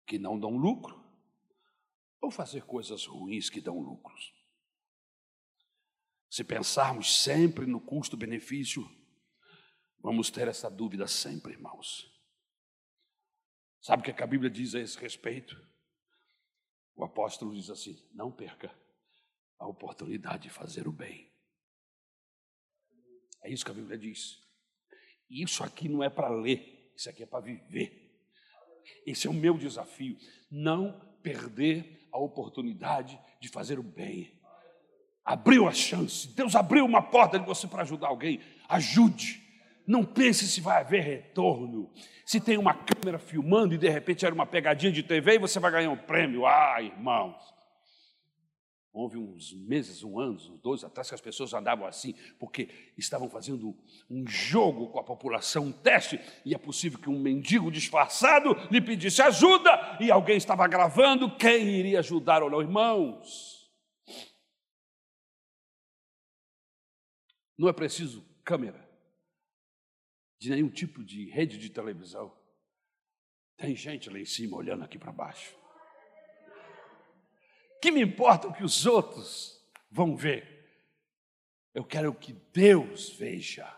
que 0.06 0.20
não 0.20 0.38
dão 0.38 0.58
lucro 0.58 1.02
ou 2.20 2.30
fazer 2.30 2.66
coisas 2.66 3.06
ruins 3.06 3.50
que 3.50 3.62
dão 3.62 3.80
lucros? 3.80 4.34
Se 6.30 6.44
pensarmos 6.44 7.24
sempre 7.24 7.66
no 7.66 7.80
custo-benefício, 7.80 8.99
vamos 10.02 10.30
ter 10.30 10.48
essa 10.48 10.70
dúvida 10.70 11.08
sempre, 11.08 11.54
irmãos. 11.54 12.12
Sabe 13.82 14.02
o 14.02 14.14
que 14.14 14.24
a 14.24 14.28
Bíblia 14.28 14.50
diz 14.50 14.76
a 14.76 14.80
esse 14.80 14.98
respeito? 14.98 15.56
O 16.96 17.04
apóstolo 17.04 17.54
diz 17.54 17.70
assim: 17.70 17.98
não 18.14 18.32
perca 18.32 18.74
a 19.58 19.68
oportunidade 19.68 20.44
de 20.44 20.50
fazer 20.50 20.88
o 20.88 20.92
bem. 20.92 21.32
É 23.42 23.50
isso 23.50 23.64
que 23.64 23.72
a 23.72 23.74
Bíblia 23.74 23.98
diz. 23.98 24.38
Isso 25.30 25.64
aqui 25.64 25.88
não 25.88 26.04
é 26.04 26.10
para 26.10 26.30
ler, 26.30 26.92
isso 26.96 27.10
aqui 27.10 27.24
é 27.24 27.26
para 27.26 27.40
viver. 27.40 28.10
Esse 29.06 29.28
é 29.28 29.30
o 29.30 29.34
meu 29.34 29.58
desafio. 29.58 30.18
Não 30.50 31.00
perder 31.22 32.08
a 32.12 32.18
oportunidade 32.18 33.20
de 33.40 33.48
fazer 33.50 33.80
o 33.80 33.84
bem. 33.84 34.38
Abriu 35.24 35.68
a 35.68 35.72
chance, 35.72 36.28
Deus 36.30 36.56
abriu 36.56 36.86
uma 36.86 37.02
porta 37.02 37.38
de 37.38 37.46
você 37.46 37.68
para 37.68 37.84
ajudar 37.84 38.08
alguém. 38.08 38.42
Ajude. 38.68 39.49
Não 39.90 40.06
pense 40.06 40.48
se 40.48 40.62
vai 40.62 40.82
haver 40.82 41.02
retorno. 41.02 41.92
Se 42.24 42.40
tem 42.40 42.60
uma 42.60 42.76
câmera 42.76 43.18
filmando 43.18 43.74
e 43.74 43.78
de 43.80 43.90
repente 43.90 44.24
era 44.24 44.36
uma 44.36 44.46
pegadinha 44.46 44.92
de 44.92 45.02
TV 45.02 45.34
e 45.34 45.40
você 45.40 45.60
vai 45.60 45.72
ganhar 45.72 45.90
um 45.90 45.98
prêmio. 45.98 46.46
Ah, 46.46 46.80
irmãos. 46.80 47.36
Houve 48.94 49.18
uns 49.18 49.52
meses, 49.52 50.04
um 50.04 50.20
ano, 50.20 50.34
uns 50.34 50.60
dois 50.62 50.84
atrás 50.84 51.10
que 51.10 51.16
as 51.16 51.22
pessoas 51.22 51.56
andavam 51.56 51.88
assim, 51.88 52.14
porque 52.40 52.70
estavam 52.96 53.32
fazendo 53.32 53.76
um 54.08 54.28
jogo 54.28 54.90
com 54.90 55.00
a 55.00 55.04
população, 55.04 55.66
um 55.66 55.72
teste, 55.72 56.20
e 56.46 56.54
é 56.54 56.58
possível 56.58 57.00
que 57.00 57.10
um 57.10 57.20
mendigo 57.20 57.72
disfarçado 57.72 58.56
lhe 58.70 58.82
pedisse 58.82 59.24
ajuda, 59.24 59.98
e 60.00 60.12
alguém 60.12 60.38
estava 60.38 60.68
gravando 60.68 61.36
quem 61.36 61.68
iria 61.68 62.00
ajudar 62.00 62.44
ou 62.44 62.50
não. 62.50 62.62
Irmãos, 62.62 63.72
não 67.58 67.68
é 67.68 67.74
preciso 67.74 68.24
câmera 68.44 68.89
de 70.40 70.50
nenhum 70.50 70.70
tipo 70.70 71.04
de 71.04 71.30
rede 71.30 71.58
de 71.58 71.70
televisão. 71.70 72.34
Tem 73.58 73.76
gente 73.76 74.10
lá 74.10 74.18
em 74.18 74.26
cima 74.26 74.56
olhando 74.56 74.86
aqui 74.86 74.98
para 74.98 75.12
baixo. 75.12 75.54
Que 77.82 77.92
me 77.92 78.02
importa 78.02 78.48
o 78.48 78.54
que 78.54 78.64
os 78.64 78.86
outros 78.86 79.62
vão 79.92 80.16
ver? 80.16 80.58
Eu 81.74 81.84
quero 81.84 82.14
que 82.14 82.34
Deus 82.54 83.10
veja. 83.12 83.72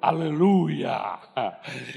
Aleluia! 0.00 1.18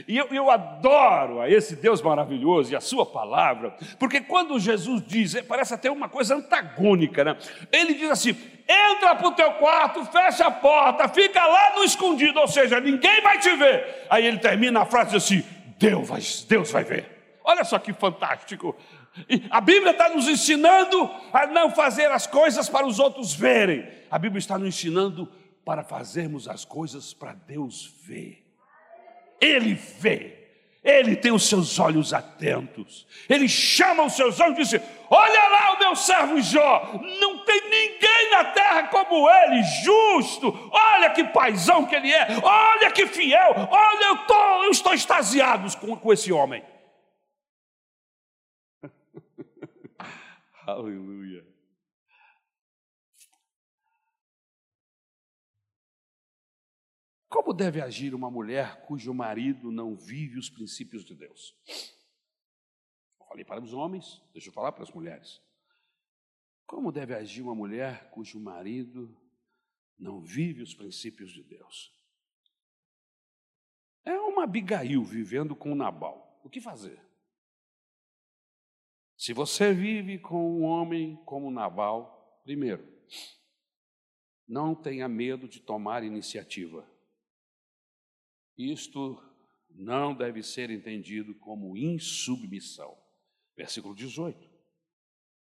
E 0.07 0.17
eu, 0.17 0.27
eu, 0.27 0.49
adoro 0.49 1.41
a 1.41 1.49
esse 1.49 1.75
Deus 1.75 2.01
maravilhoso 2.01 2.71
e 2.71 2.75
a 2.75 2.81
Sua 2.81 3.05
palavra, 3.05 3.71
porque 3.99 4.21
quando 4.21 4.57
Jesus 4.57 5.05
diz, 5.05 5.39
parece 5.41 5.73
até 5.73 5.91
uma 5.91 6.07
coisa 6.07 6.35
antagônica, 6.35 7.23
né? 7.23 7.37
Ele 7.71 7.93
diz 7.93 8.09
assim: 8.09 8.33
entra 8.69 9.15
para 9.15 9.27
o 9.27 9.31
teu 9.31 9.51
quarto, 9.53 10.05
fecha 10.05 10.45
a 10.45 10.51
porta, 10.51 11.09
fica 11.09 11.43
lá 11.43 11.75
no 11.75 11.83
escondido, 11.83 12.39
ou 12.39 12.47
seja, 12.47 12.79
ninguém 12.79 13.21
vai 13.21 13.39
te 13.39 13.55
ver. 13.55 14.05
Aí 14.09 14.25
ele 14.25 14.37
termina 14.37 14.81
a 14.81 14.85
frase 14.85 15.15
assim: 15.15 15.43
Deus 15.77 16.07
vai, 16.07 16.21
Deus 16.47 16.71
vai 16.71 16.83
ver. 16.83 17.39
Olha 17.43 17.63
só 17.63 17.79
que 17.79 17.91
fantástico. 17.93 18.75
A 19.49 19.59
Bíblia 19.59 19.91
está 19.91 20.09
nos 20.09 20.27
ensinando 20.27 21.09
a 21.33 21.47
não 21.47 21.71
fazer 21.71 22.11
as 22.11 22.27
coisas 22.27 22.69
para 22.69 22.85
os 22.85 22.99
outros 22.99 23.33
verem. 23.33 23.89
A 24.11 24.19
Bíblia 24.19 24.37
está 24.37 24.57
nos 24.57 24.67
ensinando 24.67 25.27
para 25.65 25.83
fazermos 25.83 26.47
as 26.47 26.63
coisas 26.63 27.13
para 27.13 27.33
Deus 27.33 27.91
ver. 28.03 28.45
Ele 29.41 29.73
vê. 29.73 30.38
Ele 30.83 31.15
tem 31.15 31.31
os 31.31 31.47
seus 31.47 31.77
olhos 31.77 32.13
atentos. 32.13 33.05
Ele 33.27 33.49
chama 33.49 34.05
os 34.05 34.13
seus 34.13 34.39
olhos 34.39 34.57
e 34.57 34.77
diz: 34.77 34.89
Olha 35.09 35.49
lá 35.49 35.73
o 35.73 35.79
meu 35.79 35.95
servo 35.95 36.41
Jó. 36.41 36.93
Não 37.19 37.39
tem 37.43 37.61
ninguém 37.69 38.31
na 38.31 38.45
terra 38.45 38.87
como 38.87 39.29
ele, 39.29 39.61
justo. 39.83 40.69
Olha 40.71 41.09
que 41.09 41.23
paisão 41.25 41.85
que 41.85 41.95
ele 41.95 42.11
é. 42.13 42.27
Olha 42.41 42.91
que 42.91 43.05
fiel. 43.07 43.55
Olha, 43.69 44.05
eu, 44.05 44.17
tô, 44.19 44.63
eu 44.63 44.71
estou 44.71 44.93
extasiado 44.93 45.77
com, 45.77 45.97
com 45.97 46.13
esse 46.13 46.31
homem. 46.31 46.63
Aleluia. 50.65 51.48
Como 57.29 57.53
deve 57.53 57.79
agir 57.79 58.15
uma 58.15 58.31
mulher 58.31 58.83
cujo 58.87 59.13
marido 59.13 59.71
não 59.71 59.95
vive 59.95 60.39
os 60.39 60.49
princípios 60.49 61.05
de 61.05 61.13
Deus? 61.13 61.55
Eu 63.19 63.25
falei 63.27 63.45
para 63.45 63.61
os 63.61 63.71
homens, 63.71 64.19
deixa 64.33 64.49
eu 64.49 64.53
falar 64.53 64.71
para 64.71 64.83
as 64.83 64.91
mulheres. 64.91 65.39
Como 66.65 66.91
deve 66.91 67.13
agir 67.13 67.43
uma 67.43 67.53
mulher 67.53 68.09
cujo 68.09 68.39
marido 68.39 69.15
não 69.97 70.19
vive 70.19 70.63
os 70.63 70.73
princípios 70.73 71.31
de 71.31 71.43
Deus? 71.43 71.95
É 74.03 74.19
uma 74.19 74.43
Abigail 74.43 75.03
vivendo 75.03 75.55
com 75.55 75.75
Nabal. 75.75 76.41
O 76.43 76.49
que 76.49 76.59
fazer? 76.59 76.99
Se 79.15 79.33
você 79.33 79.71
vive 79.71 80.17
com 80.17 80.59
um 80.59 80.63
homem 80.63 81.15
como 81.25 81.51
Nabal, 81.51 82.41
primeiro, 82.43 82.87
não 84.47 84.73
tenha 84.73 85.07
medo 85.07 85.47
de 85.47 85.59
tomar 85.59 86.03
iniciativa. 86.03 86.89
Isto 88.59 89.17
não 89.69 90.13
deve 90.13 90.43
ser 90.43 90.69
entendido 90.69 91.33
como 91.33 91.77
insubmissão. 91.77 92.97
Versículo 93.55 93.95
18. 93.95 94.49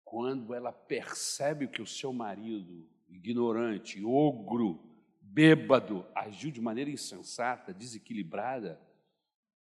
Quando 0.04 0.54
ela 0.54 0.70
percebe 0.72 1.66
que 1.66 1.82
o 1.82 1.86
seu 1.86 2.12
marido, 2.12 2.88
ignorante, 3.08 4.00
ogro, 4.04 4.88
bêbado, 5.20 6.06
agiu 6.14 6.52
de 6.52 6.60
maneira 6.60 6.90
insensata, 6.90 7.74
desequilibrada, 7.74 8.80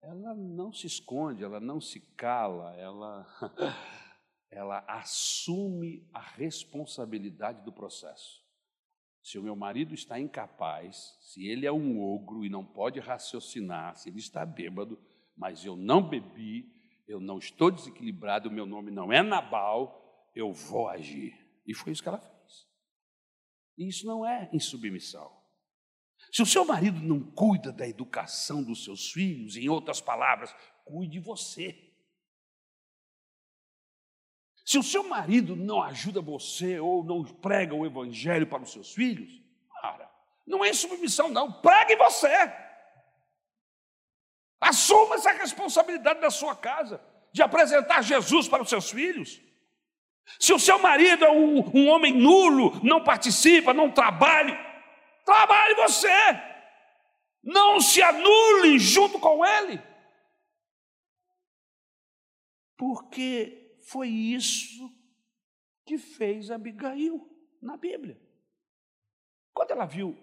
ela 0.01 0.35
não 0.35 0.73
se 0.73 0.87
esconde, 0.87 1.45
ela 1.45 1.61
não 1.61 1.83
se 1.83 2.01
cala, 2.17 2.75
ela, 2.77 3.27
ela 4.49 4.79
assume 4.89 6.09
a 6.15 6.21
responsabilidade 6.21 7.63
do 7.63 7.73
processo. 7.73 8.48
Se 9.29 9.39
o 9.39 9.43
meu 9.43 9.55
marido 9.55 9.93
está 9.93 10.19
incapaz, 10.19 11.19
se 11.21 11.47
ele 11.47 11.67
é 11.67 11.71
um 11.71 12.01
ogro 12.01 12.47
e 12.47 12.49
não 12.49 12.65
pode 12.65 12.99
raciocinar, 12.99 13.95
se 13.95 14.09
ele 14.09 14.21
está 14.21 14.47
bêbado, 14.47 14.99
mas 15.37 15.67
eu 15.67 15.77
não 15.77 16.01
bebi, 16.01 16.67
eu 17.07 17.21
não 17.21 17.37
estou 17.37 17.71
desequilibrado, 17.71 18.49
o 18.49 18.53
meu 18.53 18.65
nome 18.65 18.91
não 18.91 19.13
é 19.13 19.23
Nabal, 19.23 20.31
eu 20.35 20.51
vou 20.51 20.89
agir. 20.89 21.39
E 21.67 21.75
foi 21.75 21.93
isso 21.93 22.03
que 22.03 22.09
ela 22.09 22.19
fez. 22.19 22.67
E 23.77 23.87
isso 23.87 24.07
não 24.07 24.25
é 24.25 24.49
insubmissão. 24.51 25.31
Se 26.33 26.41
o 26.41 26.47
seu 26.47 26.65
marido 26.65 26.99
não 26.99 27.21
cuida 27.21 27.71
da 27.71 27.87
educação 27.87 28.63
dos 28.63 28.83
seus 28.83 29.13
filhos, 29.13 29.59
em 29.59 29.69
outras 29.69 30.01
palavras, 30.01 30.57
cuide 30.87 31.21
você. 31.21 31.88
Se 34.69 34.77
o 34.77 34.83
seu 34.83 35.03
marido 35.03 35.57
não 35.57 35.83
ajuda 35.83 36.21
você 36.21 36.79
ou 36.79 37.03
não 37.03 37.25
prega 37.25 37.75
o 37.75 37.87
evangelho 37.87 38.47
para 38.47 38.63
os 38.63 38.71
seus 38.71 38.93
filhos, 38.93 39.41
cara, 39.81 40.11
não 40.47 40.63
é 40.63 40.75
submissão, 40.75 41.31
não. 41.31 41.51
Pregue 41.51 41.97
você. 41.97 42.29
Assuma 44.61 45.15
essa 45.15 45.33
responsabilidade 45.33 46.21
da 46.21 46.29
sua 46.29 46.55
casa, 46.55 47.03
de 47.33 47.41
apresentar 47.41 48.03
Jesus 48.03 48.47
para 48.47 48.63
os 48.63 48.69
seus 48.69 48.91
filhos. 48.91 49.41
Se 50.39 50.53
o 50.53 50.59
seu 50.59 50.79
marido 50.79 51.25
é 51.25 51.31
um, 51.31 51.61
um 51.75 51.89
homem 51.89 52.13
nulo, 52.13 52.79
não 52.85 53.03
participa, 53.03 53.73
não 53.73 53.91
trabalha, 53.91 54.55
trabalhe 55.25 55.77
você. 55.77 56.13
Não 57.43 57.81
se 57.81 58.03
anule 58.03 58.79
junto 58.79 59.19
com 59.19 59.43
ele. 59.43 59.83
Porque 62.77 63.68
foi 63.89 64.09
isso 64.09 64.95
que 65.87 65.97
fez 65.97 66.51
Abigail 66.51 67.27
na 67.61 67.77
Bíblia. 67.77 68.21
Quando 69.55 69.71
ela 69.71 69.87
viu 69.87 70.15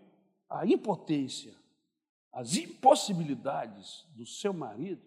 a 0.48 0.68
impotência, 0.68 1.56
as 2.32 2.56
impossibilidades 2.56 4.06
do 4.16 4.24
seu 4.24 4.54
marido, 4.54 5.02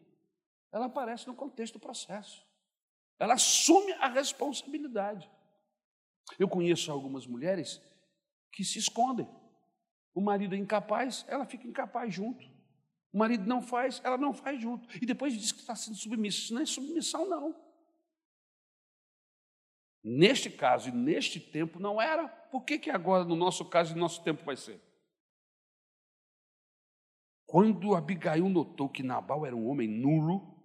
ela 0.73 0.87
aparece 0.87 1.29
no 1.29 1.35
contexto 1.35 1.75
do 1.75 1.81
processo. 1.81 2.45
Ela 3.17 3.35
assume 3.35 3.93
a 3.93 4.09
responsabilidade. 4.09 5.31
Eu 6.37 6.49
conheço 6.49 6.91
algumas 6.91 7.29
mulheres 7.29 7.81
que 8.51 8.65
se 8.65 8.81
escondem. 8.81 9.29
O 10.13 10.21
marido 10.21 10.57
é 10.57 10.59
incapaz, 10.59 11.25
ela 11.29 11.47
fica 11.47 11.67
incapaz 11.67 12.13
junto. 12.13 12.45
O 13.13 13.19
marido 13.19 13.47
não 13.47 13.63
faz, 13.63 14.01
ela 14.03 14.19
não 14.19 14.35
faz 14.35 14.61
junto. 14.61 14.89
E 15.01 15.07
depois 15.07 15.33
diz 15.33 15.53
que 15.53 15.61
está 15.61 15.77
sendo 15.77 15.97
submissa. 15.97 16.39
Isso 16.39 16.55
não 16.55 16.63
é 16.63 16.67
submissão, 16.67 17.29
não. 17.29 17.68
Neste 20.03 20.49
caso 20.49 20.89
e 20.89 20.93
neste 20.93 21.41
tempo 21.41 21.79
não 21.79 22.01
era. 22.01 22.29
Por 22.29 22.65
que, 22.65 22.79
que 22.79 22.91
agora, 22.91 23.25
no 23.25 23.37
nosso 23.37 23.65
caso 23.65 23.93
e 23.93 23.95
no 23.95 24.01
nosso 24.01 24.23
tempo, 24.23 24.45
vai 24.45 24.57
ser? 24.57 24.81
Quando 27.47 27.95
Abigail 27.95 28.49
notou 28.49 28.89
que 28.89 29.03
Nabal 29.03 29.47
era 29.47 29.57
um 29.57 29.69
homem 29.69 29.89
nulo, 29.89 30.63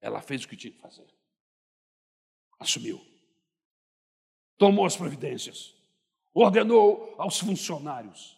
ela 0.00 0.20
fez 0.20 0.44
o 0.44 0.48
que 0.48 0.56
tinha 0.56 0.72
que 0.72 0.80
fazer. 0.80 1.06
Assumiu. 2.58 3.00
Tomou 4.58 4.84
as 4.84 4.96
providências. 4.96 5.74
Ordenou 6.34 7.14
aos 7.18 7.38
funcionários. 7.38 8.36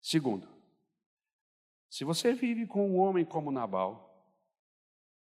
Segundo, 0.00 0.48
se 1.88 2.04
você 2.04 2.34
vive 2.34 2.66
com 2.66 2.90
um 2.90 2.98
homem 2.98 3.24
como 3.24 3.52
Nabal, 3.52 4.11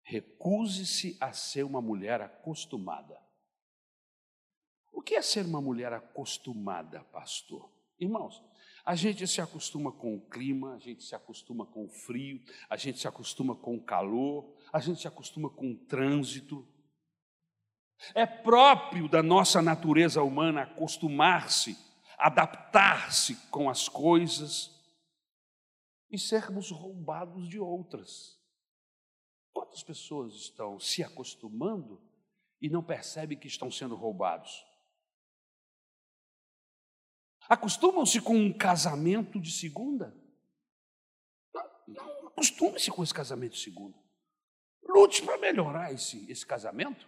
Recuse-se 0.04 1.18
a 1.20 1.32
ser 1.32 1.64
uma 1.64 1.82
mulher 1.82 2.22
acostumada. 2.22 3.18
O 4.92 5.02
que 5.02 5.16
é 5.16 5.22
ser 5.22 5.46
uma 5.46 5.62
mulher 5.62 5.92
acostumada, 5.92 7.04
pastor? 7.06 7.72
Irmãos, 8.00 8.44
a 8.86 8.96
gente 8.96 9.26
se 9.26 9.40
acostuma 9.40 9.92
com 9.92 10.16
o 10.16 10.22
clima, 10.22 10.76
a 10.76 10.80
gente 10.80 11.04
se 11.04 11.16
acostuma 11.16 11.66
com 11.66 11.86
o 11.86 11.90
frio, 11.90 12.42
a 12.70 12.76
gente 12.76 13.00
se 13.00 13.08
acostuma 13.08 13.56
com 13.56 13.76
o 13.76 13.84
calor, 13.84 14.54
a 14.72 14.80
gente 14.80 15.00
se 15.00 15.08
acostuma 15.08 15.50
com 15.50 15.72
o 15.72 15.78
trânsito. 15.78 16.68
É 18.14 18.26
próprio 18.26 19.08
da 19.08 19.24
nossa 19.24 19.62
natureza 19.62 20.22
humana 20.22 20.64
acostumar-se, 20.64 21.78
adaptar-se 22.18 23.36
com 23.50 23.70
as 23.70 23.88
coisas 23.88 24.70
e 26.12 26.20
sermos 26.20 26.70
roubados 26.70 27.48
de 27.48 27.60
outras. 27.60 28.38
Quantas 29.54 29.84
pessoas 29.84 30.34
estão 30.34 30.80
se 30.80 31.04
acostumando 31.04 32.02
e 32.60 32.70
não 32.70 32.84
percebem 32.84 33.38
que 33.38 33.48
estão 33.48 33.70
sendo 33.70 33.96
roubados? 33.96 34.66
Acostumam-se 37.48 38.22
com 38.22 38.36
um 38.36 38.52
casamento 38.52 39.40
de 39.40 39.52
segunda? 39.52 40.16
Não, 41.54 41.64
não 41.88 42.28
acostume-se 42.30 42.90
com 42.90 43.04
esse 43.04 43.14
casamento 43.14 43.54
de 43.54 43.60
segunda. 43.60 43.98
Lute 44.88 45.22
para 45.22 45.38
melhorar 45.38 45.94
esse, 45.94 46.30
esse 46.32 46.46
casamento. 46.46 47.08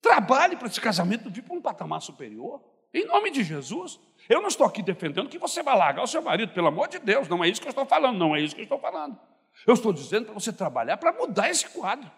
Trabalhe 0.00 0.56
para 0.56 0.68
esse 0.68 0.80
casamento 0.80 1.30
vir 1.30 1.42
para 1.42 1.56
um 1.56 1.62
patamar 1.62 2.02
superior. 2.02 2.62
Em 2.92 3.04
nome 3.06 3.30
de 3.30 3.42
Jesus. 3.42 3.98
Eu 4.28 4.40
não 4.40 4.48
estou 4.48 4.66
aqui 4.66 4.82
defendendo 4.82 5.28
que 5.28 5.38
você 5.38 5.62
vai 5.62 5.76
largar 5.76 6.02
o 6.02 6.06
seu 6.06 6.22
marido, 6.22 6.52
pelo 6.52 6.68
amor 6.68 6.88
de 6.88 6.98
Deus. 6.98 7.28
Não 7.28 7.42
é 7.42 7.48
isso 7.48 7.60
que 7.60 7.68
eu 7.68 7.70
estou 7.70 7.86
falando, 7.86 8.18
não 8.18 8.34
é 8.34 8.40
isso 8.40 8.54
que 8.54 8.62
eu 8.62 8.64
estou 8.64 8.78
falando. 8.78 9.18
Eu 9.66 9.74
estou 9.74 9.92
dizendo 9.92 10.26
para 10.26 10.34
você 10.34 10.52
trabalhar 10.52 10.96
para 10.96 11.12
mudar 11.12 11.50
esse 11.50 11.68
quadro. 11.68 12.10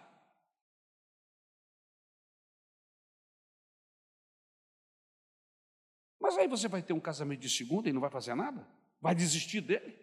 Mas 6.20 6.36
aí 6.36 6.46
você 6.46 6.68
vai 6.68 6.82
ter 6.82 6.92
um 6.92 7.00
casamento 7.00 7.40
de 7.40 7.48
segunda 7.48 7.88
e 7.88 7.92
não 7.92 8.02
vai 8.02 8.10
fazer 8.10 8.34
nada? 8.34 8.68
Vai 9.00 9.14
desistir 9.14 9.62
dele? 9.62 9.98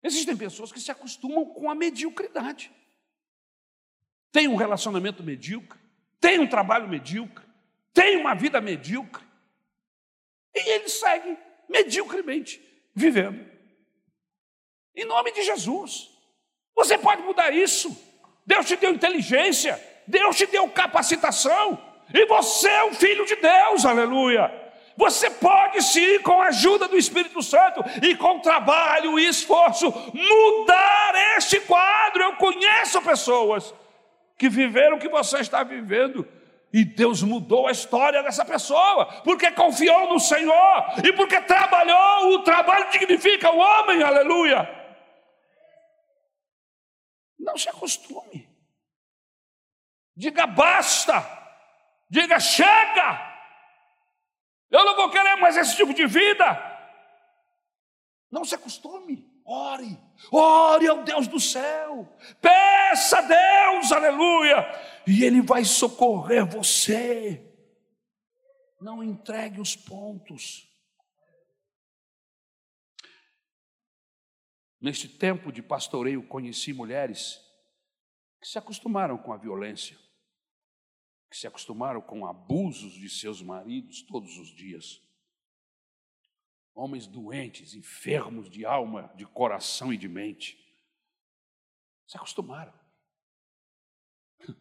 Existem 0.00 0.36
pessoas 0.36 0.70
que 0.70 0.80
se 0.80 0.92
acostumam 0.92 1.44
com 1.46 1.68
a 1.68 1.74
mediocridade. 1.74 2.72
Tem 4.30 4.46
um 4.46 4.54
relacionamento 4.54 5.24
medíocre, 5.24 5.80
tem 6.20 6.38
um 6.38 6.48
trabalho 6.48 6.88
medíocre, 6.88 7.44
tem 7.92 8.16
uma 8.16 8.34
vida 8.34 8.60
medíocre. 8.60 9.26
E 10.54 10.70
ele 10.70 10.88
segue 10.88 11.36
mediocremente 11.68 12.60
vivendo. 12.94 13.55
Em 14.96 15.04
nome 15.04 15.30
de 15.30 15.42
Jesus. 15.42 16.10
Você 16.74 16.96
pode 16.96 17.22
mudar 17.22 17.52
isso. 17.52 17.94
Deus 18.46 18.66
te 18.66 18.76
deu 18.76 18.92
inteligência, 18.92 19.80
Deus 20.06 20.36
te 20.36 20.46
deu 20.46 20.68
capacitação, 20.68 21.78
e 22.14 22.24
você 22.26 22.68
é 22.68 22.84
um 22.84 22.94
filho 22.94 23.26
de 23.26 23.34
Deus, 23.36 23.84
aleluia. 23.84 24.52
Você 24.96 25.28
pode 25.28 25.82
sim, 25.82 26.20
com 26.20 26.40
a 26.40 26.46
ajuda 26.46 26.88
do 26.88 26.96
Espírito 26.96 27.42
Santo 27.42 27.84
e 28.02 28.14
com 28.16 28.38
trabalho 28.38 29.18
e 29.18 29.26
esforço, 29.26 29.90
mudar 30.14 31.36
este 31.36 31.60
quadro. 31.60 32.22
Eu 32.22 32.36
conheço 32.36 33.02
pessoas 33.02 33.74
que 34.38 34.48
viveram 34.48 34.96
o 34.96 35.00
que 35.00 35.08
você 35.08 35.38
está 35.38 35.62
vivendo. 35.62 36.26
E 36.72 36.84
Deus 36.84 37.22
mudou 37.22 37.66
a 37.66 37.72
história 37.72 38.22
dessa 38.22 38.44
pessoa, 38.44 39.06
porque 39.22 39.50
confiou 39.50 40.12
no 40.12 40.18
Senhor 40.18 40.84
e 41.04 41.12
porque 41.12 41.40
trabalhou. 41.42 42.34
O 42.34 42.38
trabalho 42.42 42.90
dignifica 42.90 43.50
o 43.50 43.58
homem, 43.58 44.02
aleluia. 44.02 44.85
Não 47.46 47.56
se 47.56 47.68
acostume. 47.68 48.48
Diga 50.16 50.48
basta. 50.48 51.14
Diga 52.10 52.40
chega. 52.40 53.34
Eu 54.68 54.84
não 54.84 54.96
vou 54.96 55.08
querer 55.10 55.36
mais 55.36 55.56
esse 55.56 55.76
tipo 55.76 55.94
de 55.94 56.06
vida. 56.06 56.44
Não 58.28 58.44
se 58.44 58.56
acostume. 58.56 59.24
Ore, 59.48 59.96
ore 60.32 60.88
ao 60.88 61.04
Deus 61.04 61.28
do 61.28 61.38
céu, 61.38 62.12
peça 62.40 63.18
a 63.18 63.22
Deus, 63.22 63.92
aleluia, 63.92 64.66
e 65.06 65.22
Ele 65.22 65.40
vai 65.40 65.64
socorrer 65.64 66.44
você. 66.44 67.48
Não 68.80 69.04
entregue 69.04 69.60
os 69.60 69.76
pontos. 69.76 70.68
Neste 74.86 75.08
tempo 75.08 75.50
de 75.50 75.60
pastoreio, 75.64 76.24
conheci 76.28 76.72
mulheres 76.72 77.44
que 78.40 78.46
se 78.46 78.56
acostumaram 78.56 79.18
com 79.18 79.32
a 79.32 79.36
violência, 79.36 79.98
que 81.28 81.36
se 81.36 81.44
acostumaram 81.44 82.00
com 82.00 82.24
abusos 82.24 82.92
de 82.92 83.10
seus 83.10 83.42
maridos 83.42 84.02
todos 84.02 84.38
os 84.38 84.46
dias 84.54 85.02
homens 86.72 87.08
doentes, 87.08 87.74
enfermos 87.74 88.48
de 88.48 88.64
alma, 88.64 89.12
de 89.16 89.26
coração 89.26 89.92
e 89.92 89.96
de 89.96 90.06
mente. 90.08 90.56
Se 92.06 92.16
acostumaram. 92.16 92.72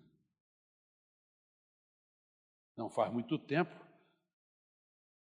Não 2.76 2.90
faz 2.90 3.14
muito 3.14 3.38
tempo, 3.38 3.76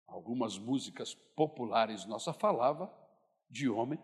algumas 0.07 0.57
músicas 0.57 1.13
populares 1.13 2.05
nossa 2.05 2.31
falava 2.31 2.89
de 3.49 3.67
homem 3.67 3.99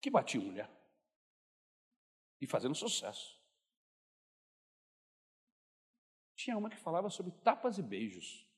que 0.00 0.10
batia 0.10 0.40
mulher 0.40 0.70
e 2.40 2.46
fazendo 2.46 2.74
sucesso. 2.74 3.38
Tinha 6.34 6.56
uma 6.56 6.70
que 6.70 6.76
falava 6.78 7.10
sobre 7.10 7.32
tapas 7.32 7.78
e 7.78 7.82
beijos 7.82 8.50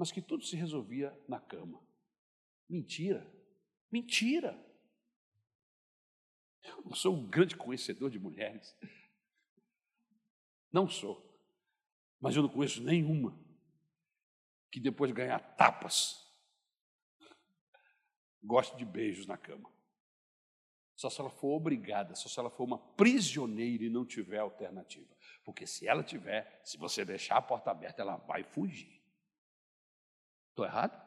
mas 0.00 0.10
que 0.10 0.22
tudo 0.22 0.42
se 0.42 0.56
resolvia 0.56 1.14
na 1.28 1.38
cama. 1.38 1.78
Mentira, 2.66 3.30
mentira. 3.92 4.58
Eu 6.64 6.80
não 6.86 6.94
sou 6.94 7.14
um 7.14 7.28
grande 7.28 7.54
conhecedor 7.54 8.10
de 8.10 8.18
mulheres. 8.18 8.74
Não 10.72 10.88
sou. 10.88 11.22
Mas 12.18 12.34
eu 12.34 12.40
não 12.40 12.48
conheço 12.48 12.82
nenhuma 12.82 13.38
que 14.72 14.80
depois 14.80 15.10
de 15.10 15.14
ganhar 15.14 15.38
tapas 15.54 16.26
goste 18.42 18.74
de 18.78 18.86
beijos 18.86 19.26
na 19.26 19.36
cama. 19.36 19.70
Só 21.00 21.08
se 21.08 21.18
ela 21.18 21.30
for 21.30 21.56
obrigada, 21.56 22.14
só 22.14 22.28
se 22.28 22.38
ela 22.38 22.50
for 22.50 22.64
uma 22.64 22.76
prisioneira 22.76 23.82
e 23.82 23.88
não 23.88 24.04
tiver 24.04 24.36
alternativa. 24.36 25.08
Porque 25.42 25.66
se 25.66 25.88
ela 25.88 26.04
tiver, 26.04 26.60
se 26.62 26.76
você 26.76 27.06
deixar 27.06 27.38
a 27.38 27.42
porta 27.42 27.70
aberta, 27.70 28.02
ela 28.02 28.16
vai 28.16 28.44
fugir. 28.44 29.02
Estou 30.50 30.66
errado? 30.66 31.00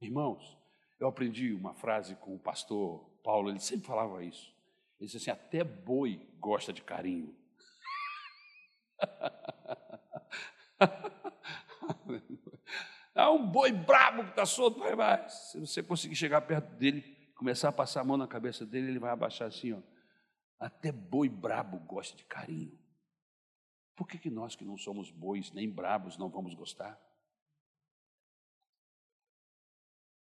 Irmãos, 0.00 0.56
eu 0.98 1.06
aprendi 1.06 1.52
uma 1.52 1.74
frase 1.74 2.16
com 2.16 2.34
o 2.34 2.40
pastor 2.40 3.10
Paulo, 3.22 3.50
ele 3.50 3.60
sempre 3.60 3.86
falava 3.86 4.24
isso. 4.24 4.50
Ele 4.98 5.06
disse 5.06 5.18
assim: 5.18 5.30
até 5.30 5.62
boi 5.62 6.26
gosta 6.38 6.72
de 6.72 6.80
carinho. 6.80 7.36
É 13.20 13.28
um 13.28 13.46
boi 13.46 13.70
brabo 13.70 14.24
que 14.24 14.30
está 14.30 14.46
solto, 14.46 14.78
vai 14.78 14.96
mais. 14.96 15.50
Se 15.50 15.60
você 15.60 15.82
conseguir 15.82 16.16
chegar 16.16 16.40
perto 16.40 16.74
dele, 16.76 17.02
começar 17.36 17.68
a 17.68 17.72
passar 17.72 18.00
a 18.00 18.04
mão 18.04 18.16
na 18.16 18.26
cabeça 18.26 18.64
dele, 18.64 18.88
ele 18.88 18.98
vai 18.98 19.10
abaixar 19.10 19.46
assim, 19.46 19.74
ó. 19.74 19.82
Até 20.58 20.90
boi 20.90 21.28
brabo 21.28 21.78
gosta 21.80 22.16
de 22.16 22.24
carinho. 22.24 22.78
Por 23.94 24.08
que, 24.08 24.16
que 24.16 24.30
nós 24.30 24.56
que 24.56 24.64
não 24.64 24.78
somos 24.78 25.10
bois 25.10 25.52
nem 25.52 25.68
brabos 25.68 26.16
não 26.16 26.30
vamos 26.30 26.54
gostar? 26.54 26.98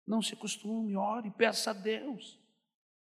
Não 0.04 0.20
se 0.20 0.34
acostume, 0.34 0.96
ore, 0.96 1.30
peça 1.30 1.70
a 1.70 1.72
Deus. 1.72 2.40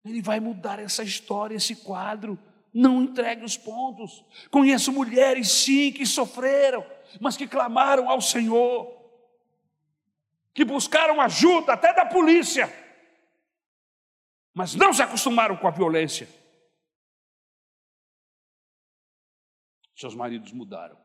Ele 0.05 0.20
vai 0.20 0.39
mudar 0.39 0.78
essa 0.78 1.03
história, 1.03 1.57
esse 1.57 1.76
quadro. 1.76 2.39
Não 2.74 3.03
entregue 3.03 3.43
os 3.43 3.57
pontos. 3.57 4.22
Conheço 4.51 4.93
mulheres, 4.93 5.51
sim, 5.51 5.91
que 5.91 6.05
sofreram, 6.05 6.84
mas 7.18 7.39
que 7.39 7.49
clamaram 7.49 8.11
ao 8.11 8.20
Senhor, 8.20 8.97
que 10.59 10.64
buscaram 10.64 11.20
ajuda 11.20 11.74
até 11.74 11.94
da 11.94 12.04
polícia, 12.04 12.66
mas 14.52 14.74
não 14.74 14.92
se 14.92 15.00
acostumaram 15.00 15.56
com 15.56 15.68
a 15.68 15.70
violência. 15.70 16.28
Seus 19.94 20.16
maridos 20.16 20.52
mudaram. 20.52 21.00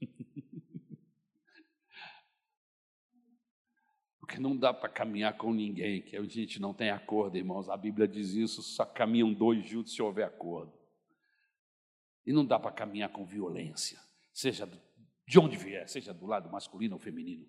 Porque 4.18 4.40
não 4.40 4.56
dá 4.56 4.74
para 4.74 4.88
caminhar 4.88 5.36
com 5.36 5.54
ninguém, 5.54 6.02
que 6.02 6.16
a 6.16 6.22
gente 6.24 6.60
não 6.60 6.74
tem 6.74 6.90
acordo, 6.90 7.36
irmãos. 7.36 7.68
A 7.68 7.76
Bíblia 7.76 8.08
diz 8.08 8.30
isso, 8.30 8.60
só 8.60 8.84
caminham 8.84 9.32
dois 9.32 9.64
juntos 9.64 9.94
se 9.94 10.02
houver 10.02 10.26
acordo. 10.26 10.76
E 12.26 12.32
não 12.32 12.44
dá 12.44 12.58
para 12.58 12.72
caminhar 12.72 13.10
com 13.10 13.24
violência, 13.24 14.00
seja 14.34 14.68
de 15.28 15.38
onde 15.38 15.56
vier, 15.56 15.88
seja 15.88 16.12
do 16.12 16.26
lado 16.26 16.50
masculino 16.50 16.96
ou 16.96 17.00
feminino. 17.00 17.46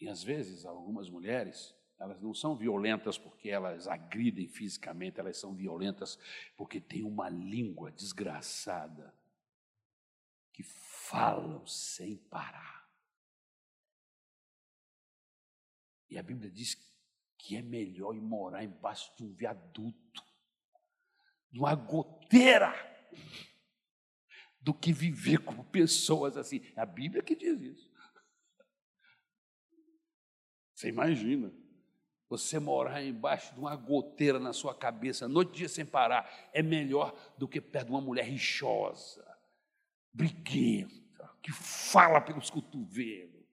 E 0.00 0.08
às 0.08 0.22
vezes, 0.22 0.64
algumas 0.64 1.08
mulheres 1.10 1.74
elas 1.98 2.20
não 2.20 2.32
são 2.32 2.56
violentas 2.56 3.18
porque 3.18 3.50
elas 3.50 3.88
agridem 3.88 4.46
fisicamente, 4.46 5.18
elas 5.18 5.36
são 5.36 5.52
violentas 5.54 6.16
porque 6.56 6.80
têm 6.80 7.02
uma 7.02 7.28
língua 7.28 7.90
desgraçada 7.90 9.12
que 10.52 10.62
falam 10.62 11.66
sem 11.66 12.16
parar. 12.16 12.88
E 16.08 16.16
a 16.16 16.22
Bíblia 16.22 16.50
diz 16.50 16.76
que 17.36 17.56
é 17.56 17.62
melhor 17.62 18.14
ir 18.14 18.20
morar 18.20 18.62
embaixo 18.62 19.14
de 19.16 19.24
um 19.24 19.32
viaduto, 19.32 20.22
de 21.50 21.58
uma 21.58 21.74
goteira, 21.74 22.72
do 24.60 24.72
que 24.72 24.92
viver 24.92 25.38
com 25.38 25.64
pessoas 25.64 26.36
assim. 26.36 26.60
É 26.76 26.80
a 26.80 26.86
Bíblia 26.86 27.22
que 27.22 27.34
diz 27.34 27.60
isso. 27.60 27.87
Você 30.78 30.90
imagina. 30.90 31.52
Você 32.28 32.60
morar 32.60 33.02
embaixo 33.02 33.52
de 33.52 33.58
uma 33.58 33.74
goteira 33.74 34.38
na 34.38 34.52
sua 34.52 34.72
cabeça, 34.72 35.26
noite 35.26 35.54
e 35.54 35.56
dia 35.56 35.68
sem 35.68 35.84
parar, 35.84 36.30
é 36.52 36.62
melhor 36.62 37.18
do 37.36 37.48
que 37.48 37.60
perto 37.60 37.86
de 37.86 37.92
uma 37.92 38.00
mulher 38.00 38.24
rixosa, 38.24 39.26
briguenta, 40.12 41.34
que 41.42 41.50
fala 41.50 42.20
pelos 42.20 42.48
cotovelos. 42.48 43.44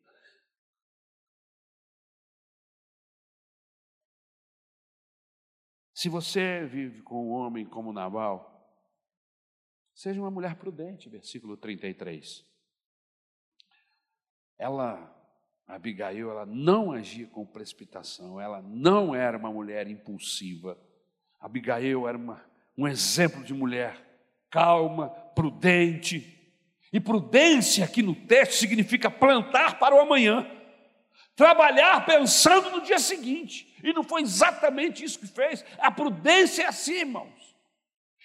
Se 5.93 6.09
você 6.09 6.65
vive 6.67 7.01
com 7.01 7.29
um 7.29 7.31
homem 7.31 7.65
como 7.65 7.93
Naval, 7.93 8.69
seja 9.95 10.21
uma 10.21 10.29
mulher 10.29 10.57
prudente, 10.57 11.09
versículo 11.09 11.57
33. 11.57 12.45
Ela 14.59 15.14
Abigail, 15.67 16.29
ela 16.29 16.45
não 16.45 16.91
agia 16.91 17.27
com 17.27 17.45
precipitação, 17.45 18.39
ela 18.39 18.61
não 18.61 19.15
era 19.15 19.37
uma 19.37 19.51
mulher 19.51 19.87
impulsiva. 19.87 20.77
Abigail 21.39 22.07
era 22.07 22.17
uma, 22.17 22.43
um 22.77 22.87
exemplo 22.87 23.43
de 23.43 23.53
mulher 23.53 24.05
calma, 24.49 25.09
prudente. 25.09 26.31
E 26.93 26.99
prudência 26.99 27.83
aqui 27.83 28.01
no 28.01 28.15
texto 28.15 28.53
significa 28.53 29.09
plantar 29.09 29.79
para 29.79 29.95
o 29.95 29.99
amanhã, 29.99 30.49
trabalhar 31.35 32.05
pensando 32.05 32.69
no 32.69 32.81
dia 32.81 32.99
seguinte. 32.99 33.75
E 33.83 33.91
não 33.91 34.03
foi 34.03 34.21
exatamente 34.21 35.03
isso 35.03 35.19
que 35.19 35.27
fez. 35.27 35.65
A 35.79 35.91
prudência 35.91 36.63
é 36.63 36.67
assim, 36.67 36.99
irmãos. 36.99 37.55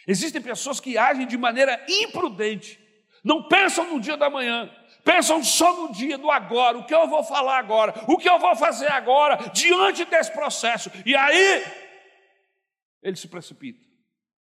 Existem 0.07 0.41
pessoas 0.41 0.79
que 0.79 0.97
agem 0.97 1.27
de 1.27 1.37
maneira 1.37 1.85
imprudente, 1.89 2.79
não 3.25 3.49
pensam 3.49 3.93
no 3.93 4.01
dia 4.01 4.17
da 4.17 4.31
manhã, 4.31 4.71
pensam 5.05 5.43
só 5.43 5.75
no 5.77 5.93
dia 5.93 6.17
do 6.17 6.31
agora, 6.31 6.79
o 6.79 6.87
que 6.87 6.95
eu 6.95 7.09
vou 7.09 7.23
falar 7.25 7.59
agora, 7.59 7.93
o 8.09 8.17
que 8.17 8.29
eu 8.29 8.39
vou 8.39 8.55
fazer 8.57 8.91
agora, 8.91 9.37
diante 9.51 10.05
desse 10.05 10.33
processo. 10.33 10.91
E 11.05 11.15
aí, 11.17 11.65
ele 13.03 13.17
se 13.17 13.29
precipita, 13.29 13.85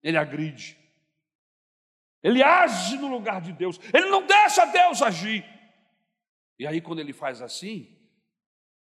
ele 0.03 0.17
agride, 0.17 0.77
ele 2.23 2.43
age 2.43 2.97
no 2.97 3.07
lugar 3.07 3.41
de 3.41 3.53
Deus, 3.53 3.79
ele 3.93 4.09
não 4.09 4.25
deixa 4.25 4.65
Deus 4.65 5.01
agir. 5.01 5.45
E 6.59 6.65
aí, 6.65 6.81
quando 6.81 6.99
ele 6.99 7.13
faz 7.13 7.41
assim, 7.41 7.97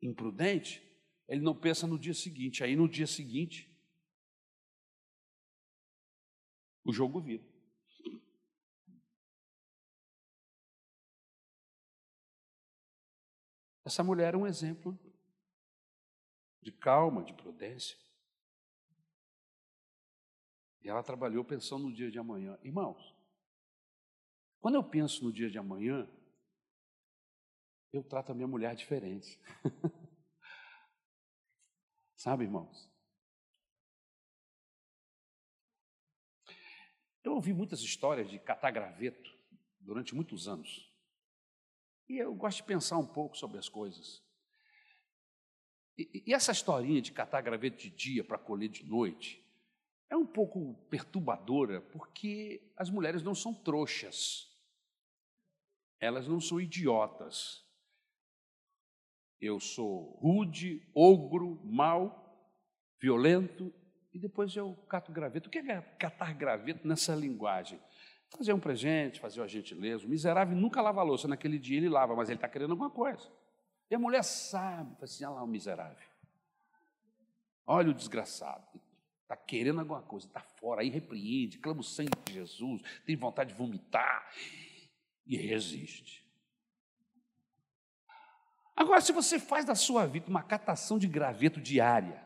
imprudente, 0.01 0.81
ele 1.27 1.41
não 1.41 1.55
pensa 1.55 1.85
no 1.85 1.99
dia 1.99 2.13
seguinte, 2.13 2.63
aí 2.63 2.75
no 2.75 2.89
dia 2.89 3.05
seguinte, 3.05 3.69
o 6.83 6.91
jogo 6.91 7.21
vira. 7.21 7.48
Essa 13.89 14.03
mulher 14.03 14.27
era 14.27 14.37
um 14.37 14.45
exemplo 14.45 14.95
de 16.61 16.71
calma, 16.71 17.23
de 17.23 17.33
prudência. 17.33 17.97
E 20.83 20.87
ela 20.87 21.01
trabalhou 21.01 21.43
pensando 21.43 21.87
no 21.87 21.93
dia 21.95 22.11
de 22.11 22.19
amanhã. 22.19 22.55
Irmãos, 22.61 23.17
Quando 24.59 24.75
eu 24.75 24.83
penso 24.83 25.23
no 25.23 25.33
dia 25.33 25.49
de 25.49 25.57
amanhã, 25.57 26.07
eu 27.91 28.03
trato 28.03 28.31
a 28.31 28.35
minha 28.35 28.47
mulher 28.47 28.75
diferente. 28.75 29.39
Sabe, 32.15 32.43
irmãos? 32.43 32.87
Eu 37.23 37.33
ouvi 37.33 37.53
muitas 37.53 37.79
histórias 37.79 38.29
de 38.29 38.37
catar 38.37 38.69
graveto 38.69 39.35
durante 39.79 40.13
muitos 40.13 40.47
anos. 40.47 40.88
E 42.09 42.17
eu 42.17 42.33
gosto 42.33 42.57
de 42.57 42.63
pensar 42.63 42.97
um 42.97 43.05
pouco 43.05 43.37
sobre 43.37 43.59
as 43.59 43.69
coisas. 43.69 44.23
E, 45.95 46.23
e 46.25 46.33
essa 46.33 46.51
historinha 46.51 47.01
de 47.01 47.11
catar 47.11 47.41
graveto 47.41 47.77
de 47.77 47.89
dia 47.91 48.23
para 48.23 48.39
colher 48.39 48.69
de 48.69 48.83
noite 48.83 49.45
é 50.09 50.17
um 50.17 50.25
pouco 50.25 50.73
perturbadora, 50.89 51.81
porque 51.81 52.73
as 52.75 52.89
mulheres 52.89 53.21
não 53.21 53.35
são 53.35 53.53
trouxas. 53.53 54.49
Elas 55.99 56.27
não 56.27 56.41
são 56.41 56.59
idiotas. 56.59 57.63
Eu 59.39 59.59
sou 59.59 60.17
rude, 60.19 60.81
ogro, 60.95 61.61
mau, 61.63 62.51
violento, 62.99 63.71
e 64.11 64.17
depois 64.17 64.55
eu 64.55 64.75
cato 64.89 65.11
graveto. 65.11 65.47
O 65.47 65.51
que 65.51 65.59
é 65.59 65.81
catar 65.99 66.33
graveto 66.33 66.87
nessa 66.87 67.13
linguagem? 67.13 67.79
Fazer 68.29 68.53
um 68.53 68.59
presente, 68.59 69.19
fazer 69.19 69.41
uma 69.41 69.47
gentileza. 69.47 70.05
O 70.05 70.09
miserável 70.09 70.55
nunca 70.55 70.81
lava 70.81 71.01
a 71.01 71.03
louça. 71.03 71.27
Naquele 71.27 71.57
dia 71.57 71.77
ele 71.77 71.89
lava, 71.89 72.15
mas 72.15 72.29
ele 72.29 72.37
está 72.37 72.47
querendo 72.47 72.71
alguma 72.71 72.89
coisa. 72.89 73.29
E 73.89 73.95
a 73.95 73.99
mulher 73.99 74.23
sabe, 74.23 74.93
fala 74.93 75.03
assim, 75.03 75.25
olha 75.25 75.35
lá 75.35 75.43
o 75.43 75.47
miserável. 75.47 76.07
Olha 77.65 77.89
o 77.89 77.93
desgraçado. 77.93 78.67
Está 79.23 79.35
querendo 79.35 79.79
alguma 79.79 80.01
coisa, 80.01 80.25
está 80.25 80.41
fora, 80.41 80.81
aí 80.81 80.89
repreende, 80.89 81.59
clama 81.59 81.81
o 81.81 81.83
sangue 81.83 82.09
de 82.25 82.33
Jesus, 82.33 82.81
tem 83.05 83.15
vontade 83.15 83.51
de 83.51 83.55
vomitar 83.55 84.27
e 85.25 85.37
resiste. 85.37 86.27
Agora, 88.75 89.01
se 89.01 89.11
você 89.11 89.37
faz 89.37 89.65
da 89.65 89.75
sua 89.75 90.07
vida 90.07 90.27
uma 90.27 90.41
catação 90.41 90.97
de 90.97 91.07
graveto 91.07 91.61
diária, 91.61 92.25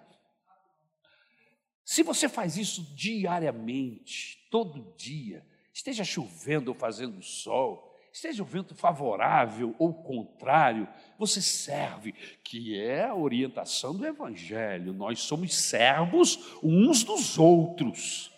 se 1.84 2.04
você 2.04 2.30
faz 2.30 2.56
isso 2.56 2.96
diariamente, 2.96 4.48
todo 4.50 4.96
dia, 4.96 5.46
esteja 5.74 6.04
chovendo 6.04 6.70
ou 6.70 6.76
fazendo 6.76 7.22
sol, 7.22 7.92
esteja 8.14 8.44
o 8.44 8.46
vento 8.46 8.76
favorável 8.76 9.76
ou 9.80 9.92
contrário, 9.92 10.88
você 11.18 11.42
serve, 11.42 12.14
que 12.44 12.80
é 12.80 13.06
a 13.06 13.16
orientação 13.16 13.96
do 13.96 14.06
Evangelho. 14.06 14.94
Nós 14.94 15.20
somos 15.22 15.56
servos 15.56 16.58
uns 16.62 17.04
dos 17.04 17.40
outros. 17.40 18.32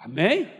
Amém? 0.00 0.50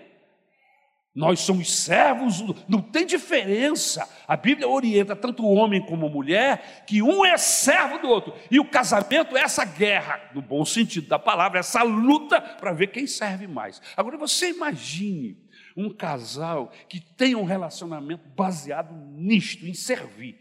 Nós 1.13 1.41
somos 1.41 1.73
servos, 1.73 2.43
não 2.69 2.81
tem 2.81 3.07
diferença. 3.07 4.09
A 4.27 4.37
Bíblia 4.37 4.69
orienta 4.69 5.15
tanto 5.15 5.45
o 5.45 5.55
homem 5.55 5.85
como 5.85 6.07
a 6.07 6.11
mulher 6.11 6.85
que 6.87 7.01
um 7.03 7.25
é 7.25 7.37
servo 7.37 7.99
do 7.99 8.09
outro. 8.09 8.35
E 8.51 8.59
o 8.59 8.69
casamento 8.69 9.37
é 9.37 9.41
essa 9.41 9.65
guerra, 9.65 10.21
no 10.35 10.43
bom 10.43 10.65
sentido 10.65 11.07
da 11.07 11.19
palavra, 11.19 11.61
essa 11.61 11.85
luta 11.85 12.41
para 12.41 12.73
ver 12.73 12.89
quem 12.89 13.07
serve 13.07 13.47
mais. 13.47 13.81
Agora 13.97 14.17
você 14.17 14.51
imagine 14.51 15.44
um 15.77 15.93
casal 15.93 16.69
que 16.89 17.01
tem 17.01 17.35
um 17.35 17.45
relacionamento 17.45 18.29
baseado 18.29 18.95
nisto, 18.95 19.67
em 19.67 19.75
servir. 19.75 20.39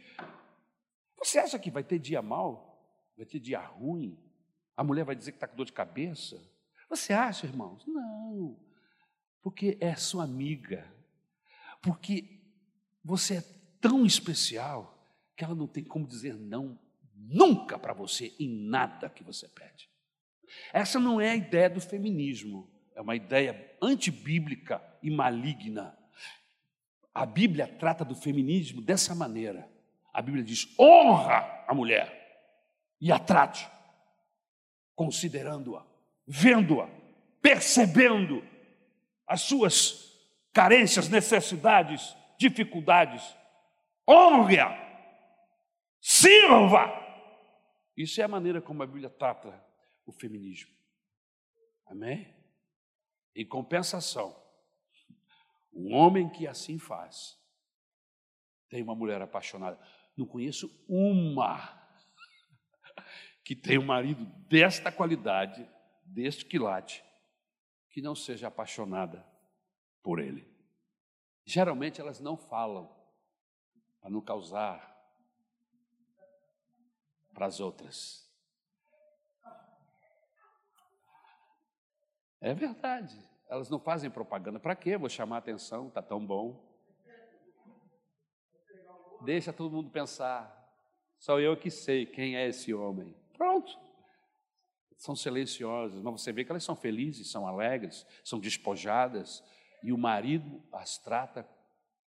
Você 1.18 1.40
acha 1.40 1.58
que 1.58 1.72
vai 1.72 1.84
ter 1.84 2.00
dia 2.00 2.22
mal? 2.22 2.74
Vai 3.18 3.26
ter 3.26 3.40
dia 3.40 3.60
ruim? 3.60 4.18
A 4.76 4.84
mulher 4.84 5.06
vai 5.06 5.16
dizer 5.16 5.32
que 5.32 5.38
está 5.38 5.48
com 5.48 5.56
dor 5.56 5.66
de 5.66 5.74
cabeça? 5.74 6.42
Você 6.90 7.14
acha, 7.14 7.48
irmãos? 7.48 7.86
Não. 7.88 8.60
Porque 9.42 9.78
é 9.80 9.96
sua 9.96 10.24
amiga. 10.24 10.86
Porque 11.82 12.40
você 13.04 13.38
é 13.38 13.44
tão 13.82 14.06
especial 14.06 14.94
que 15.36 15.44
ela 15.44 15.56
não 15.56 15.68
tem 15.68 15.84
como 15.84 16.08
dizer 16.08 16.36
não 16.36 16.80
nunca 17.16 17.80
para 17.80 17.94
você 17.94 18.34
em 18.40 18.50
nada 18.50 19.10
que 19.10 19.24
você 19.24 19.48
pede. 19.48 19.90
Essa 20.72 21.00
não 21.00 21.20
é 21.20 21.32
a 21.32 21.36
ideia 21.36 21.70
do 21.70 21.82
feminismo, 21.82 22.70
é 22.96 23.02
uma 23.02 23.16
ideia 23.16 23.76
antibíblica 23.82 24.82
e 25.02 25.10
maligna. 25.10 25.98
A 27.14 27.26
Bíblia 27.26 27.68
trata 27.68 28.04
do 28.04 28.16
feminismo 28.16 28.82
dessa 28.82 29.14
maneira. 29.14 29.70
A 30.14 30.22
Bíblia 30.22 30.44
diz: 30.44 30.68
honra 30.80 31.66
a 31.68 31.74
mulher 31.74 32.22
e 33.00 33.12
a 33.12 33.20
trate, 33.20 33.70
considerando-a, 34.96 35.86
vendo-a, 36.26 36.88
percebendo 37.42 38.44
as 39.28 39.42
suas 39.42 40.12
carências, 40.54 41.10
necessidades, 41.10 42.16
dificuldades. 42.38 43.24
Honre-a, 44.08 44.78
sirva. 46.00 47.02
Isso 47.96 48.22
é 48.22 48.24
a 48.24 48.28
maneira 48.28 48.62
como 48.62 48.84
a 48.84 48.88
Bíblia 48.88 49.10
trata 49.10 49.64
o 50.06 50.12
feminismo. 50.12 50.72
Amém? 51.86 52.43
Em 53.36 53.46
compensação, 53.46 54.36
um 55.74 55.94
homem 55.94 56.30
que 56.30 56.48
assim 56.48 56.78
faz 56.78 57.38
tem 58.70 58.82
uma 58.82 58.96
mulher 58.96 59.22
apaixonada. 59.22 59.80
Não 60.16 60.26
conheço 60.26 60.70
uma 60.88 61.80
que 63.44 63.56
tenha 63.56 63.80
um 63.80 63.86
marido 63.86 64.26
desta 64.48 64.92
qualidade, 64.92 65.68
deste 66.06 66.46
quilate, 66.46 67.04
que 67.90 68.02
não 68.02 68.16
seja 68.16 68.48
apaixonada 68.48 69.26
por 70.02 70.20
ele. 70.20 70.52
Geralmente 71.46 72.00
elas 72.00 72.20
não 72.20 72.38
falam 72.38 72.88
para 74.00 74.10
não 74.10 74.22
causar 74.22 74.92
para 77.34 77.46
as 77.46 77.60
outras. 77.60 78.23
É 82.44 82.54
verdade. 82.54 83.18
Elas 83.50 83.70
não 83.70 83.80
fazem 83.80 84.12
propaganda. 84.12 84.60
Para 84.60 84.76
quê? 84.76 84.98
Vou 84.98 85.08
chamar 85.08 85.38
a 85.38 85.40
atenção, 85.40 85.88
está 85.88 86.02
tão 86.02 86.24
bom. 86.24 86.62
Deixa 89.24 89.54
todo 89.54 89.74
mundo 89.74 89.90
pensar. 89.90 90.62
Só 91.18 91.40
eu 91.40 91.56
que 91.56 91.72
sei 91.72 92.06
quem 92.06 92.36
é 92.36 92.46
esse 92.50 92.74
homem. 92.74 93.16
Pronto. 93.38 93.72
São 94.98 95.16
silenciosas, 95.16 96.02
mas 96.02 96.22
você 96.22 96.34
vê 96.34 96.44
que 96.44 96.52
elas 96.52 96.66
são 96.66 96.76
felizes, 96.76 97.32
são 97.32 97.48
alegres, 97.48 98.06
são 98.26 98.40
despojadas, 98.40 99.42
e 99.82 99.94
o 99.94 99.98
marido 99.98 100.62
as 100.72 100.98
trata 100.98 101.48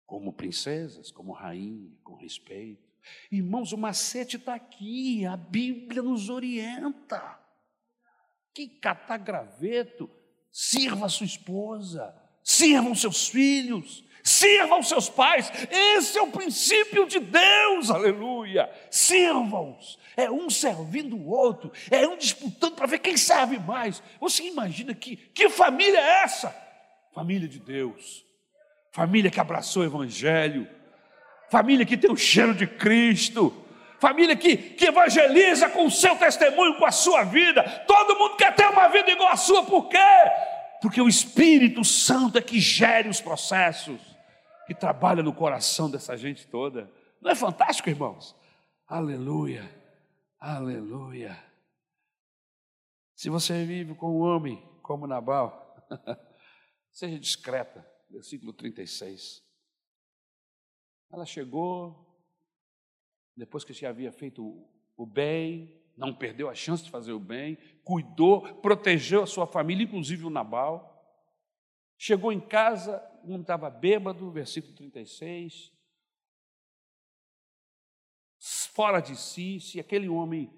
como 0.06 0.32
princesas, 0.32 1.12
como 1.12 1.32
rainha, 1.32 1.96
com 2.02 2.14
respeito. 2.14 2.82
Irmãos, 3.30 3.72
o 3.72 3.78
macete 3.78 4.36
está 4.36 4.54
aqui, 4.54 5.24
a 5.24 5.36
Bíblia 5.36 6.02
nos 6.02 6.28
orienta. 6.28 7.40
Que 8.52 8.68
catagraveto 8.68 10.10
Sirva 10.56 11.06
a 11.06 11.08
sua 11.08 11.26
esposa, 11.26 12.14
sirva 12.40 12.88
os 12.88 13.00
seus 13.00 13.26
filhos, 13.26 14.04
sirva 14.22 14.78
os 14.78 14.88
seus 14.88 15.08
pais. 15.08 15.50
Esse 15.68 16.16
é 16.16 16.22
o 16.22 16.30
princípio 16.30 17.08
de 17.08 17.18
Deus, 17.18 17.90
aleluia. 17.90 18.70
Sirva-os. 18.88 19.98
É 20.16 20.30
um 20.30 20.48
servindo 20.48 21.16
o 21.16 21.26
outro, 21.26 21.72
é 21.90 22.06
um 22.06 22.16
disputando 22.16 22.76
para 22.76 22.86
ver 22.86 23.00
quem 23.00 23.16
serve 23.16 23.58
mais. 23.58 24.00
Você 24.20 24.44
imagina 24.44 24.94
que, 24.94 25.16
que 25.16 25.48
família 25.48 25.98
é 25.98 26.22
essa? 26.22 26.54
Família 27.12 27.48
de 27.48 27.58
Deus, 27.58 28.24
família 28.92 29.32
que 29.32 29.40
abraçou 29.40 29.82
o 29.82 29.86
Evangelho, 29.86 30.68
família 31.50 31.84
que 31.84 31.96
tem 31.96 32.12
o 32.12 32.16
cheiro 32.16 32.54
de 32.54 32.68
Cristo, 32.68 33.63
família 34.04 34.36
que, 34.36 34.54
que 34.54 34.84
evangeliza 34.84 35.70
com 35.70 35.86
o 35.86 35.90
seu 35.90 36.14
testemunho, 36.18 36.76
com 36.76 36.84
a 36.84 36.92
sua 36.92 37.24
vida. 37.24 37.62
Todo 37.86 38.18
mundo 38.18 38.36
quer 38.36 38.54
ter 38.54 38.68
uma 38.68 38.86
vida 38.88 39.10
igual 39.10 39.30
a 39.30 39.36
sua, 39.36 39.64
por 39.64 39.88
quê? 39.88 39.96
Porque 40.82 41.00
o 41.00 41.08
Espírito 41.08 41.82
Santo 41.82 42.36
é 42.36 42.42
que 42.42 42.60
gere 42.60 43.08
os 43.08 43.22
processos, 43.22 43.98
que 44.66 44.74
trabalha 44.74 45.22
no 45.22 45.32
coração 45.32 45.90
dessa 45.90 46.18
gente 46.18 46.46
toda. 46.46 46.92
Não 47.18 47.30
é 47.30 47.34
fantástico, 47.34 47.88
irmãos? 47.88 48.36
Aleluia, 48.86 49.64
aleluia. 50.38 51.42
Se 53.14 53.30
você 53.30 53.64
vive 53.64 53.94
com 53.94 54.18
um 54.18 54.20
homem 54.20 54.62
como 54.82 55.06
Nabal, 55.06 55.82
seja 56.92 57.18
discreta. 57.18 57.90
Versículo 58.10 58.52
36. 58.52 59.42
Ela 61.10 61.24
chegou, 61.24 62.03
depois 63.36 63.64
que 63.64 63.72
já 63.72 63.88
havia 63.88 64.12
feito 64.12 64.66
o 64.96 65.06
bem, 65.06 65.80
não 65.96 66.14
perdeu 66.14 66.48
a 66.48 66.54
chance 66.54 66.84
de 66.84 66.90
fazer 66.90 67.12
o 67.12 67.20
bem, 67.20 67.56
cuidou, 67.84 68.60
protegeu 68.60 69.22
a 69.22 69.26
sua 69.26 69.46
família, 69.46 69.84
inclusive 69.84 70.24
o 70.24 70.30
Nabal. 70.30 70.90
Chegou 71.96 72.32
em 72.32 72.40
casa, 72.40 73.02
um 73.24 73.40
estava 73.40 73.70
bêbado, 73.70 74.30
versículo 74.30 74.74
36. 74.74 75.72
Fora 78.72 79.00
de 79.00 79.16
si, 79.16 79.60
se 79.60 79.78
aquele 79.78 80.08
homem 80.08 80.52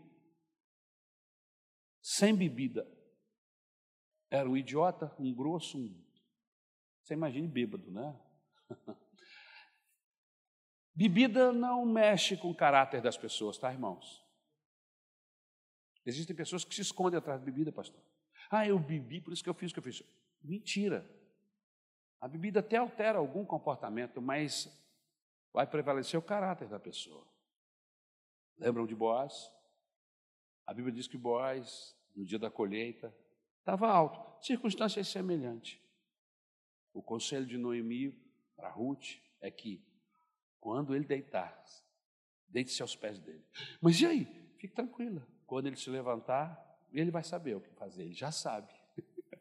sem 2.00 2.34
bebida 2.34 2.88
era 4.30 4.48
um 4.48 4.56
idiota, 4.56 5.14
um 5.18 5.32
grosso, 5.34 5.78
um... 5.78 6.04
você 7.02 7.14
imagine 7.14 7.46
bêbado, 7.46 7.90
né? 7.90 8.18
Bebida 10.96 11.52
não 11.52 11.84
mexe 11.84 12.38
com 12.38 12.50
o 12.50 12.54
caráter 12.54 13.02
das 13.02 13.18
pessoas, 13.18 13.58
tá, 13.58 13.70
irmãos? 13.70 14.24
Existem 16.06 16.34
pessoas 16.34 16.64
que 16.64 16.74
se 16.74 16.80
escondem 16.80 17.18
atrás 17.18 17.38
de 17.38 17.44
bebida, 17.44 17.70
pastor. 17.70 18.00
Ah, 18.50 18.66
eu 18.66 18.78
bebi, 18.78 19.20
por 19.20 19.34
isso 19.34 19.44
que 19.44 19.50
eu 19.50 19.54
fiz 19.54 19.70
o 19.70 19.74
que 19.74 19.80
eu 19.80 19.82
fiz. 19.82 20.02
Mentira. 20.42 21.06
A 22.18 22.26
bebida 22.26 22.60
até 22.60 22.78
altera 22.78 23.18
algum 23.18 23.44
comportamento, 23.44 24.22
mas 24.22 24.72
vai 25.52 25.66
prevalecer 25.66 26.18
o 26.18 26.22
caráter 26.22 26.66
da 26.66 26.80
pessoa. 26.80 27.26
Lembram 28.56 28.86
de 28.86 28.94
Boaz? 28.94 29.52
A 30.66 30.72
Bíblia 30.72 30.94
diz 30.94 31.06
que 31.06 31.18
Boaz, 31.18 31.94
no 32.14 32.24
dia 32.24 32.38
da 32.38 32.50
colheita, 32.50 33.14
estava 33.58 33.86
alto, 33.86 34.44
circunstâncias 34.46 35.08
semelhantes. 35.08 35.78
O 36.94 37.02
conselho 37.02 37.44
de 37.44 37.58
Noemi 37.58 38.12
para 38.56 38.70
Ruth 38.70 39.18
é 39.42 39.50
que, 39.50 39.84
quando 40.66 40.96
ele 40.96 41.04
deitar, 41.04 41.64
deite-se 42.48 42.82
aos 42.82 42.96
pés 42.96 43.20
dele. 43.20 43.46
Mas 43.80 44.00
e 44.00 44.06
aí? 44.06 44.24
Fique 44.58 44.74
tranquila. 44.74 45.24
Quando 45.46 45.68
ele 45.68 45.76
se 45.76 45.88
levantar, 45.88 46.60
ele 46.92 47.12
vai 47.12 47.22
saber 47.22 47.54
o 47.54 47.60
que 47.60 47.70
fazer, 47.70 48.02
ele 48.02 48.14
já 48.14 48.32
sabe. 48.32 48.74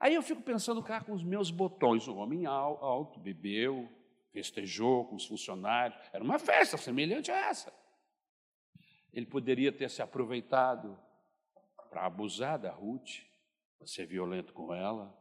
Aí 0.00 0.14
eu 0.14 0.22
fico 0.22 0.40
pensando 0.40 0.82
cá 0.82 1.04
com 1.04 1.12
os 1.12 1.22
meus 1.22 1.50
botões. 1.50 2.08
O 2.08 2.16
homem 2.16 2.46
alto 2.46 3.20
bebeu, 3.20 3.92
festejou 4.32 5.04
com 5.06 5.16
os 5.16 5.26
funcionários. 5.26 6.00
Era 6.14 6.24
uma 6.24 6.38
festa 6.38 6.78
semelhante 6.78 7.30
a 7.30 7.36
essa. 7.36 7.70
Ele 9.12 9.26
poderia 9.26 9.70
ter 9.70 9.90
se 9.90 10.00
aproveitado 10.00 10.98
para 11.90 12.06
abusar 12.06 12.58
da 12.58 12.72
Ruth, 12.72 13.20
para 13.76 13.86
ser 13.86 14.06
violento 14.06 14.54
com 14.54 14.72
ela. 14.72 15.14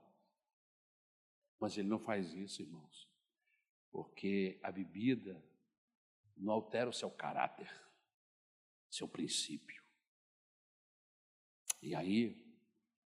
Mas 1.59 1.77
ele 1.77 1.89
não 1.89 1.99
faz 1.99 2.33
isso, 2.33 2.61
irmãos. 2.61 3.06
Porque 3.91 4.59
a 4.61 4.71
bebida 4.71 5.41
não 6.35 6.53
altera 6.53 6.89
o 6.89 6.93
seu 6.93 7.09
caráter, 7.09 7.69
seu 8.89 9.07
princípio. 9.07 9.81
E 11.81 11.95
aí, 11.95 12.35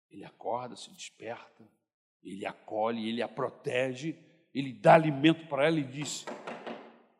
ele 0.09 0.23
acorda, 0.23 0.75
se 0.75 0.91
desperta, 0.91 1.67
ele 2.23 2.45
acolhe, 2.45 3.07
ele 3.07 3.21
a 3.21 3.27
protege, 3.27 4.17
ele 4.53 4.73
dá 4.73 4.95
alimento 4.95 5.47
para 5.47 5.67
ela 5.67 5.79
e 5.79 5.83
diz: 5.83 6.25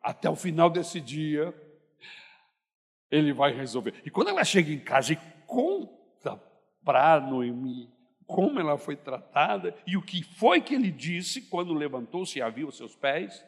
até 0.00 0.28
o 0.28 0.36
final 0.36 0.68
desse 0.68 1.00
dia, 1.00 1.54
ele 3.10 3.32
vai 3.32 3.52
resolver. 3.52 3.94
E 4.04 4.10
quando 4.10 4.28
ela 4.28 4.44
chega 4.44 4.72
em 4.72 4.80
casa 4.80 5.12
e 5.12 5.16
conta 5.46 6.36
para 6.84 7.20
Noemi 7.20 7.90
como 8.26 8.58
ela 8.58 8.78
foi 8.78 8.96
tratada 8.96 9.76
e 9.86 9.96
o 9.96 10.02
que 10.02 10.22
foi 10.22 10.60
que 10.60 10.74
ele 10.74 10.90
disse 10.90 11.42
quando 11.42 11.74
levantou-se 11.74 12.38
e 12.38 12.42
a 12.42 12.48
viu 12.48 12.66
aos 12.66 12.76
seus 12.76 12.96
pés, 12.96 13.44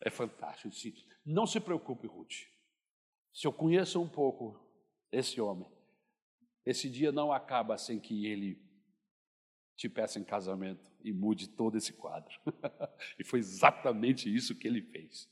é 0.00 0.10
fantástico. 0.10 0.68
Disse, 0.68 1.06
não 1.24 1.46
se 1.46 1.60
preocupe, 1.60 2.06
Ruth. 2.06 2.46
Se 3.32 3.46
eu 3.46 3.52
conheço 3.52 4.00
um 4.00 4.08
pouco 4.08 4.60
esse 5.10 5.40
homem, 5.40 5.70
esse 6.64 6.88
dia 6.88 7.12
não 7.12 7.32
acaba 7.32 7.76
sem 7.76 7.98
que 7.98 8.26
ele 8.26 8.62
te 9.76 9.88
peça 9.88 10.18
em 10.18 10.24
casamento 10.24 10.92
e 11.02 11.12
mude 11.12 11.48
todo 11.48 11.76
esse 11.76 11.92
quadro. 11.92 12.34
e 13.18 13.24
foi 13.24 13.38
exatamente 13.40 14.32
isso 14.32 14.54
que 14.54 14.66
ele 14.66 14.80
fez. 14.80 15.28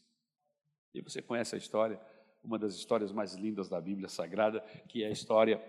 E 0.95 1.01
você 1.01 1.23
conhece 1.23 1.55
a 1.55 1.59
história, 1.59 2.01
uma 2.43 2.59
das 2.59 2.75
histórias 2.75 3.13
mais 3.13 3.35
lindas 3.35 3.69
da 3.69 3.81
Bíblia 3.81 4.09
Sagrada, 4.09 4.61
que 4.89 5.03
é 5.03 5.07
a 5.07 5.13
história 5.13 5.63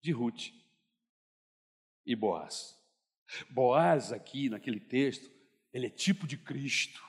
de 0.00 0.12
Ruth 0.12 0.52
e 2.06 2.16
Boaz. 2.16 2.80
Boaz, 3.50 4.12
aqui 4.12 4.48
naquele 4.48 4.80
texto, 4.80 5.30
ele 5.72 5.86
é 5.86 5.90
tipo 5.90 6.26
de 6.26 6.36
Cristo, 6.36 7.02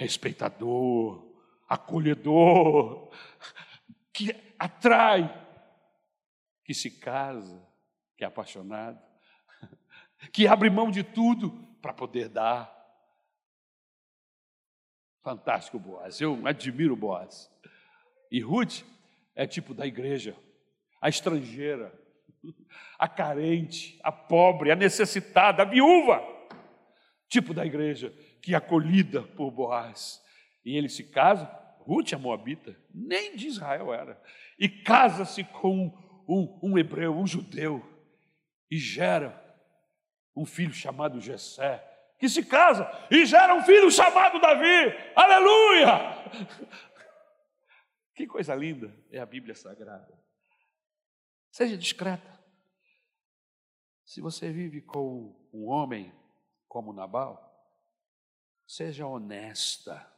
respeitador, 0.00 1.30
acolhedor, 1.68 3.10
que 4.10 4.34
atrai 4.58 5.46
que 6.64 6.72
se 6.72 6.90
casa, 6.90 7.62
que 8.16 8.24
é 8.24 8.26
apaixonado, 8.26 8.98
que 10.32 10.46
abre 10.46 10.70
mão 10.70 10.90
de 10.90 11.04
tudo 11.04 11.50
para 11.82 11.92
poder 11.92 12.30
dar. 12.30 12.74
Fantástico 15.22 15.78
Boaz, 15.78 16.18
eu 16.18 16.46
admiro 16.46 16.96
Boaz. 16.96 17.50
E 18.32 18.40
Ruth 18.40 18.82
é 19.34 19.46
tipo 19.46 19.74
da 19.74 19.86
igreja, 19.86 20.34
a 20.98 21.10
estrangeira, 21.10 21.92
a 22.98 23.06
carente, 23.06 24.00
a 24.02 24.10
pobre, 24.10 24.70
a 24.70 24.76
necessitada, 24.76 25.62
a 25.62 25.66
viúva, 25.66 26.22
tipo 27.28 27.52
da 27.52 27.66
igreja, 27.66 28.14
que 28.42 28.54
é 28.54 28.56
acolhida 28.56 29.22
por 29.22 29.50
Boaz. 29.50 30.22
E 30.64 30.76
ele 30.76 30.88
se 30.88 31.04
casa, 31.04 31.46
Ruth 31.80 32.12
é 32.12 32.16
moabita, 32.16 32.76
nem 32.94 33.36
de 33.36 33.46
Israel 33.46 33.92
era, 33.92 34.20
e 34.58 34.68
casa-se 34.68 35.44
com 35.44 35.92
um, 36.28 36.58
um 36.62 36.78
hebreu, 36.78 37.16
um 37.16 37.26
judeu, 37.26 37.84
e 38.70 38.78
gera 38.78 39.38
um 40.36 40.44
filho 40.44 40.72
chamado 40.72 41.20
Jessé, 41.20 41.84
que 42.18 42.28
se 42.28 42.44
casa 42.44 42.88
e 43.10 43.24
gera 43.24 43.54
um 43.54 43.62
filho 43.62 43.90
chamado 43.90 44.40
Davi. 44.40 44.94
Aleluia! 45.14 45.90
Que 48.12 48.26
coisa 48.26 48.54
linda 48.54 48.94
é 49.10 49.18
a 49.18 49.24
Bíblia 49.24 49.54
Sagrada. 49.54 50.12
Seja 51.50 51.74
discreta. 51.74 52.38
Se 54.04 54.20
você 54.20 54.52
vive 54.52 54.82
com 54.82 55.34
um 55.50 55.68
homem 55.68 56.12
como 56.68 56.92
Nabal, 56.92 57.49
seja 58.70 59.04
honesta. 59.04 60.08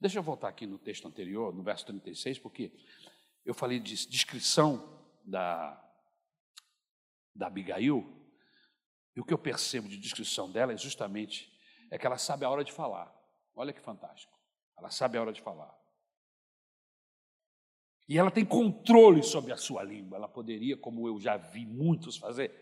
Deixa 0.00 0.18
eu 0.18 0.22
voltar 0.22 0.48
aqui 0.48 0.66
no 0.66 0.76
texto 0.76 1.06
anterior, 1.06 1.54
no 1.54 1.62
verso 1.62 1.86
36, 1.86 2.40
porque 2.40 2.72
eu 3.44 3.54
falei 3.54 3.78
de 3.78 3.94
descrição 4.08 5.00
da, 5.24 5.80
da 7.32 7.46
Abigail, 7.46 8.04
e 9.14 9.20
o 9.20 9.24
que 9.24 9.32
eu 9.32 9.38
percebo 9.38 9.88
de 9.88 9.96
descrição 9.96 10.50
dela 10.50 10.72
é 10.72 10.76
justamente 10.76 11.56
é 11.92 11.96
que 11.96 12.04
ela 12.04 12.18
sabe 12.18 12.44
a 12.44 12.50
hora 12.50 12.64
de 12.64 12.72
falar. 12.72 13.14
Olha 13.54 13.72
que 13.72 13.80
fantástico. 13.80 14.36
Ela 14.76 14.90
sabe 14.90 15.16
a 15.16 15.20
hora 15.20 15.32
de 15.32 15.40
falar. 15.40 15.72
E 18.08 18.18
ela 18.18 18.32
tem 18.32 18.44
controle 18.44 19.22
sobre 19.22 19.52
a 19.52 19.56
sua 19.56 19.84
língua. 19.84 20.18
Ela 20.18 20.28
poderia, 20.28 20.76
como 20.76 21.06
eu 21.06 21.20
já 21.20 21.36
vi 21.36 21.64
muitos 21.64 22.16
fazer, 22.16 22.52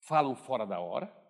falam 0.00 0.34
fora 0.34 0.66
da 0.66 0.80
hora, 0.80 1.25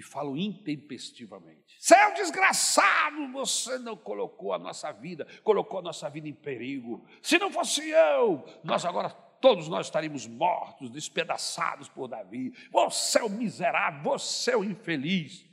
e 0.00 0.02
falo 0.02 0.34
intempestivamente. 0.34 1.76
Céu 1.78 2.14
desgraçado, 2.14 3.30
você 3.32 3.78
não 3.78 3.94
colocou 3.94 4.54
a 4.54 4.58
nossa 4.58 4.90
vida, 4.90 5.26
colocou 5.44 5.78
a 5.78 5.82
nossa 5.82 6.08
vida 6.08 6.26
em 6.26 6.32
perigo. 6.32 7.06
Se 7.20 7.38
não 7.38 7.52
fosse 7.52 7.86
eu, 7.86 8.42
nós 8.64 8.86
agora 8.86 9.10
todos 9.10 9.68
nós 9.68 9.88
estaríamos 9.88 10.26
mortos, 10.26 10.90
despedaçados 10.90 11.86
por 11.86 12.08
Davi. 12.08 12.50
Você 12.70 13.18
é 13.18 13.22
o 13.22 13.28
miserável, 13.28 14.02
você 14.02 14.52
é 14.52 14.56
o 14.56 14.64
infeliz. 14.64 15.46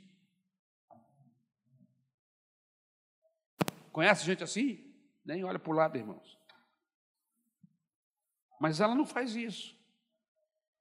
Conhece 3.92 4.24
gente 4.24 4.42
assim? 4.42 4.82
Nem 5.22 5.44
olha 5.44 5.58
para 5.58 5.70
o 5.70 5.74
lado, 5.76 5.98
irmãos. 5.98 6.38
Mas 8.58 8.80
ela 8.80 8.94
não 8.94 9.04
faz 9.04 9.36
isso 9.36 9.77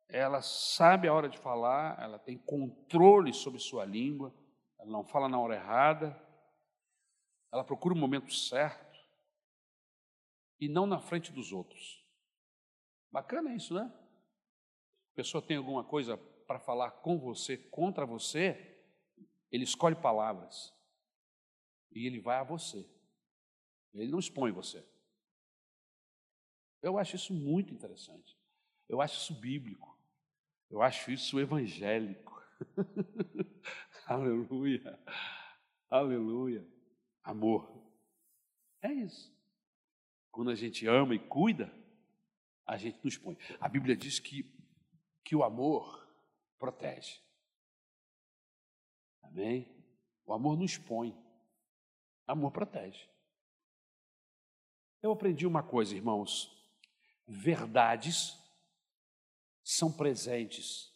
ela 0.09 0.41
sabe 0.41 1.07
a 1.07 1.13
hora 1.13 1.27
de 1.27 1.37
falar, 1.37 2.01
ela 2.01 2.17
tem 2.17 2.37
controle 2.37 3.33
sobre 3.33 3.59
sua 3.59 3.83
língua, 3.85 4.33
ela 4.79 4.89
não 4.89 5.03
fala 5.03 5.27
na 5.27 5.39
hora 5.39 5.55
errada, 5.55 6.19
ela 7.51 7.63
procura 7.63 7.93
o 7.93 7.97
momento 7.97 8.33
certo 8.33 8.97
e 10.59 10.67
não 10.67 10.85
na 10.85 10.99
frente 10.99 11.31
dos 11.31 11.51
outros. 11.51 12.05
Bacana 13.11 13.53
isso, 13.53 13.73
né? 13.73 13.91
A 15.11 15.15
pessoa 15.15 15.41
tem 15.41 15.57
alguma 15.57 15.83
coisa 15.83 16.17
para 16.17 16.59
falar 16.59 16.91
com 16.91 17.19
você, 17.19 17.57
contra 17.57 18.05
você, 18.05 18.77
ele 19.51 19.63
escolhe 19.63 19.95
palavras 19.95 20.73
e 21.91 22.05
ele 22.05 22.19
vai 22.19 22.37
a 22.37 22.43
você. 22.43 22.85
Ele 23.93 24.11
não 24.11 24.19
expõe 24.19 24.51
você. 24.51 24.85
Eu 26.81 26.97
acho 26.97 27.15
isso 27.15 27.33
muito 27.33 27.73
interessante. 27.73 28.37
Eu 28.87 29.01
acho 29.01 29.17
isso 29.17 29.33
bíblico. 29.39 29.96
Eu 30.69 30.81
acho 30.81 31.11
isso 31.11 31.39
evangélico. 31.39 32.41
Aleluia. 34.05 34.99
Aleluia. 35.89 36.67
Amor. 37.23 37.69
É 38.81 38.91
isso. 38.91 39.35
Quando 40.31 40.51
a 40.51 40.55
gente 40.55 40.85
ama 40.87 41.15
e 41.15 41.19
cuida, 41.19 41.71
a 42.65 42.77
gente 42.77 42.99
nos 43.03 43.17
põe. 43.17 43.37
A 43.59 43.67
Bíblia 43.67 43.95
diz 43.95 44.19
que, 44.19 44.53
que 45.23 45.35
o 45.35 45.43
amor 45.43 46.05
protege. 46.59 47.19
Amém? 49.21 49.67
O 50.25 50.33
amor 50.33 50.57
nos 50.57 50.77
põe. 50.77 51.17
Amor 52.25 52.51
protege. 52.51 53.09
Eu 55.01 55.11
aprendi 55.11 55.47
uma 55.47 55.63
coisa, 55.63 55.95
irmãos. 55.95 56.53
Verdades 57.25 58.37
são 59.67 59.91
presentes 59.91 60.95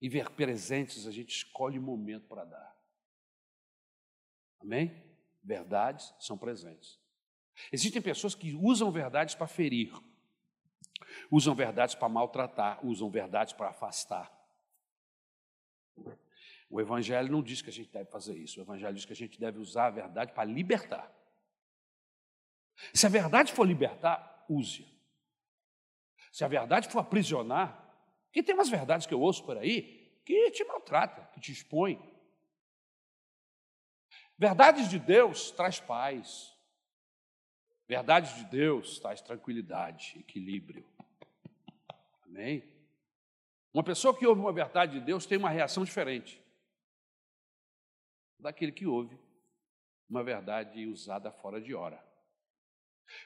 e 0.00 0.08
ver 0.08 0.30
presentes, 0.30 1.06
a 1.06 1.12
gente 1.12 1.28
escolhe 1.30 1.78
o 1.78 1.82
momento 1.82 2.26
para 2.26 2.44
dar. 2.44 2.76
Amém? 4.60 5.00
Verdades 5.44 6.12
são 6.18 6.36
presentes. 6.36 6.98
Existem 7.72 8.02
pessoas 8.02 8.34
que 8.34 8.52
usam 8.52 8.90
verdades 8.90 9.36
para 9.36 9.46
ferir, 9.46 9.92
usam 11.30 11.54
verdades 11.54 11.94
para 11.94 12.08
maltratar, 12.08 12.84
usam 12.84 13.08
verdades 13.08 13.52
para 13.52 13.68
afastar. 13.68 14.28
O 16.68 16.80
Evangelho 16.80 17.30
não 17.30 17.44
diz 17.44 17.62
que 17.62 17.70
a 17.70 17.72
gente 17.72 17.92
deve 17.92 18.10
fazer 18.10 18.36
isso, 18.36 18.58
o 18.58 18.64
Evangelho 18.64 18.94
diz 18.94 19.04
que 19.04 19.12
a 19.12 19.16
gente 19.16 19.38
deve 19.38 19.60
usar 19.60 19.86
a 19.86 19.90
verdade 19.90 20.32
para 20.32 20.42
libertar. 20.42 21.14
Se 22.92 23.06
a 23.06 23.08
verdade 23.08 23.52
for 23.52 23.64
libertar, 23.64 24.44
use-a. 24.48 24.93
Se 26.34 26.42
a 26.42 26.48
verdade 26.48 26.88
for 26.88 26.98
aprisionar, 26.98 27.96
que 28.32 28.42
tem 28.42 28.56
umas 28.56 28.68
verdades 28.68 29.06
que 29.06 29.14
eu 29.14 29.20
ouço 29.20 29.44
por 29.44 29.56
aí 29.56 30.20
que 30.24 30.50
te 30.50 30.64
maltrata, 30.64 31.30
que 31.32 31.38
te 31.38 31.52
expõe. 31.52 31.96
Verdades 34.36 34.88
de 34.88 34.98
Deus 34.98 35.52
traz 35.52 35.78
paz. 35.78 36.52
Verdades 37.86 38.34
de 38.34 38.46
Deus 38.46 38.98
traz 38.98 39.20
tranquilidade, 39.20 40.18
equilíbrio. 40.18 40.84
Amém? 42.26 42.64
Uma 43.72 43.84
pessoa 43.84 44.12
que 44.12 44.26
ouve 44.26 44.40
uma 44.40 44.52
verdade 44.52 44.98
de 44.98 45.06
Deus 45.06 45.26
tem 45.26 45.38
uma 45.38 45.50
reação 45.50 45.84
diferente 45.84 46.42
daquele 48.40 48.72
que 48.72 48.88
ouve 48.88 49.16
uma 50.10 50.24
verdade 50.24 50.84
usada 50.88 51.30
fora 51.30 51.60
de 51.60 51.76
hora. 51.76 52.04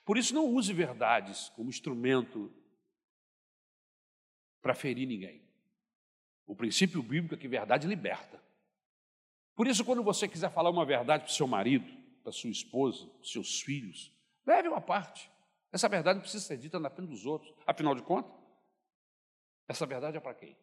Por 0.05 0.19
isso, 0.19 0.35
não 0.35 0.45
use 0.45 0.75
verdades 0.75 1.49
como 1.57 1.71
instrumento 1.71 2.53
para 4.61 4.75
ferir 4.75 5.07
ninguém. 5.07 5.43
O 6.47 6.55
princípio 6.55 7.03
bíblico 7.03 7.35
é 7.35 7.39
que 7.39 7.49
verdade 7.49 7.87
liberta. 7.87 8.43
Por 9.55 9.67
isso, 9.67 9.85
quando 9.85 10.03
você 10.03 10.29
quiser 10.29 10.51
falar 10.51 10.71
uma 10.71 10.85
verdade 10.85 11.25
para 11.25 11.31
o 11.31 11.35
seu 11.35 11.47
marido, 11.47 11.87
para 12.23 12.33
sua 12.33 12.51
esposa, 12.51 13.07
para 13.07 13.25
seus 13.25 13.61
filhos, 13.61 14.13
leve 14.47 14.69
uma 14.69 14.81
parte. 14.81 15.31
Essa 15.73 15.89
verdade 15.89 16.21
precisa 16.21 16.45
ser 16.45 16.57
dita 16.57 16.79
na 16.79 16.89
frente 16.89 17.11
dos 17.11 17.27
outros. 17.27 17.53
Afinal 17.67 17.95
de 17.95 18.03
contas, 18.03 18.33
essa 19.67 19.85
verdade 19.85 20.17
é 20.17 20.21
para 20.21 20.35
quem? 20.35 20.57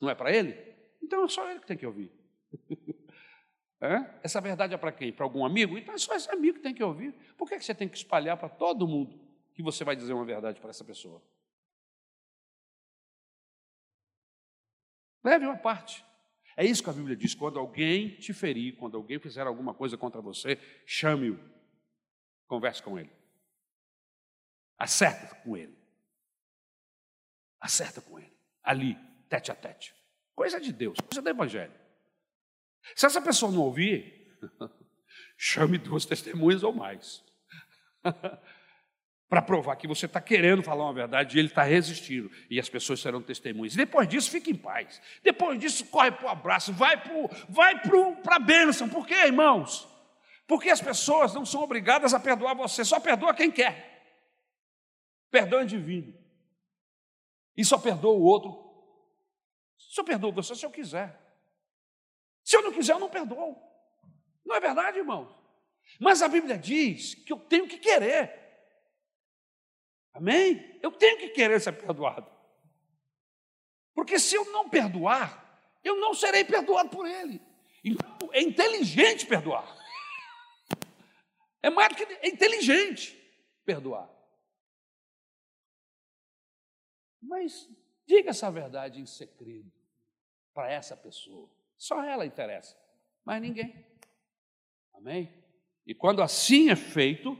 Não 0.00 0.08
é 0.08 0.14
para 0.14 0.32
ele? 0.32 0.54
Então 1.02 1.24
é 1.24 1.28
só 1.28 1.50
ele 1.50 1.60
que 1.60 1.66
tem 1.66 1.76
que 1.76 1.86
ouvir. 1.86 2.12
É? 3.80 4.20
Essa 4.22 4.40
verdade 4.40 4.72
é 4.72 4.78
para 4.78 4.90
quem? 4.90 5.12
Para 5.12 5.26
algum 5.26 5.44
amigo? 5.44 5.76
Então 5.76 5.94
é 5.94 5.98
só 5.98 6.14
esse 6.14 6.30
amigo 6.30 6.56
que 6.56 6.62
tem 6.62 6.72
que 6.72 6.82
ouvir. 6.82 7.12
Por 7.36 7.46
que 7.46 7.60
você 7.60 7.74
tem 7.74 7.86
que 7.86 7.98
espalhar 7.98 8.34
para 8.38 8.48
todo 8.48 8.88
mundo 8.88 9.20
que 9.52 9.62
você 9.62 9.84
vai 9.84 9.94
dizer 9.94 10.14
uma 10.14 10.24
verdade 10.24 10.58
para 10.58 10.70
essa 10.70 10.82
pessoa? 10.82 11.20
Leve 15.24 15.46
uma 15.46 15.56
parte. 15.56 16.04
É 16.56 16.64
isso 16.64 16.82
que 16.82 16.90
a 16.90 16.92
Bíblia 16.92 17.16
diz: 17.16 17.34
quando 17.34 17.58
alguém 17.58 18.16
te 18.16 18.32
ferir, 18.32 18.76
quando 18.76 18.96
alguém 18.96 19.18
fizer 19.18 19.46
alguma 19.46 19.74
coisa 19.74 19.96
contra 19.96 20.20
você, 20.20 20.58
chame-o, 20.86 21.38
converse 22.46 22.82
com 22.82 22.98
ele, 22.98 23.10
acerta 24.78 25.34
com 25.36 25.56
ele, 25.56 25.76
acerta 27.58 28.00
com 28.00 28.18
ele, 28.18 28.32
ali, 28.62 28.96
tete 29.28 29.50
a 29.50 29.54
tete. 29.54 29.94
Coisa 30.34 30.60
de 30.60 30.72
Deus, 30.72 30.98
coisa 31.00 31.22
do 31.22 31.28
Evangelho. 31.28 31.74
Se 32.94 33.06
essa 33.06 33.22
pessoa 33.22 33.50
não 33.50 33.62
ouvir, 33.62 34.36
chame 35.38 35.78
duas 35.78 36.04
testemunhas 36.04 36.62
ou 36.62 36.72
mais. 36.72 37.24
para 39.34 39.42
provar 39.42 39.74
que 39.74 39.88
você 39.88 40.06
está 40.06 40.20
querendo 40.20 40.62
falar 40.62 40.84
uma 40.84 40.92
verdade 40.92 41.36
e 41.36 41.40
ele 41.40 41.48
está 41.48 41.64
resistindo. 41.64 42.30
E 42.48 42.60
as 42.60 42.68
pessoas 42.68 43.00
serão 43.00 43.20
testemunhas. 43.20 43.74
Depois 43.74 44.06
disso, 44.06 44.30
fique 44.30 44.52
em 44.52 44.54
paz. 44.54 45.02
Depois 45.24 45.58
disso, 45.58 45.84
corre 45.86 46.12
para 46.12 46.26
o 46.26 46.28
abraço, 46.28 46.72
vai 46.72 46.96
para 46.96 47.12
vai 47.48 47.74
a 48.26 48.38
bênção. 48.38 48.88
Por 48.88 49.04
quê, 49.04 49.26
irmãos? 49.26 49.88
Porque 50.46 50.70
as 50.70 50.80
pessoas 50.80 51.34
não 51.34 51.44
são 51.44 51.64
obrigadas 51.64 52.14
a 52.14 52.20
perdoar 52.20 52.54
você, 52.54 52.84
só 52.84 53.00
perdoa 53.00 53.34
quem 53.34 53.50
quer. 53.50 54.04
Perdão 55.32 55.58
é 55.58 55.64
divino. 55.64 56.14
E 57.56 57.64
só 57.64 57.76
perdoa 57.76 58.14
o 58.14 58.22
outro. 58.22 58.72
Só 59.76 60.04
perdoa 60.04 60.30
você 60.30 60.54
se 60.54 60.64
eu 60.64 60.70
quiser. 60.70 61.20
Se 62.44 62.56
eu 62.56 62.62
não 62.62 62.70
quiser, 62.70 62.92
eu 62.92 63.00
não 63.00 63.10
perdoo. 63.10 63.60
Não 64.46 64.54
é 64.54 64.60
verdade, 64.60 64.98
irmãos? 64.98 65.34
Mas 65.98 66.22
a 66.22 66.28
Bíblia 66.28 66.56
diz 66.56 67.16
que 67.16 67.32
eu 67.32 67.38
tenho 67.40 67.66
que 67.66 67.78
querer. 67.78 68.43
Amém? 70.14 70.78
Eu 70.80 70.92
tenho 70.92 71.18
que 71.18 71.30
querer 71.30 71.60
ser 71.60 71.72
perdoado. 71.72 72.30
Porque 73.92 74.18
se 74.18 74.36
eu 74.36 74.44
não 74.52 74.68
perdoar, 74.68 75.44
eu 75.82 75.96
não 75.96 76.14
serei 76.14 76.44
perdoado 76.44 76.88
por 76.88 77.06
ele. 77.06 77.42
Então, 77.84 78.30
é 78.32 78.40
inteligente 78.40 79.26
perdoar. 79.26 79.76
É 81.60 81.68
mais 81.68 81.88
do 81.88 81.96
que 81.96 82.04
é 82.04 82.28
inteligente 82.28 83.12
perdoar. 83.64 84.08
Mas 87.20 87.68
diga 88.06 88.30
essa 88.30 88.50
verdade 88.50 89.00
em 89.00 89.06
segredo 89.06 89.72
para 90.52 90.70
essa 90.70 90.96
pessoa. 90.96 91.50
Só 91.76 92.02
ela 92.04 92.24
interessa, 92.24 92.76
mas 93.24 93.42
ninguém. 93.42 93.84
Amém? 94.92 95.44
E 95.86 95.94
quando 95.94 96.22
assim 96.22 96.70
é 96.70 96.76
feito, 96.76 97.36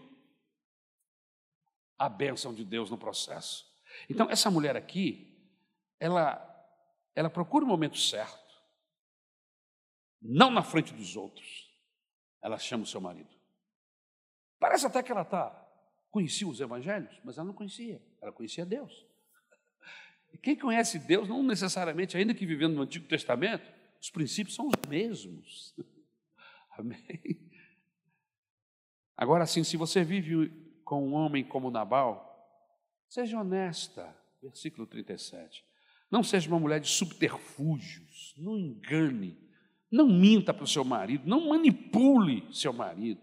a 1.99 2.09
bênção 2.09 2.55
de 2.55 2.64
Deus 2.64 2.90
no 2.90 2.99
processo. 2.99 3.64
Então, 4.09 4.30
essa 4.30 4.51
mulher 4.51 4.76
aqui, 4.76 5.34
ela, 5.99 6.40
ela 7.14 7.30
procura 7.30 7.64
o 7.64 7.68
momento 7.68 7.99
certo, 7.99 8.42
não 10.20 10.51
na 10.51 10.62
frente 10.62 10.92
dos 10.92 11.16
outros. 11.16 11.72
Ela 12.42 12.59
chama 12.59 12.84
o 12.84 12.86
seu 12.86 13.01
marido. 13.01 13.34
Parece 14.59 14.86
até 14.86 15.03
que 15.03 15.12
ela 15.12 15.24
tá, 15.24 15.51
conhecia 16.11 16.47
os 16.47 16.61
evangelhos, 16.61 17.18
mas 17.24 17.38
ela 17.38 17.47
não 17.47 17.55
conhecia, 17.55 18.03
ela 18.20 18.32
conhecia 18.32 18.64
Deus. 18.64 19.07
E 20.32 20.38
quem 20.38 20.57
conhece 20.57 20.99
Deus, 20.99 21.28
não 21.28 21.42
necessariamente, 21.42 22.16
ainda 22.16 22.34
que 22.34 22.45
vivendo 22.45 22.74
no 22.74 22.82
Antigo 22.82 23.07
Testamento, 23.07 23.70
os 24.01 24.11
princípios 24.11 24.55
são 24.55 24.66
os 24.66 24.88
mesmos. 24.88 25.74
Amém? 26.76 27.51
Agora 29.16 29.47
sim, 29.47 29.62
se 29.62 29.76
você 29.76 30.03
vive 30.03 30.63
com 30.85 31.09
um 31.09 31.14
homem 31.14 31.43
como 31.43 31.70
Nabal, 31.70 32.30
seja 33.09 33.41
honesta. 33.41 34.15
Versículo 34.43 34.86
37. 34.86 35.65
Não 36.11 36.23
seja 36.23 36.48
uma 36.48 36.61
mulher 36.61 36.81
de 36.81 36.89
subterfúgios, 36.89 38.35
não 38.36 38.59
engane, 38.59 39.39
não 39.90 40.06
minta 40.06 40.52
para 40.52 40.65
o 40.65 40.69
seu 40.69 40.85
marido, 40.85 41.27
não 41.27 41.48
manipule 41.48 42.47
seu 42.52 42.73
marido, 42.73 43.20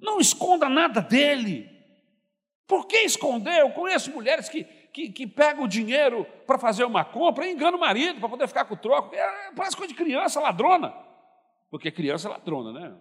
não 0.00 0.20
esconda 0.20 0.68
nada 0.68 1.00
dele. 1.00 1.70
Por 2.66 2.86
que 2.86 2.96
esconder? 2.98 3.60
Eu 3.60 3.70
conheço 3.70 4.10
mulheres 4.10 4.48
que, 4.48 4.64
que, 4.64 5.10
que 5.10 5.26
pegam 5.26 5.64
o 5.64 5.68
dinheiro 5.68 6.26
para 6.46 6.58
fazer 6.58 6.84
uma 6.84 7.04
compra 7.04 7.46
e 7.46 7.52
enganam 7.52 7.78
o 7.78 7.80
marido 7.80 8.18
para 8.18 8.28
poder 8.28 8.48
ficar 8.48 8.64
com 8.64 8.74
o 8.74 8.78
troco. 8.78 9.14
É, 9.14 9.52
parece 9.54 9.76
coisa 9.76 9.92
de 9.92 9.98
criança 9.98 10.40
ladrona. 10.40 10.94
Porque 11.70 11.90
criança 11.90 12.28
é 12.28 12.30
ladrona, 12.30 12.72
né? 12.72 12.96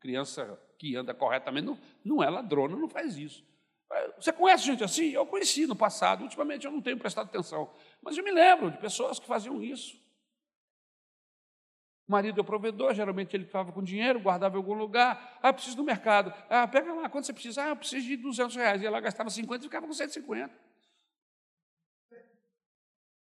Criança 0.00 0.58
que 0.78 0.94
anda 0.94 1.12
corretamente 1.12 1.66
não, 1.66 1.78
não 2.04 2.22
é 2.22 2.30
ladrona, 2.30 2.76
não 2.76 2.88
faz 2.88 3.16
isso. 3.16 3.44
Você 4.16 4.32
conhece 4.32 4.64
gente 4.64 4.84
assim? 4.84 5.10
Eu 5.10 5.26
conheci 5.26 5.66
no 5.66 5.74
passado, 5.74 6.22
ultimamente 6.22 6.66
eu 6.66 6.72
não 6.72 6.82
tenho 6.82 6.98
prestado 6.98 7.26
atenção, 7.26 7.72
mas 8.02 8.16
eu 8.16 8.24
me 8.24 8.30
lembro 8.30 8.70
de 8.70 8.78
pessoas 8.78 9.18
que 9.18 9.26
faziam 9.26 9.62
isso. 9.62 9.96
O 12.06 12.12
marido 12.12 12.38
é 12.38 12.42
o 12.42 12.44
provedor, 12.44 12.94
geralmente 12.94 13.36
ele 13.36 13.44
ficava 13.44 13.70
com 13.70 13.82
dinheiro, 13.82 14.18
guardava 14.18 14.56
em 14.56 14.58
algum 14.58 14.72
lugar. 14.72 15.38
Ah, 15.42 15.52
preciso 15.52 15.76
do 15.76 15.84
mercado. 15.84 16.32
Ah, 16.48 16.66
pega 16.66 16.92
lá, 16.92 17.08
quanto 17.08 17.26
você 17.26 17.34
precisa? 17.34 17.64
Ah, 17.64 17.68
eu 17.68 17.76
preciso 17.76 18.06
de 18.06 18.16
200 18.16 18.56
reais. 18.56 18.82
E 18.82 18.86
ela 18.86 18.98
gastava 18.98 19.28
50 19.28 19.64
e 19.64 19.68
ficava 19.68 19.86
com 19.86 19.92
150. 19.92 20.50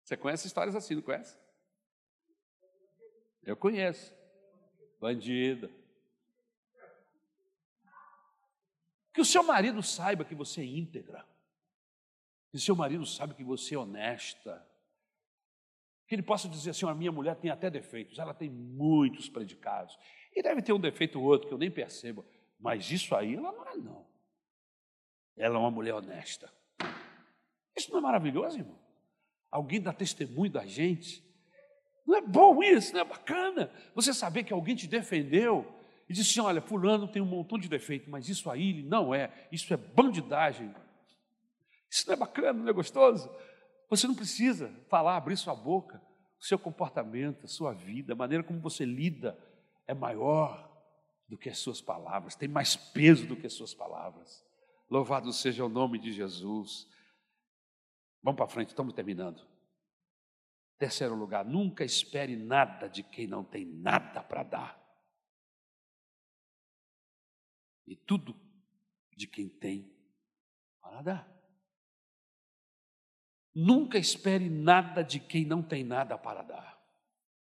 Você 0.01 0.15
conhece 0.15 0.47
histórias 0.47 0.75
assim, 0.77 0.95
não 0.95 1.01
conhece? 1.01 1.37
Eu 3.43 3.57
conheço. 3.57 4.13
Bandida. 4.99 5.69
Que 9.19 9.21
o 9.21 9.25
seu 9.25 9.43
marido 9.43 9.83
saiba 9.83 10.23
que 10.23 10.33
você 10.33 10.61
é 10.61 10.65
íntegra. 10.65 11.27
Que 12.49 12.55
o 12.55 12.59
seu 12.59 12.73
marido 12.73 13.05
saiba 13.05 13.33
que 13.33 13.43
você 13.43 13.75
é 13.75 13.77
honesta. 13.77 14.65
Que 16.07 16.15
ele 16.15 16.21
possa 16.21 16.47
dizer 16.47 16.69
assim: 16.69 16.87
a 16.87 16.95
minha 16.95 17.11
mulher 17.11 17.35
tem 17.35 17.51
até 17.51 17.69
defeitos, 17.69 18.17
ela 18.17 18.33
tem 18.33 18.49
muitos 18.49 19.27
predicados. 19.27 19.99
E 20.33 20.41
deve 20.41 20.61
ter 20.61 20.71
um 20.71 20.79
defeito 20.79 21.19
ou 21.19 21.25
outro 21.25 21.49
que 21.49 21.53
eu 21.53 21.57
nem 21.57 21.69
percebo. 21.69 22.25
Mas 22.57 22.89
isso 22.91 23.13
aí 23.13 23.35
ela 23.35 23.51
não 23.51 23.67
é, 23.67 23.75
não. 23.75 24.07
Ela 25.35 25.55
é 25.57 25.59
uma 25.59 25.71
mulher 25.71 25.95
honesta. 25.95 26.49
Isso 27.75 27.91
não 27.91 27.99
é 27.99 28.01
maravilhoso, 28.01 28.57
irmão? 28.57 28.79
Alguém 29.51 29.81
dá 29.81 29.91
testemunho 29.91 30.49
da 30.49 30.65
gente. 30.65 31.21
Não 32.07 32.15
é 32.15 32.21
bom 32.21 32.63
isso, 32.63 32.93
não 32.93 33.01
é 33.01 33.03
bacana. 33.03 33.69
Você 33.93 34.13
saber 34.13 34.45
que 34.45 34.53
alguém 34.53 34.77
te 34.77 34.87
defendeu, 34.87 35.67
e 36.09 36.13
disse 36.13 36.31
assim: 36.31 36.47
Olha, 36.47 36.61
Fulano 36.61 37.07
tem 37.07 37.21
um 37.21 37.25
montão 37.25 37.57
de 37.57 37.69
defeito, 37.69 38.09
mas 38.09 38.27
isso 38.27 38.49
aí 38.49 38.81
não 38.81 39.13
é, 39.13 39.47
isso 39.51 39.71
é 39.71 39.77
bandidagem. 39.77 40.73
Isso 41.89 42.07
não 42.07 42.13
é 42.13 42.17
bacana, 42.17 42.53
não 42.53 42.69
é 42.69 42.73
gostoso? 42.73 43.29
Você 43.89 44.07
não 44.07 44.15
precisa 44.15 44.73
falar, 44.89 45.15
abrir 45.15 45.37
sua 45.37 45.55
boca. 45.55 46.01
seu 46.39 46.57
comportamento, 46.57 47.45
a 47.45 47.47
sua 47.47 47.73
vida, 47.73 48.13
a 48.13 48.15
maneira 48.15 48.43
como 48.43 48.59
você 48.59 48.85
lida 48.85 49.37
é 49.85 49.93
maior 49.93 50.67
do 51.27 51.37
que 51.37 51.49
as 51.49 51.59
suas 51.59 51.81
palavras, 51.81 52.35
tem 52.35 52.47
mais 52.47 52.75
peso 52.75 53.27
do 53.27 53.35
que 53.35 53.45
as 53.45 53.53
suas 53.53 53.73
palavras. 53.73 54.43
Louvado 54.89 55.31
seja 55.33 55.65
o 55.65 55.69
nome 55.69 55.99
de 55.99 56.11
Jesus. 56.11 56.87
Vamos 58.23 58.37
para 58.37 58.47
frente, 58.47 58.69
estamos 58.69 58.93
terminando. 58.93 59.45
Terceiro 60.77 61.13
lugar, 61.13 61.43
nunca 61.43 61.83
espere 61.83 62.35
nada 62.37 62.87
de 62.87 63.03
quem 63.03 63.27
não 63.27 63.43
tem 63.43 63.65
nada 63.65 64.23
para 64.23 64.43
dar. 64.43 64.78
E 67.89 67.95
tudo 67.95 68.39
de 69.17 69.25
quem 69.25 69.49
tem 69.49 69.91
para 70.79 71.01
dar. 71.01 71.39
Nunca 73.53 73.97
espere 73.97 74.47
nada 74.47 75.01
de 75.01 75.19
quem 75.19 75.43
não 75.43 75.63
tem 75.63 75.83
nada 75.83 76.15
para 76.15 76.43
dar. 76.43 76.79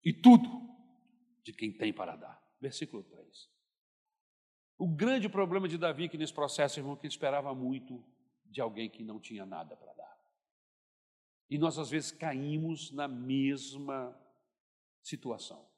E 0.04 0.12
tudo 0.12 0.48
de 1.44 1.52
quem 1.52 1.72
tem 1.72 1.92
para 1.92 2.16
dar. 2.16 2.42
Versículo 2.60 3.04
3. 3.04 3.48
O 4.76 4.88
grande 4.88 5.28
problema 5.28 5.68
de 5.68 5.78
Davi 5.78 6.08
que 6.08 6.18
nesse 6.18 6.34
processo, 6.34 6.80
irmão, 6.80 6.96
que 6.96 7.06
ele 7.06 7.12
esperava 7.12 7.54
muito 7.54 8.04
de 8.44 8.60
alguém 8.60 8.90
que 8.90 9.04
não 9.04 9.20
tinha 9.20 9.46
nada 9.46 9.76
para 9.76 9.92
dar. 9.92 10.18
E 11.48 11.56
nós 11.56 11.78
às 11.78 11.88
vezes 11.88 12.10
caímos 12.10 12.90
na 12.90 13.06
mesma 13.06 14.20
situação. 15.00 15.70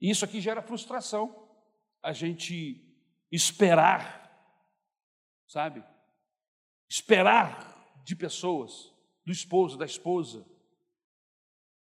E 0.00 0.10
isso 0.10 0.24
aqui 0.24 0.40
gera 0.40 0.62
frustração. 0.62 1.48
A 2.00 2.12
gente 2.12 2.89
esperar, 3.30 4.20
sabe? 5.46 5.84
Esperar 6.88 8.02
de 8.04 8.16
pessoas, 8.16 8.92
do 9.24 9.32
esposo, 9.32 9.78
da 9.78 9.84
esposa, 9.84 10.46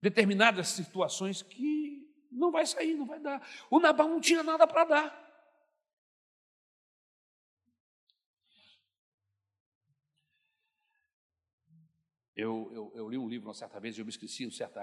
determinadas 0.00 0.68
situações 0.68 1.42
que 1.42 2.08
não 2.30 2.50
vai 2.50 2.66
sair, 2.66 2.94
não 2.94 3.06
vai 3.06 3.20
dar. 3.20 3.46
O 3.70 3.80
Nabal 3.80 4.08
não 4.08 4.20
tinha 4.20 4.42
nada 4.42 4.66
para 4.66 4.84
dar. 4.84 5.26
Eu, 12.34 12.70
eu, 12.72 12.92
eu, 12.94 13.08
li 13.08 13.16
um 13.16 13.28
livro 13.28 13.48
uma 13.48 13.54
certa 13.54 13.80
vez 13.80 13.96
e 13.96 14.00
eu 14.00 14.04
me 14.04 14.10
esqueci 14.10 14.46
um 14.46 14.50
certa 14.50 14.82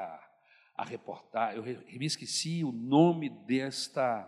a 0.75 0.83
reportar, 0.83 1.55
eu 1.55 1.61
me 1.63 2.05
esqueci 2.05 2.63
o 2.63 2.71
nome 2.71 3.29
desta 3.29 4.27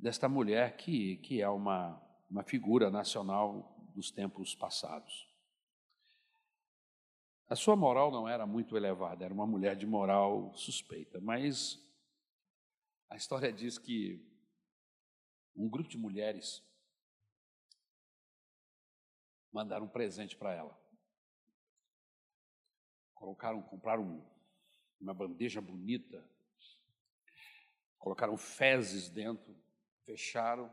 desta 0.00 0.28
mulher 0.28 0.76
que, 0.76 1.18
que 1.18 1.42
é 1.42 1.48
uma, 1.48 2.00
uma 2.30 2.42
figura 2.42 2.90
nacional 2.90 3.76
dos 3.94 4.10
tempos 4.10 4.54
passados. 4.54 5.28
A 7.48 7.54
sua 7.54 7.76
moral 7.76 8.10
não 8.10 8.28
era 8.28 8.46
muito 8.46 8.76
elevada, 8.76 9.24
era 9.24 9.34
uma 9.34 9.46
mulher 9.46 9.76
de 9.76 9.86
moral 9.86 10.54
suspeita, 10.56 11.20
mas 11.20 11.78
a 13.10 13.16
história 13.16 13.52
diz 13.52 13.76
que 13.76 14.24
um 15.54 15.68
grupo 15.68 15.90
de 15.90 15.98
mulheres 15.98 16.64
mandaram 19.52 19.84
um 19.86 19.88
presente 19.88 20.36
para 20.36 20.54
ela. 20.54 20.80
Colocaram, 23.14 23.60
compraram 23.62 24.24
uma 24.98 25.12
bandeja 25.12 25.60
bonita, 25.60 26.24
colocaram 27.98 28.36
fezes 28.36 29.10
dentro, 29.10 29.54
fecharam, 30.10 30.68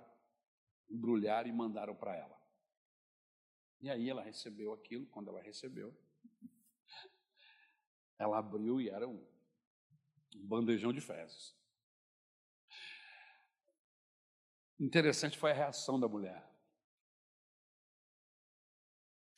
embrulharam 0.89 1.47
e 1.47 1.51
mandaram 1.51 1.95
para 1.95 2.15
ela. 2.15 2.37
E 3.79 3.89
aí 3.89 4.09
ela 4.09 4.23
recebeu 4.23 4.73
aquilo, 4.73 5.05
quando 5.07 5.29
ela 5.29 5.41
recebeu, 5.41 5.95
ela 8.17 8.39
abriu 8.39 8.81
e 8.81 8.89
era 8.89 9.07
um, 9.07 9.23
bandejão 10.33 10.91
de 10.91 11.01
fezes. 11.01 11.55
Interessante 14.79 15.37
foi 15.37 15.51
a 15.51 15.55
reação 15.55 15.99
da 15.99 16.07
mulher. 16.07 16.43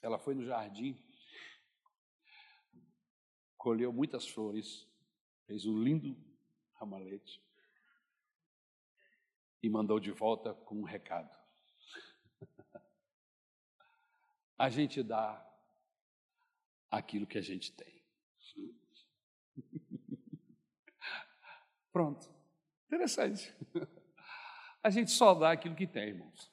Ela 0.01 0.17
foi 0.17 0.34
no 0.34 0.45
jardim, 0.45 0.97
colheu 3.57 3.91
muitas 3.91 4.26
flores, 4.26 4.88
fez 5.45 5.65
um 5.65 5.84
lindo 5.84 6.17
ramalete 6.76 7.48
e 9.61 9.69
mandou 9.69 9.99
de 9.99 10.11
volta 10.11 10.53
com 10.53 10.76
um 10.76 10.84
recado. 10.84 11.30
A 14.57 14.69
gente 14.69 15.02
dá 15.02 15.45
aquilo 16.91 17.27
que 17.27 17.38
a 17.38 17.41
gente 17.41 17.72
tem. 17.72 18.03
Pronto. 21.91 22.30
Interessante. 22.88 23.56
A 24.81 24.90
gente 24.90 25.11
só 25.11 25.34
dá 25.34 25.52
aquilo 25.52 25.76
que 25.76 25.86
tem, 25.88 26.10
irmãos. 26.10 26.52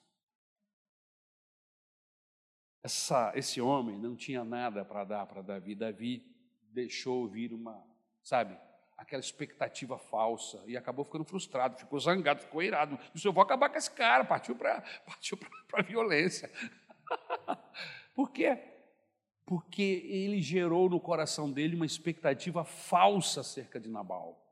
Essa, 2.83 3.33
esse 3.35 3.61
homem 3.61 3.99
não 3.99 4.15
tinha 4.15 4.45
nada 4.45 4.85
para 4.85 5.05
dar 5.05 5.27
para 5.27 5.43
Davi. 5.43 5.75
Davi 5.75 6.25
deixou 6.63 7.29
vir 7.29 7.53
uma, 7.53 7.85
sabe, 8.23 8.59
aquela 8.97 9.21
expectativa 9.21 9.99
falsa 9.99 10.63
e 10.67 10.77
acabou 10.77 11.05
ficando 11.05 11.25
frustrado, 11.25 11.77
ficou 11.77 11.99
zangado, 11.99 12.41
ficou 12.41 12.63
irado. 12.63 12.99
Disse: 13.13 13.27
Eu 13.27 13.33
vou 13.33 13.43
acabar 13.43 13.69
com 13.69 13.77
esse 13.77 13.91
cara. 13.91 14.25
Partiu 14.25 14.57
para 14.57 14.83
partiu 15.05 15.39
a 15.73 15.83
violência. 15.83 16.51
Por 18.15 18.31
quê? 18.31 18.59
porque 19.47 20.03
ele 20.05 20.43
gerou 20.43 20.91
no 20.91 20.99
coração 20.99 21.51
dele 21.51 21.77
uma 21.77 21.87
expectativa 21.87 22.65
falsa 22.65 23.41
acerca 23.41 23.79
de 23.79 23.89
Nabal. 23.89 24.43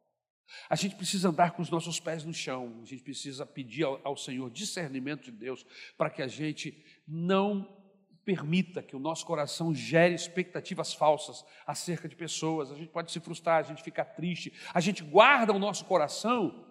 A 0.70 0.76
gente 0.76 0.94
precisa 0.94 1.30
andar 1.30 1.50
com 1.50 1.62
os 1.62 1.70
nossos 1.70 1.98
pés 1.98 2.24
no 2.24 2.32
chão, 2.32 2.78
a 2.80 2.84
gente 2.84 3.02
precisa 3.02 3.44
pedir 3.44 3.82
ao, 3.82 4.00
ao 4.04 4.16
Senhor 4.16 4.48
discernimento 4.50 5.24
de 5.24 5.32
Deus 5.32 5.66
para 5.98 6.08
que 6.08 6.22
a 6.22 6.28
gente 6.28 6.84
não 7.08 7.83
permita 8.24 8.82
que 8.82 8.96
o 8.96 8.98
nosso 8.98 9.24
coração 9.26 9.74
gere 9.74 10.14
expectativas 10.14 10.94
falsas 10.94 11.44
acerca 11.66 12.08
de 12.08 12.16
pessoas. 12.16 12.72
A 12.72 12.74
gente 12.74 12.88
pode 12.88 13.12
se 13.12 13.20
frustrar, 13.20 13.58
a 13.58 13.62
gente 13.62 13.82
fica 13.82 14.04
triste, 14.04 14.52
a 14.72 14.80
gente 14.80 15.02
guarda 15.02 15.52
o 15.52 15.58
nosso 15.58 15.84
coração 15.84 16.66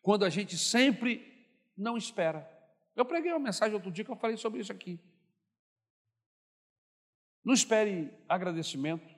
quando 0.00 0.24
a 0.24 0.30
gente 0.30 0.56
sempre 0.56 1.46
não 1.76 1.96
espera. 1.96 2.48
Eu 2.94 3.04
preguei 3.04 3.32
uma 3.32 3.40
mensagem 3.40 3.74
outro 3.74 3.90
dia 3.90 4.04
que 4.04 4.10
eu 4.10 4.16
falei 4.16 4.36
sobre 4.36 4.60
isso 4.60 4.72
aqui. 4.72 5.00
Não 7.44 7.54
espere 7.54 8.12
agradecimento 8.28 9.14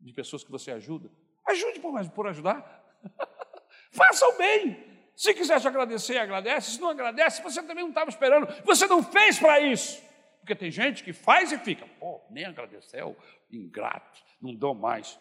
de 0.00 0.12
pessoas 0.12 0.42
que 0.42 0.50
você 0.50 0.72
ajuda. 0.72 1.10
Ajude 1.46 1.80
por, 1.80 2.10
por 2.10 2.26
ajudar. 2.26 2.84
Faça 3.92 4.26
o 4.26 4.36
bem. 4.36 4.84
Se 5.14 5.34
quiser 5.34 5.60
te 5.60 5.68
agradecer, 5.68 6.18
agradece. 6.18 6.72
Se 6.72 6.80
não 6.80 6.88
agradece, 6.88 7.42
você 7.42 7.62
também 7.62 7.84
não 7.84 7.90
estava 7.90 8.10
esperando. 8.10 8.46
Você 8.64 8.86
não 8.86 9.02
fez 9.02 9.38
para 9.38 9.60
isso. 9.60 10.07
Porque 10.48 10.60
tem 10.60 10.70
gente 10.70 11.04
que 11.04 11.12
faz 11.12 11.52
e 11.52 11.58
fica, 11.58 11.86
pô, 12.00 12.22
nem 12.30 12.46
agradeceu, 12.46 13.14
ingrato, 13.52 14.18
não 14.40 14.54
dou 14.54 14.74
mais. 14.74 15.20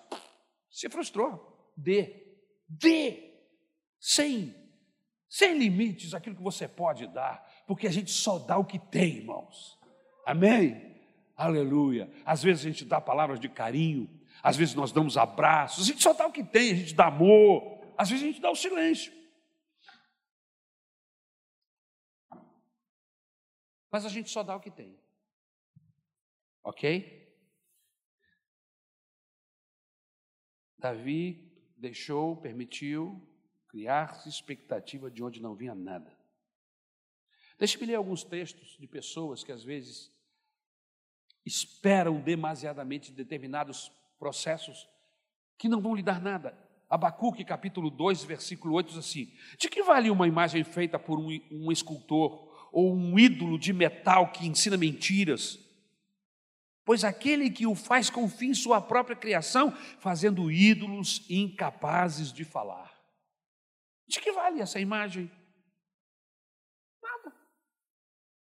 Se 0.71 0.87
frustrou. 0.87 1.69
Dê. 1.75 2.37
Dê. 2.65 3.43
Sem, 3.99 4.55
sem 5.27 5.57
limites 5.57 6.13
aquilo 6.13 6.37
que 6.37 6.41
você 6.41 6.65
pode 6.65 7.05
dar. 7.07 7.45
Porque 7.67 7.87
a 7.87 7.91
gente 7.91 8.09
só 8.09 8.39
dá 8.39 8.57
o 8.57 8.63
que 8.63 8.79
tem, 8.79 9.17
irmãos. 9.17 9.77
Amém? 10.25 10.97
Aleluia. 11.35 12.09
Às 12.25 12.41
vezes 12.41 12.65
a 12.65 12.69
gente 12.69 12.85
dá 12.85 13.01
palavras 13.01 13.37
de 13.37 13.49
carinho, 13.49 14.09
às 14.41 14.55
vezes 14.55 14.75
nós 14.75 14.93
damos 14.93 15.17
abraços, 15.17 15.83
a 15.83 15.87
gente 15.87 16.01
só 16.01 16.13
dá 16.13 16.25
o 16.25 16.31
que 16.31 16.41
tem, 16.41 16.71
a 16.71 16.75
gente 16.75 16.95
dá 16.95 17.07
amor, 17.07 17.93
às 17.97 18.09
vezes 18.09 18.23
a 18.23 18.27
gente 18.27 18.39
dá 18.39 18.49
o 18.49 18.55
silêncio. 18.55 19.11
Mas 23.91 24.05
a 24.05 24.09
gente 24.09 24.29
só 24.29 24.41
dá 24.41 24.55
o 24.55 24.61
que 24.61 24.71
tem. 24.71 24.97
Ok? 26.67 26.83
Davi 30.77 31.49
deixou, 31.77 32.35
permitiu 32.35 33.25
criar-se 33.69 34.27
expectativa 34.27 35.09
de 35.09 35.23
onde 35.23 35.41
não 35.41 35.55
vinha 35.55 35.73
nada. 35.73 36.13
Deixe-me 37.57 37.85
ler 37.85 37.95
alguns 37.95 38.25
textos 38.25 38.77
de 38.77 38.85
pessoas 38.85 39.45
que 39.45 39.51
às 39.53 39.63
vezes 39.63 40.11
esperam 41.45 42.19
demasiadamente 42.19 43.13
determinados 43.13 43.89
processos 44.19 44.89
que 45.57 45.69
não 45.69 45.79
vão 45.79 45.95
lhe 45.95 46.03
dar 46.03 46.21
nada. 46.21 46.53
Abacuque, 46.89 47.45
capítulo 47.45 47.89
2, 47.89 48.25
versículo 48.25 48.73
8, 48.73 48.89
diz 48.89 48.97
assim: 48.97 49.33
De 49.57 49.69
que 49.69 49.83
vale 49.83 50.09
uma 50.09 50.27
imagem 50.27 50.65
feita 50.65 50.99
por 50.99 51.17
um, 51.17 51.29
um 51.49 51.71
escultor 51.71 52.69
ou 52.73 52.93
um 52.93 53.17
ídolo 53.17 53.57
de 53.57 53.71
metal 53.71 54.33
que 54.33 54.45
ensina 54.45 54.75
mentiras? 54.75 55.65
Pois 56.87 57.03
aquele 57.03 57.49
que 57.49 57.67
o 57.67 57.75
faz 57.75 58.09
confia 58.09 58.49
em 58.49 58.53
sua 58.53 58.79
própria 58.79 59.13
criação, 59.13 59.73
fazendo 59.99 60.49
ídolos 60.49 61.29
incapazes 61.29 62.31
de 62.31 62.45
falar. 62.45 62.97
De 64.07 64.21
que 64.21 64.31
vale 64.31 64.61
essa 64.61 64.79
imagem? 64.79 65.29
Nada. 67.03 67.35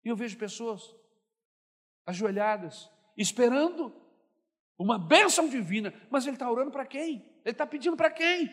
E 0.02 0.08
eu 0.08 0.16
vejo 0.16 0.38
pessoas 0.38 0.82
ajoelhadas, 2.06 2.88
esperando 3.18 3.94
uma 4.78 4.98
bênção 4.98 5.46
divina, 5.46 5.92
mas 6.10 6.24
ele 6.24 6.36
está 6.36 6.50
orando 6.50 6.70
para 6.70 6.86
quem? 6.86 7.16
Ele 7.44 7.52
está 7.52 7.66
pedindo 7.66 7.98
para 7.98 8.10
quem? 8.10 8.48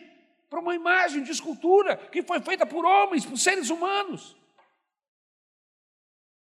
Para 0.50 0.60
uma 0.60 0.74
imagem 0.74 1.22
de 1.22 1.30
escultura 1.30 1.96
que 1.96 2.22
foi 2.22 2.38
feita 2.42 2.66
por 2.66 2.84
homens, 2.84 3.24
por 3.24 3.38
seres 3.38 3.70
humanos. 3.70 4.36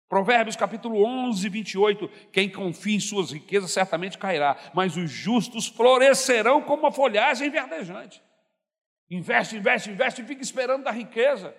Provérbios 0.09 0.57
capítulo 0.57 1.05
11, 1.05 1.49
28. 1.49 2.09
Quem 2.33 2.51
confia 2.51 2.97
em 2.97 3.01
suas 3.01 3.31
riquezas 3.31 3.71
certamente 3.71 4.17
cairá, 4.17 4.57
mas 4.73 4.97
os 4.97 5.11
justos 5.11 5.67
florescerão 5.67 6.63
como 6.63 6.85
uma 6.85 6.93
folhagem 6.93 7.51
verdejante. 7.51 8.23
Investe, 9.11 9.57
investe, 9.57 9.91
investe 9.91 10.23
e 10.23 10.25
fica 10.25 10.43
esperando 10.43 10.85
da 10.85 10.91
riqueza. 10.91 11.55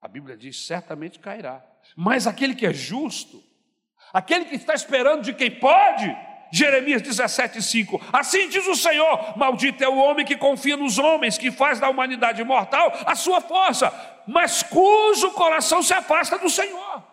A 0.00 0.08
Bíblia 0.08 0.36
diz: 0.36 0.66
certamente 0.66 1.18
cairá. 1.18 1.64
Mas 1.96 2.26
aquele 2.26 2.54
que 2.54 2.66
é 2.66 2.72
justo, 2.72 3.42
aquele 4.12 4.44
que 4.44 4.56
está 4.56 4.74
esperando 4.74 5.22
de 5.22 5.34
quem 5.34 5.58
pode, 5.58 6.06
Jeremias 6.52 7.02
17,5: 7.02 8.00
Assim 8.12 8.48
diz 8.48 8.66
o 8.66 8.74
Senhor: 8.74 9.36
Maldito 9.36 9.82
é 9.82 9.88
o 9.88 9.96
homem 9.96 10.24
que 10.24 10.36
confia 10.36 10.76
nos 10.76 10.98
homens, 10.98 11.38
que 11.38 11.50
faz 11.50 11.80
da 11.80 11.88
humanidade 11.88 12.42
mortal 12.44 12.92
a 13.06 13.14
sua 13.14 13.40
força, 13.40 13.92
mas 14.26 14.62
cujo 14.62 15.32
coração 15.32 15.82
se 15.82 15.92
afasta 15.92 16.38
do 16.38 16.48
Senhor, 16.48 17.04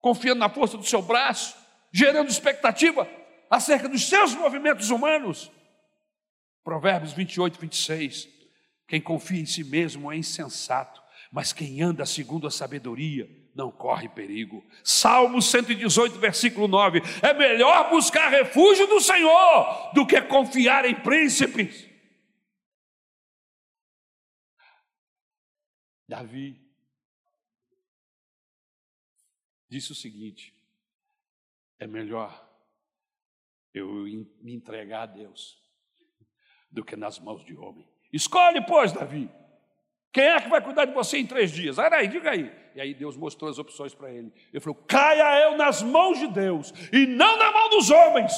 confiando 0.00 0.40
na 0.40 0.48
força 0.48 0.76
do 0.76 0.84
seu 0.84 1.02
braço, 1.02 1.56
gerando 1.92 2.30
expectativa 2.30 3.08
acerca 3.50 3.88
dos 3.88 4.08
seus 4.08 4.34
movimentos 4.34 4.90
humanos. 4.90 5.50
Provérbios 6.64 7.12
28, 7.12 7.60
26: 7.60 8.28
Quem 8.88 9.00
confia 9.00 9.40
em 9.40 9.46
si 9.46 9.64
mesmo 9.64 10.10
é 10.10 10.16
insensato, 10.16 11.02
mas 11.30 11.52
quem 11.52 11.82
anda 11.82 12.06
segundo 12.06 12.46
a 12.46 12.50
sabedoria, 12.50 13.28
não 13.54 13.70
corre 13.70 14.08
perigo. 14.08 14.64
Salmo 14.82 15.40
118, 15.40 16.18
versículo 16.18 16.66
9: 16.66 17.02
É 17.22 17.34
melhor 17.34 17.90
buscar 17.90 18.28
refúgio 18.28 18.86
do 18.86 19.00
Senhor 19.00 19.92
do 19.94 20.06
que 20.06 20.20
confiar 20.22 20.84
em 20.84 20.94
príncipes. 20.94 21.88
Davi 26.08 26.60
disse 29.68 29.92
o 29.92 29.94
seguinte: 29.94 30.54
é 31.78 31.86
melhor 31.86 32.48
eu 33.74 34.04
me 34.40 34.54
entregar 34.54 35.02
a 35.02 35.06
Deus 35.06 35.58
do 36.70 36.84
que 36.84 36.96
nas 36.96 37.18
mãos 37.18 37.44
de 37.44 37.56
homem. 37.56 37.88
Escolhe, 38.12 38.64
pois, 38.66 38.92
Davi, 38.92 39.30
quem 40.12 40.24
é 40.24 40.40
que 40.40 40.48
vai 40.48 40.60
cuidar 40.60 40.84
de 40.84 40.92
você 40.92 41.16
em 41.18 41.26
três 41.26 41.50
dias? 41.50 41.78
Era 41.78 41.96
aí, 41.96 42.08
diga 42.08 42.30
aí. 42.30 42.52
E 42.74 42.80
aí 42.80 42.92
Deus 42.92 43.16
mostrou 43.16 43.50
as 43.50 43.58
opções 43.58 43.94
para 43.94 44.10
ele. 44.10 44.30
Ele 44.52 44.60
falou: 44.60 44.78
caia 44.86 45.44
eu 45.44 45.56
nas 45.56 45.82
mãos 45.82 46.18
de 46.18 46.26
Deus 46.26 46.72
e 46.92 47.06
não 47.06 47.38
na 47.38 47.50
mão 47.50 47.70
dos 47.70 47.90
homens, 47.90 48.32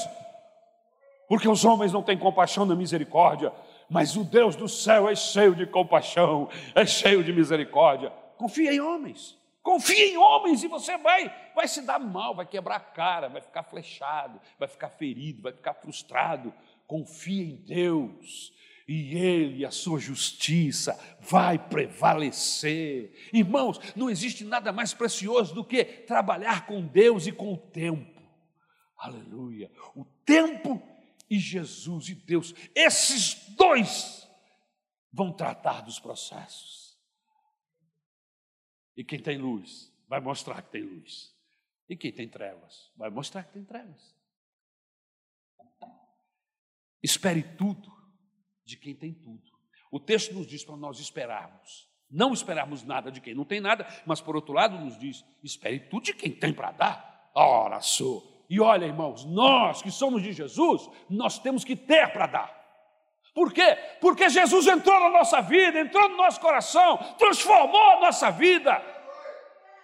porque 1.28 1.48
os 1.48 1.64
homens 1.64 1.92
não 1.92 2.02
têm 2.02 2.16
compaixão 2.16 2.64
na 2.64 2.76
misericórdia, 2.76 3.52
mas 3.90 4.16
o 4.16 4.22
Deus 4.22 4.54
do 4.54 4.68
céu 4.68 5.08
é 5.08 5.16
cheio 5.16 5.54
de 5.54 5.66
compaixão, 5.66 6.48
é 6.76 6.86
cheio 6.86 7.24
de 7.24 7.32
misericórdia. 7.32 8.10
Confia 8.36 8.72
em 8.72 8.80
homens. 8.80 9.36
Confia 9.60 10.12
em 10.12 10.16
homens 10.16 10.62
e 10.62 10.68
você 10.68 10.96
vai, 10.98 11.34
vai 11.54 11.66
se 11.66 11.80
dar 11.80 11.98
mal, 11.98 12.34
vai 12.34 12.44
quebrar 12.44 12.76
a 12.76 12.80
cara, 12.80 13.28
vai 13.28 13.40
ficar 13.40 13.62
flechado, 13.62 14.38
vai 14.58 14.68
ficar 14.68 14.90
ferido, 14.90 15.42
vai 15.42 15.52
ficar 15.52 15.72
frustrado. 15.72 16.52
Confia 16.86 17.42
em 17.42 17.56
Deus 17.56 18.52
e 18.86 19.16
Ele, 19.16 19.64
a 19.64 19.70
sua 19.70 19.98
justiça, 19.98 20.98
vai 21.20 21.58
prevalecer. 21.58 23.30
Irmãos, 23.32 23.78
não 23.96 24.10
existe 24.10 24.44
nada 24.44 24.72
mais 24.72 24.92
precioso 24.92 25.54
do 25.54 25.64
que 25.64 25.84
trabalhar 25.84 26.66
com 26.66 26.86
Deus 26.86 27.26
e 27.26 27.32
com 27.32 27.54
o 27.54 27.58
tempo. 27.58 28.22
Aleluia. 28.98 29.70
O 29.94 30.04
tempo 30.04 30.82
e 31.30 31.38
Jesus 31.38 32.08
e 32.10 32.14
Deus, 32.14 32.54
esses 32.74 33.48
dois 33.56 34.28
vão 35.10 35.32
tratar 35.32 35.80
dos 35.80 35.98
processos. 35.98 36.98
E 38.96 39.02
quem 39.02 39.18
tem 39.18 39.38
luz 39.38 39.92
vai 40.08 40.20
mostrar 40.20 40.60
que 40.62 40.70
tem 40.70 40.82
luz. 40.82 41.34
E 41.88 41.96
quem 41.96 42.12
tem 42.12 42.28
trevas 42.28 42.92
vai 42.96 43.10
mostrar 43.10 43.44
que 43.44 43.52
tem 43.52 43.64
trevas. 43.64 44.14
Espere 47.02 47.42
tudo 47.42 47.93
de 48.64 48.76
quem 48.76 48.94
tem 48.94 49.12
tudo. 49.12 49.42
O 49.90 50.00
texto 50.00 50.34
nos 50.34 50.46
diz 50.46 50.64
para 50.64 50.76
nós 50.76 50.98
esperarmos. 50.98 51.88
Não 52.10 52.32
esperarmos 52.32 52.84
nada 52.84 53.10
de 53.10 53.20
quem 53.20 53.34
não 53.34 53.44
tem 53.44 53.60
nada, 53.60 53.86
mas 54.06 54.20
por 54.20 54.36
outro 54.36 54.52
lado 54.52 54.78
nos 54.78 54.98
diz: 54.98 55.24
espere 55.42 55.80
tudo 55.80 56.04
de 56.04 56.14
quem 56.14 56.30
tem 56.30 56.52
para 56.52 56.70
dar. 56.72 57.30
Ora, 57.34 57.80
sou. 57.80 58.44
E 58.48 58.60
olha, 58.60 58.84
irmãos, 58.84 59.24
nós 59.24 59.82
que 59.82 59.90
somos 59.90 60.22
de 60.22 60.32
Jesus, 60.32 60.88
nós 61.08 61.38
temos 61.38 61.64
que 61.64 61.74
ter 61.74 62.12
para 62.12 62.26
dar. 62.26 62.64
Por 63.34 63.52
quê? 63.52 63.76
Porque 64.00 64.28
Jesus 64.28 64.66
entrou 64.68 65.00
na 65.00 65.10
nossa 65.10 65.40
vida, 65.40 65.80
entrou 65.80 66.08
no 66.08 66.16
nosso 66.16 66.40
coração, 66.40 66.96
transformou 67.18 67.90
a 67.92 68.00
nossa 68.00 68.30
vida. 68.30 68.80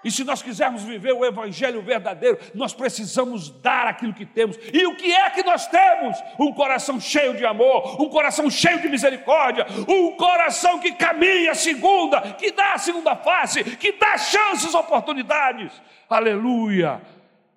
E 0.02 0.10
se 0.10 0.24
nós 0.24 0.42
quisermos 0.42 0.82
viver 0.82 1.12
o 1.12 1.24
Evangelho 1.24 1.82
verdadeiro, 1.82 2.38
nós 2.54 2.72
precisamos 2.72 3.50
dar 3.50 3.86
aquilo 3.86 4.14
que 4.14 4.24
temos. 4.24 4.56
E 4.72 4.86
o 4.86 4.96
que 4.96 5.12
é 5.12 5.28
que 5.30 5.42
nós 5.42 5.66
temos? 5.66 6.16
Um 6.38 6.52
coração 6.52 6.98
cheio 6.98 7.36
de 7.36 7.44
amor, 7.44 8.00
um 8.00 8.08
coração 8.08 8.50
cheio 8.50 8.80
de 8.80 8.88
misericórdia, 8.88 9.66
um 9.86 10.12
coração 10.16 10.78
que 10.78 10.92
caminha 10.92 11.54
segunda, 11.54 12.20
que 12.32 12.50
dá 12.50 12.74
a 12.74 12.78
segunda 12.78 13.14
face, 13.14 13.62
que 13.62 13.92
dá 13.92 14.16
chances, 14.16 14.74
oportunidades. 14.74 15.72
Aleluia! 16.08 17.02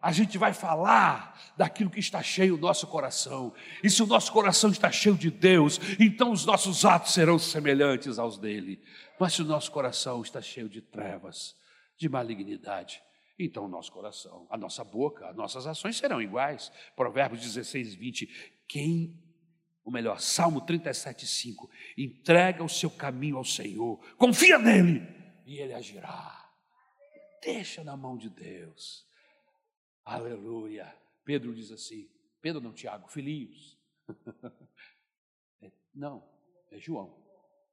A 0.02 0.12
gente 0.12 0.38
vai 0.38 0.52
falar 0.52 1.34
daquilo 1.56 1.90
que 1.90 2.02
está 2.02 2.22
cheio 2.22 2.56
o 2.56 2.58
nosso 2.58 2.86
coração. 2.88 3.54
E 3.82 3.90
se 3.90 4.04
o 4.04 4.06
nosso 4.06 4.34
coração 4.34 4.70
está 4.70 4.92
cheio 4.92 5.16
de 5.16 5.32
Deus, 5.32 5.80
então 5.98 6.32
os 6.32 6.46
nossos 6.46 6.84
atos 6.84 7.14
serão 7.14 7.40
semelhantes 7.40 8.20
aos 8.20 8.38
dele. 8.38 8.82
Mas 9.18 9.32
se 9.32 9.42
o 9.42 9.46
nosso 9.46 9.72
coração 9.72 10.22
está 10.22 10.42
cheio 10.42 10.68
de 10.68 10.82
trevas, 10.82 11.56
de 11.98 12.10
malignidade. 12.10 13.02
Então, 13.38 13.66
o 13.66 13.68
nosso 13.68 13.92
coração, 13.92 14.48
a 14.50 14.58
nossa 14.58 14.84
boca, 14.84 15.28
as 15.28 15.36
nossas 15.36 15.66
ações 15.66 15.98
serão 15.98 16.22
iguais. 16.22 16.72
Provérbios 16.96 17.42
16, 17.42 17.96
20. 17.96 18.62
Quem, 18.68 19.20
ou 19.84 19.92
melhor, 19.92 20.20
Salmo 20.20 20.62
37, 20.62 21.26
5. 21.26 21.70
Entrega 21.98 22.64
o 22.64 22.70
seu 22.70 22.92
caminho 22.92 23.38
ao 23.38 23.44
Senhor, 23.44 23.98
confia 24.18 24.60
nele 24.60 25.02
e 25.46 25.58
ele 25.58 25.74
agirá. 25.74 26.40
Deixa 27.42 27.84
na 27.84 27.98
mão 27.98 28.18
de 28.18 28.30
Deus. 28.30 29.06
Aleluia. 30.06 30.96
Pedro 31.26 31.54
diz 31.54 31.72
assim: 31.72 32.10
Pedro 32.42 32.62
não, 32.62 32.74
Tiago, 32.74 33.08
filhinhos. 33.08 33.78
É, 35.62 35.72
não, 35.96 36.30
é 36.72 36.78
João. 36.78 37.18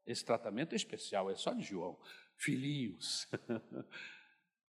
Esse 0.06 0.24
tratamento 0.24 0.74
é 0.74 0.76
especial, 0.76 1.28
é 1.28 1.34
só 1.34 1.52
de 1.52 1.62
João. 1.62 1.98
Filhinhos. 2.40 3.28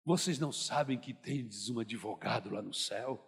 Vocês 0.03 0.39
não 0.39 0.51
sabem 0.51 0.97
que 0.97 1.13
tendes 1.13 1.69
um 1.69 1.79
advogado 1.79 2.49
lá 2.49 2.61
no 2.61 2.73
céu? 2.73 3.23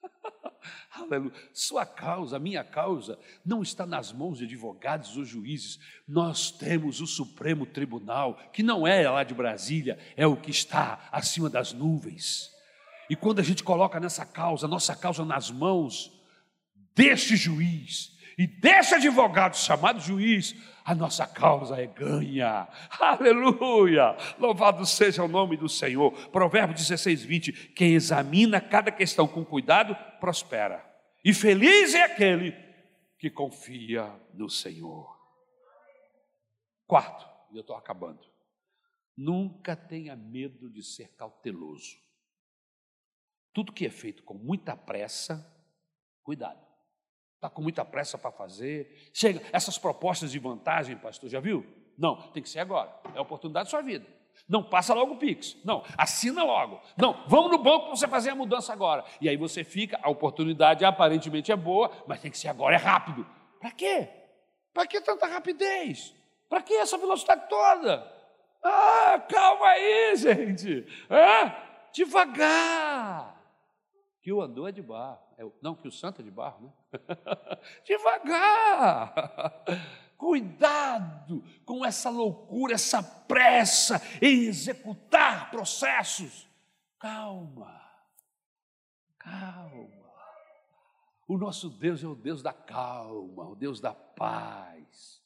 Aleluia. 0.92 1.32
Sua 1.52 1.84
causa, 1.84 2.36
a 2.36 2.40
minha 2.40 2.62
causa, 2.62 3.18
não 3.44 3.60
está 3.60 3.84
nas 3.84 4.12
mãos 4.12 4.38
de 4.38 4.44
advogados 4.44 5.16
ou 5.16 5.24
juízes. 5.24 5.80
Nós 6.06 6.52
temos 6.52 7.00
o 7.00 7.06
Supremo 7.06 7.66
Tribunal, 7.66 8.36
que 8.52 8.62
não 8.62 8.86
é 8.86 9.08
lá 9.10 9.24
de 9.24 9.34
Brasília, 9.34 9.98
é 10.16 10.26
o 10.26 10.36
que 10.36 10.50
está 10.50 11.08
acima 11.10 11.50
das 11.50 11.72
nuvens. 11.72 12.50
E 13.08 13.16
quando 13.16 13.40
a 13.40 13.44
gente 13.44 13.64
coloca 13.64 13.98
nessa 13.98 14.24
causa, 14.24 14.68
nossa 14.68 14.94
causa 14.94 15.24
nas 15.24 15.50
mãos 15.50 16.12
deste 16.94 17.36
juiz 17.36 18.16
e 18.38 18.46
desse 18.46 18.94
advogado 18.94 19.56
chamado 19.56 20.00
juiz, 20.00 20.54
a 20.90 20.94
nossa 20.94 21.24
causa 21.24 21.80
é 21.80 21.86
ganha. 21.86 22.66
Aleluia! 22.98 24.16
Louvado 24.40 24.84
seja 24.84 25.22
o 25.22 25.28
nome 25.28 25.56
do 25.56 25.68
Senhor. 25.68 26.10
Provérbio 26.30 26.74
16, 26.74 27.22
20. 27.22 27.52
Quem 27.68 27.94
examina 27.94 28.60
cada 28.60 28.90
questão 28.90 29.28
com 29.28 29.44
cuidado, 29.44 29.94
prospera. 30.18 30.84
E 31.24 31.32
feliz 31.32 31.94
é 31.94 32.02
aquele 32.02 32.52
que 33.20 33.30
confia 33.30 34.12
no 34.34 34.50
Senhor. 34.50 35.16
Quarto, 36.88 37.24
e 37.52 37.56
eu 37.56 37.60
estou 37.60 37.76
acabando. 37.76 38.28
Nunca 39.16 39.76
tenha 39.76 40.16
medo 40.16 40.68
de 40.68 40.82
ser 40.82 41.14
cauteloso. 41.14 41.96
Tudo 43.52 43.72
que 43.72 43.86
é 43.86 43.90
feito 43.90 44.24
com 44.24 44.34
muita 44.34 44.76
pressa, 44.76 45.46
cuidado. 46.24 46.69
Está 47.40 47.48
com 47.48 47.62
muita 47.62 47.82
pressa 47.86 48.18
para 48.18 48.30
fazer. 48.30 49.10
Chega, 49.14 49.40
essas 49.50 49.78
propostas 49.78 50.30
de 50.30 50.38
vantagem, 50.38 50.94
pastor, 50.94 51.30
já 51.30 51.40
viu? 51.40 51.64
Não, 51.96 52.16
tem 52.32 52.42
que 52.42 52.50
ser 52.50 52.58
agora. 52.58 52.94
É 53.14 53.18
a 53.18 53.22
oportunidade 53.22 53.64
da 53.64 53.70
sua 53.70 53.80
vida. 53.80 54.06
Não, 54.46 54.62
passa 54.62 54.92
logo 54.92 55.14
o 55.14 55.16
Pix. 55.16 55.56
Não, 55.64 55.82
assina 55.96 56.44
logo. 56.44 56.82
Não, 56.98 57.24
vamos 57.26 57.50
no 57.50 57.56
banco 57.56 57.86
para 57.86 57.96
você 57.96 58.06
fazer 58.06 58.28
a 58.28 58.34
mudança 58.34 58.74
agora. 58.74 59.06
E 59.22 59.26
aí 59.26 59.38
você 59.38 59.64
fica, 59.64 59.98
a 60.02 60.10
oportunidade 60.10 60.84
aparentemente 60.84 61.50
é 61.50 61.56
boa, 61.56 61.90
mas 62.06 62.20
tem 62.20 62.30
que 62.30 62.36
ser 62.36 62.48
agora, 62.48 62.74
é 62.74 62.78
rápido. 62.78 63.26
Para 63.58 63.70
quê? 63.70 64.06
Para 64.74 64.86
que 64.86 65.00
tanta 65.00 65.26
rapidez? 65.26 66.14
Para 66.46 66.60
que 66.60 66.74
essa 66.74 66.98
velocidade 66.98 67.48
toda? 67.48 68.06
Ah, 68.62 69.18
calma 69.26 69.66
aí, 69.66 70.14
gente. 70.20 70.86
Ah, 71.08 71.88
devagar. 71.90 73.34
que 74.20 74.30
o 74.30 74.42
andor 74.42 74.68
é 74.68 74.72
de 74.72 74.82
barro. 74.82 75.18
É, 75.38 75.44
não, 75.62 75.74
que 75.74 75.88
o 75.88 75.92
santo 75.92 76.20
é 76.20 76.24
de 76.24 76.30
barro, 76.30 76.66
né? 76.66 76.72
Devagar! 77.84 79.14
Cuidado 80.16 81.42
com 81.64 81.84
essa 81.84 82.10
loucura, 82.10 82.74
essa 82.74 83.02
pressa 83.02 84.02
em 84.20 84.44
executar 84.44 85.50
processos. 85.50 86.46
Calma, 86.98 87.80
calma. 89.18 90.00
O 91.26 91.38
nosso 91.38 91.70
Deus 91.70 92.04
é 92.04 92.06
o 92.06 92.14
Deus 92.14 92.42
da 92.42 92.52
calma, 92.52 93.48
o 93.48 93.54
Deus 93.54 93.80
da 93.80 93.94
paz. 93.94 95.22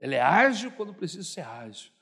Ele 0.00 0.16
é 0.16 0.20
ágil 0.20 0.72
quando 0.72 0.94
precisa 0.94 1.22
ser 1.22 1.42
ágil, 1.42 1.92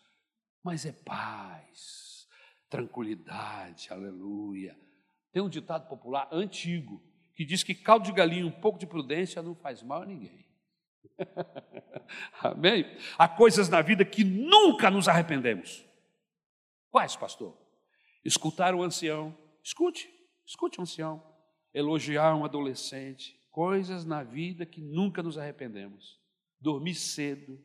mas 0.62 0.86
é 0.86 0.92
paz, 0.92 2.26
tranquilidade, 2.70 3.92
aleluia. 3.92 4.78
Tem 5.32 5.42
um 5.42 5.48
ditado 5.48 5.88
popular 5.88 6.28
antigo 6.30 7.02
que 7.38 7.44
diz 7.44 7.62
que 7.62 7.72
caldo 7.72 8.04
de 8.04 8.10
galinha, 8.10 8.44
um 8.44 8.50
pouco 8.50 8.80
de 8.80 8.84
prudência 8.84 9.40
não 9.40 9.54
faz 9.54 9.80
mal 9.80 10.02
a 10.02 10.04
ninguém. 10.04 10.44
Amém? 12.42 12.84
Há 13.16 13.28
coisas 13.28 13.68
na 13.68 13.80
vida 13.80 14.04
que 14.04 14.24
nunca 14.24 14.90
nos 14.90 15.06
arrependemos. 15.06 15.86
Quais, 16.90 17.14
pastor? 17.14 17.56
Escutar 18.24 18.74
o 18.74 18.82
ancião, 18.82 19.38
escute, 19.62 20.10
escute 20.44 20.80
o 20.80 20.82
ancião. 20.82 21.22
Elogiar 21.72 22.34
um 22.34 22.44
adolescente, 22.44 23.40
coisas 23.52 24.04
na 24.04 24.24
vida 24.24 24.66
que 24.66 24.80
nunca 24.80 25.22
nos 25.22 25.38
arrependemos. 25.38 26.20
Dormir 26.60 26.96
cedo, 26.96 27.56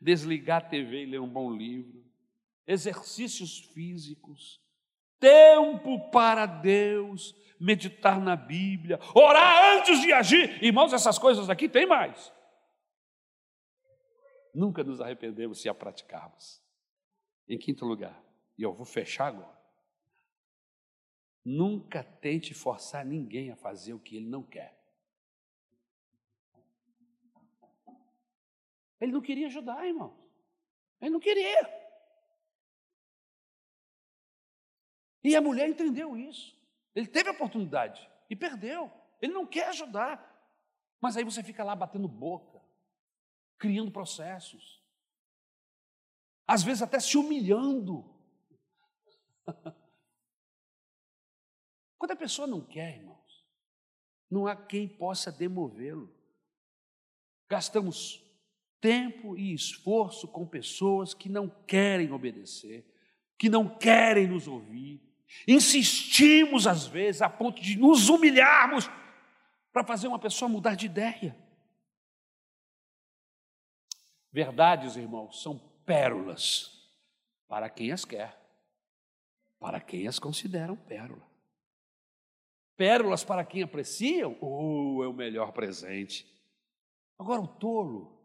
desligar 0.00 0.64
a 0.64 0.68
TV 0.68 1.04
e 1.04 1.06
ler 1.06 1.20
um 1.20 1.28
bom 1.28 1.54
livro, 1.54 2.04
exercícios 2.66 3.60
físicos, 3.72 4.60
tempo 5.18 6.10
para 6.10 6.46
Deus, 6.46 7.34
meditar 7.58 8.20
na 8.20 8.36
Bíblia, 8.36 8.98
orar 9.14 9.76
antes 9.76 10.00
de 10.00 10.12
agir. 10.12 10.62
Irmãos, 10.62 10.92
essas 10.92 11.18
coisas 11.18 11.48
aqui 11.50 11.68
tem 11.68 11.86
mais. 11.86 12.32
Nunca 14.54 14.82
nos 14.82 15.00
arrependemos 15.00 15.60
se 15.60 15.68
a 15.68 15.74
praticarmos. 15.74 16.62
Em 17.48 17.58
quinto 17.58 17.84
lugar, 17.84 18.20
e 18.58 18.62
eu 18.62 18.72
vou 18.72 18.86
fechar 18.86 19.26
agora. 19.26 19.56
Nunca 21.44 22.02
tente 22.02 22.54
forçar 22.54 23.04
ninguém 23.04 23.50
a 23.50 23.56
fazer 23.56 23.92
o 23.92 24.00
que 24.00 24.16
ele 24.16 24.26
não 24.26 24.42
quer. 24.42 24.76
Ele 29.00 29.12
não 29.12 29.20
queria 29.20 29.46
ajudar, 29.46 29.86
irmão. 29.86 30.16
Ele 31.00 31.10
não 31.10 31.20
queria. 31.20 31.85
E 35.26 35.34
a 35.34 35.40
mulher 35.40 35.68
entendeu 35.68 36.16
isso. 36.16 36.56
Ele 36.94 37.06
teve 37.06 37.28
a 37.28 37.32
oportunidade 37.32 38.08
e 38.30 38.36
perdeu. 38.36 38.92
Ele 39.20 39.32
não 39.32 39.44
quer 39.44 39.68
ajudar. 39.68 40.32
Mas 41.00 41.16
aí 41.16 41.24
você 41.24 41.42
fica 41.42 41.64
lá 41.64 41.74
batendo 41.74 42.06
boca 42.06 42.56
criando 43.58 43.90
processos, 43.90 44.82
às 46.46 46.62
vezes 46.62 46.82
até 46.82 47.00
se 47.00 47.16
humilhando. 47.16 48.04
Quando 51.98 52.10
a 52.10 52.16
pessoa 52.16 52.46
não 52.46 52.60
quer, 52.60 52.96
irmãos, 52.96 53.44
não 54.30 54.46
há 54.46 54.54
quem 54.54 54.86
possa 54.86 55.32
demovê-lo. 55.32 56.14
Gastamos 57.48 58.22
tempo 58.80 59.36
e 59.36 59.54
esforço 59.54 60.28
com 60.28 60.46
pessoas 60.46 61.14
que 61.14 61.28
não 61.28 61.48
querem 61.48 62.12
obedecer, 62.12 62.84
que 63.38 63.48
não 63.48 63.78
querem 63.78 64.28
nos 64.28 64.46
ouvir. 64.46 65.05
Insistimos, 65.46 66.66
às 66.66 66.86
vezes, 66.86 67.22
a 67.22 67.28
ponto 67.28 67.60
de 67.60 67.76
nos 67.78 68.08
humilharmos 68.08 68.88
para 69.72 69.84
fazer 69.84 70.08
uma 70.08 70.18
pessoa 70.18 70.48
mudar 70.48 70.74
de 70.74 70.86
ideia. 70.86 71.36
Verdades, 74.32 74.96
irmãos, 74.96 75.42
são 75.42 75.58
pérolas 75.84 76.90
para 77.48 77.70
quem 77.70 77.92
as 77.92 78.04
quer, 78.04 78.38
para 79.58 79.80
quem 79.80 80.06
as 80.06 80.18
consideram 80.18 80.76
pérola. 80.76 81.26
Pérolas 82.76 83.24
para 83.24 83.44
quem 83.44 83.62
apreciam, 83.62 84.36
oh, 84.40 85.02
é 85.02 85.08
o 85.08 85.12
melhor 85.12 85.52
presente. 85.52 86.26
Agora 87.18 87.40
o 87.40 87.46
tolo, 87.46 88.20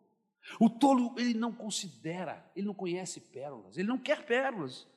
o 0.59 0.69
tolo 0.69 1.15
ele 1.17 1.33
não 1.33 1.53
considera, 1.53 2.45
ele 2.55 2.67
não 2.67 2.73
conhece 2.73 3.21
pérolas, 3.21 3.77
ele 3.77 3.87
não 3.87 3.97
quer 3.97 4.25
pérolas. 4.25 4.87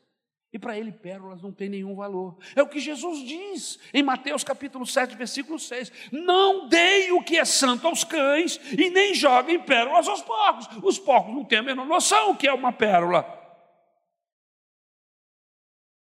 E 0.54 0.58
para 0.58 0.78
ele, 0.78 0.92
pérolas 0.92 1.42
não 1.42 1.50
têm 1.50 1.68
nenhum 1.68 1.96
valor. 1.96 2.38
É 2.54 2.62
o 2.62 2.68
que 2.68 2.78
Jesus 2.78 3.26
diz 3.26 3.76
em 3.92 4.04
Mateus 4.04 4.44
capítulo 4.44 4.86
7, 4.86 5.16
versículo 5.16 5.58
6. 5.58 6.12
Não 6.12 6.68
dei 6.68 7.10
o 7.10 7.24
que 7.24 7.36
é 7.36 7.44
santo 7.44 7.88
aos 7.88 8.04
cães 8.04 8.60
e 8.70 8.88
nem 8.88 9.12
joguem 9.14 9.60
pérolas 9.60 10.06
aos 10.06 10.22
porcos. 10.22 10.68
Os 10.84 10.96
porcos 10.96 11.34
não 11.34 11.44
têm 11.44 11.58
a 11.58 11.62
menor 11.64 11.84
noção 11.84 12.30
o 12.30 12.36
que 12.36 12.46
é 12.46 12.52
uma 12.52 12.72
pérola. 12.72 13.26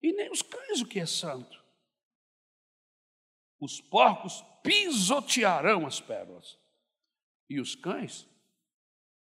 E 0.02 0.12
nem 0.12 0.28
os 0.32 0.43
cães 0.43 0.81
o 0.81 0.86
que 0.86 0.98
é 0.98 1.06
santo. 1.06 1.64
Os 3.60 3.81
porcos 3.81 4.44
pisotearão 4.64 5.86
as 5.86 6.01
pérolas. 6.01 6.59
E 7.48 7.60
os 7.60 7.77
cães 7.77 8.28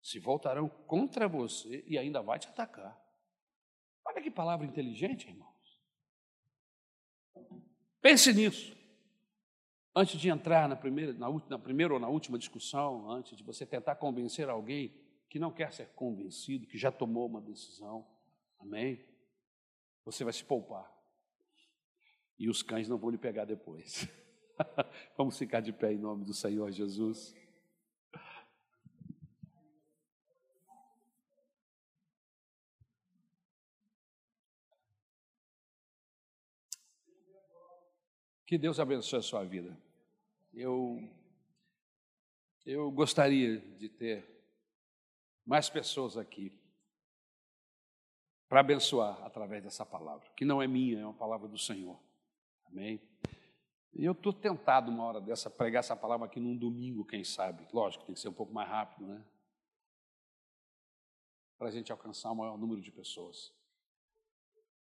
se 0.03 0.19
voltarão 0.19 0.69
contra 0.69 1.27
você 1.27 1.83
e 1.87 1.97
ainda 1.97 2.21
vai 2.21 2.37
te 2.37 2.47
atacar. 2.47 3.04
Olha 4.15 4.23
que 4.23 4.31
palavra 4.31 4.65
inteligente, 4.65 5.27
irmãos. 5.27 5.53
Pense 8.01 8.33
nisso. 8.33 8.73
Antes 9.93 10.19
de 10.19 10.29
entrar 10.29 10.69
na 10.69 10.75
primeira, 10.75 11.11
na, 11.13 11.27
na 11.49 11.59
primeira 11.59 11.93
ou 11.93 11.99
na 11.99 12.07
última 12.07 12.37
discussão, 12.37 13.11
antes 13.11 13.35
de 13.35 13.43
você 13.43 13.65
tentar 13.65 13.95
convencer 13.95 14.47
alguém 14.47 14.93
que 15.29 15.37
não 15.37 15.51
quer 15.51 15.73
ser 15.73 15.87
convencido, 15.89 16.65
que 16.65 16.77
já 16.77 16.93
tomou 16.93 17.25
uma 17.25 17.41
decisão, 17.41 18.07
amém? 18.57 19.03
Você 20.05 20.23
vai 20.23 20.31
se 20.31 20.45
poupar. 20.45 20.89
E 22.39 22.47
os 22.47 22.63
cães 22.63 22.87
não 22.87 22.97
vão 22.97 23.09
lhe 23.09 23.17
pegar 23.17 23.43
depois. 23.43 24.07
Vamos 25.17 25.37
ficar 25.37 25.59
de 25.59 25.73
pé 25.73 25.91
em 25.91 25.97
nome 25.97 26.23
do 26.23 26.33
Senhor 26.33 26.71
Jesus. 26.71 27.35
Que 38.45 38.57
Deus 38.59 38.79
abençoe 38.79 39.19
a 39.19 39.23
sua 39.23 39.43
vida. 39.43 39.75
Eu, 40.53 41.01
eu 42.63 42.91
gostaria 42.91 43.59
de 43.59 43.89
ter 43.89 44.23
mais 45.43 45.67
pessoas 45.67 46.15
aqui 46.15 46.51
para 48.47 48.59
abençoar 48.59 49.19
através 49.23 49.63
dessa 49.63 49.83
palavra, 49.83 50.29
que 50.37 50.45
não 50.45 50.61
é 50.61 50.67
minha, 50.67 50.99
é 50.99 51.05
uma 51.05 51.13
palavra 51.13 51.47
do 51.47 51.57
Senhor. 51.57 51.99
Amém? 52.67 53.01
Eu 53.91 54.11
estou 54.11 54.31
tentado, 54.31 54.91
uma 54.91 55.03
hora 55.05 55.19
dessa, 55.19 55.49
pregar 55.49 55.79
essa 55.79 55.95
palavra 55.95 56.27
aqui 56.27 56.39
num 56.39 56.55
domingo, 56.55 57.03
quem 57.03 57.23
sabe. 57.23 57.65
Lógico, 57.73 58.05
tem 58.05 58.13
que 58.13 58.19
ser 58.19 58.29
um 58.29 58.33
pouco 58.33 58.53
mais 58.53 58.69
rápido, 58.69 59.07
né? 59.07 59.25
Para 61.57 61.69
a 61.69 61.71
gente 61.71 61.91
alcançar 61.91 62.31
o 62.31 62.35
maior 62.35 62.57
número 62.57 62.81
de 62.81 62.91
pessoas. 62.91 63.51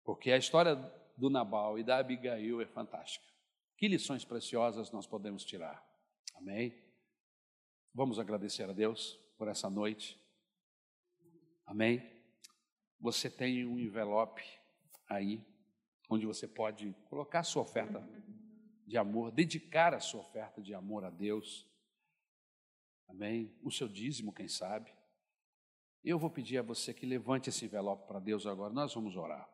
Porque 0.04 0.32
a 0.32 0.38
história 0.38 0.76
do 1.16 1.30
Nabal 1.30 1.80
e 1.80 1.84
da 1.84 1.98
Abigail 1.98 2.60
é 2.60 2.66
fantástica. 2.66 3.37
Que 3.78 3.88
lições 3.88 4.26
preciosas 4.26 4.90
nós 4.90 5.06
podemos 5.06 5.46
tirar? 5.46 5.86
Amém? 6.34 6.76
Vamos 7.94 8.18
agradecer 8.18 8.68
a 8.68 8.74
Deus 8.74 9.20
por 9.38 9.48
essa 9.48 9.70
noite. 9.70 10.20
Amém? 11.64 12.02
Você 13.00 13.30
tem 13.30 13.68
um 13.68 13.78
envelope 13.78 14.44
aí, 15.08 15.46
onde 16.10 16.26
você 16.26 16.48
pode 16.48 16.92
colocar 17.08 17.42
a 17.42 17.44
sua 17.44 17.62
oferta 17.62 18.04
de 18.88 18.98
amor, 18.98 19.32
dedicar 19.32 19.94
a 19.94 20.00
sua 20.00 20.22
oferta 20.22 20.60
de 20.60 20.74
amor 20.74 21.06
a 21.06 21.12
Deus. 21.12 21.70
Amém? 23.08 23.56
O 23.62 23.70
seu 23.70 23.88
dízimo, 23.88 24.34
quem 24.34 24.48
sabe. 24.48 24.92
Eu 26.04 26.18
vou 26.18 26.32
pedir 26.32 26.58
a 26.58 26.64
você 26.64 26.96
que 26.96 27.06
levante 27.06 27.50
esse 27.50 27.66
envelope 27.66 28.08
para 28.08 28.20
Deus 28.20 28.48
agora. 28.48 28.74
Nós 28.74 28.96
vamos 28.96 29.16
orar. 29.16 29.48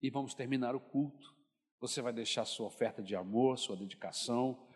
E 0.00 0.08
vamos 0.08 0.34
terminar 0.34 0.76
o 0.76 0.80
culto 0.80 1.39
você 1.80 2.02
vai 2.02 2.12
deixar 2.12 2.44
sua 2.44 2.66
oferta 2.66 3.02
de 3.02 3.16
amor, 3.16 3.58
sua 3.58 3.74
dedicação, 3.74 4.68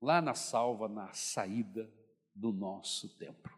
lá 0.00 0.20
na 0.20 0.34
salva, 0.34 0.86
na 0.86 1.10
saída 1.14 1.90
do 2.34 2.52
nosso 2.52 3.08
templo. 3.16 3.50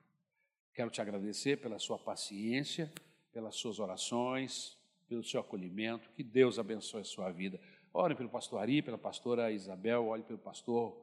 Quero 0.72 0.90
te 0.90 1.01
agradecer 1.01 1.60
pela 1.60 1.78
sua 1.78 1.98
paciência, 1.98 2.90
pelas 3.32 3.56
suas 3.56 3.80
orações, 3.80 4.78
pelo 5.09 5.24
seu 5.24 5.40
acolhimento. 5.40 6.09
Que 6.10 6.22
Deus 6.22 6.59
abençoe 6.59 7.01
a 7.01 7.05
sua 7.05 7.30
vida. 7.30 7.60
Ore 7.93 8.14
pelo 8.14 8.28
pastor 8.28 8.60
Ari, 8.60 8.80
pela 8.80 8.97
pastora 8.97 9.51
Isabel, 9.51 10.06
ore 10.06 10.22
pelo 10.22 10.39
pastor 10.39 10.97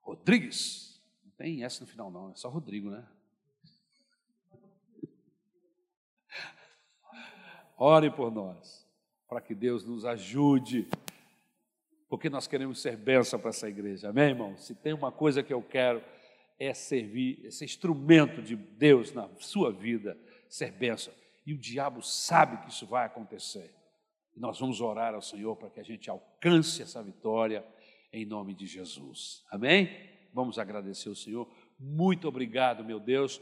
Rodrigues. 0.00 1.02
Não 1.24 1.32
tem 1.32 1.64
S 1.64 1.80
no 1.80 1.86
final, 1.86 2.10
não, 2.10 2.30
é 2.30 2.34
só 2.36 2.48
Rodrigo, 2.48 2.88
né? 2.88 3.06
Ore 7.76 8.10
por 8.10 8.30
nós 8.30 8.79
para 9.30 9.40
que 9.40 9.54
Deus 9.54 9.84
nos 9.84 10.04
ajude 10.04 10.86
porque 12.10 12.28
nós 12.28 12.48
queremos 12.48 12.82
ser 12.82 12.96
bênção 12.96 13.38
para 13.38 13.50
essa 13.50 13.68
igreja. 13.68 14.08
Amém, 14.08 14.30
irmão? 14.30 14.56
Se 14.56 14.74
tem 14.74 14.92
uma 14.92 15.12
coisa 15.12 15.44
que 15.44 15.54
eu 15.54 15.62
quero 15.62 16.02
é 16.58 16.74
servir, 16.74 17.40
esse 17.44 17.64
instrumento 17.64 18.42
de 18.42 18.56
Deus 18.56 19.12
na 19.12 19.30
sua 19.38 19.72
vida, 19.72 20.18
ser 20.48 20.72
bênção. 20.72 21.14
E 21.46 21.54
o 21.54 21.58
diabo 21.58 22.02
sabe 22.02 22.56
que 22.58 22.70
isso 22.70 22.84
vai 22.84 23.06
acontecer. 23.06 23.72
Nós 24.36 24.58
vamos 24.58 24.80
orar 24.80 25.14
ao 25.14 25.22
Senhor 25.22 25.54
para 25.54 25.70
que 25.70 25.78
a 25.78 25.84
gente 25.84 26.10
alcance 26.10 26.82
essa 26.82 27.00
vitória 27.00 27.64
em 28.12 28.26
nome 28.26 28.54
de 28.54 28.66
Jesus. 28.66 29.44
Amém? 29.48 29.88
Vamos 30.34 30.58
agradecer 30.58 31.08
ao 31.08 31.14
Senhor. 31.14 31.48
Muito 31.78 32.26
obrigado, 32.26 32.84
meu 32.84 32.98
Deus, 32.98 33.40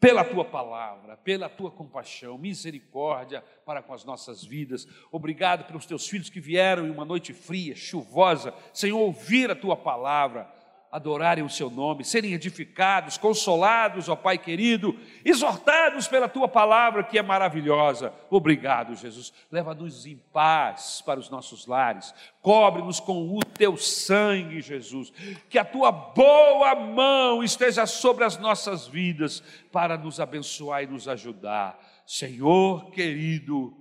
pela 0.00 0.24
tua 0.24 0.44
palavra, 0.44 1.18
pela 1.18 1.48
tua 1.48 1.70
compaixão, 1.70 2.38
misericórdia 2.38 3.44
para 3.66 3.82
com 3.82 3.92
as 3.92 4.02
nossas 4.02 4.42
vidas. 4.42 4.88
Obrigado 5.12 5.66
pelos 5.66 5.84
teus 5.84 6.08
filhos 6.08 6.30
que 6.30 6.40
vieram 6.40 6.86
em 6.86 6.90
uma 6.90 7.04
noite 7.04 7.34
fria, 7.34 7.76
chuvosa, 7.76 8.54
sem 8.72 8.90
ouvir 8.90 9.50
a 9.50 9.54
tua 9.54 9.76
palavra 9.76 10.50
adorarem 10.90 11.44
o 11.44 11.48
seu 11.48 11.70
nome, 11.70 12.04
serem 12.04 12.32
edificados, 12.32 13.16
consolados, 13.16 14.08
ó 14.08 14.16
Pai 14.16 14.36
querido, 14.36 14.98
exortados 15.24 16.08
pela 16.08 16.28
tua 16.28 16.48
palavra 16.48 17.04
que 17.04 17.18
é 17.18 17.22
maravilhosa. 17.22 18.12
Obrigado, 18.28 18.96
Jesus. 18.96 19.32
Leva-nos 19.50 20.04
em 20.04 20.16
paz 20.32 21.00
para 21.04 21.20
os 21.20 21.30
nossos 21.30 21.66
lares, 21.66 22.12
cobre-nos 22.42 22.98
com 22.98 23.36
o 23.36 23.40
teu 23.40 23.76
sangue, 23.76 24.60
Jesus. 24.60 25.12
Que 25.48 25.58
a 25.58 25.64
tua 25.64 25.92
boa 25.92 26.74
mão 26.74 27.44
esteja 27.44 27.86
sobre 27.86 28.24
as 28.24 28.36
nossas 28.36 28.88
vidas 28.88 29.42
para 29.70 29.96
nos 29.96 30.18
abençoar 30.18 30.82
e 30.82 30.88
nos 30.88 31.06
ajudar. 31.06 31.78
Senhor 32.04 32.90
querido, 32.90 33.76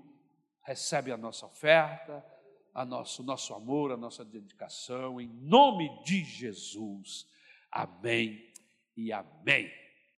recebe 0.64 1.12
a 1.12 1.18
nossa 1.18 1.48
oferta 1.48 2.24
a 2.80 2.86
nosso, 2.86 3.22
nosso 3.24 3.54
amor, 3.54 3.92
a 3.92 3.98
nossa 3.98 4.24
dedicação, 4.24 5.20
em 5.20 5.28
nome 5.28 6.02
de 6.06 6.24
Jesus. 6.24 7.28
Amém 7.70 8.54
e 8.96 9.12
amém. 9.12 9.70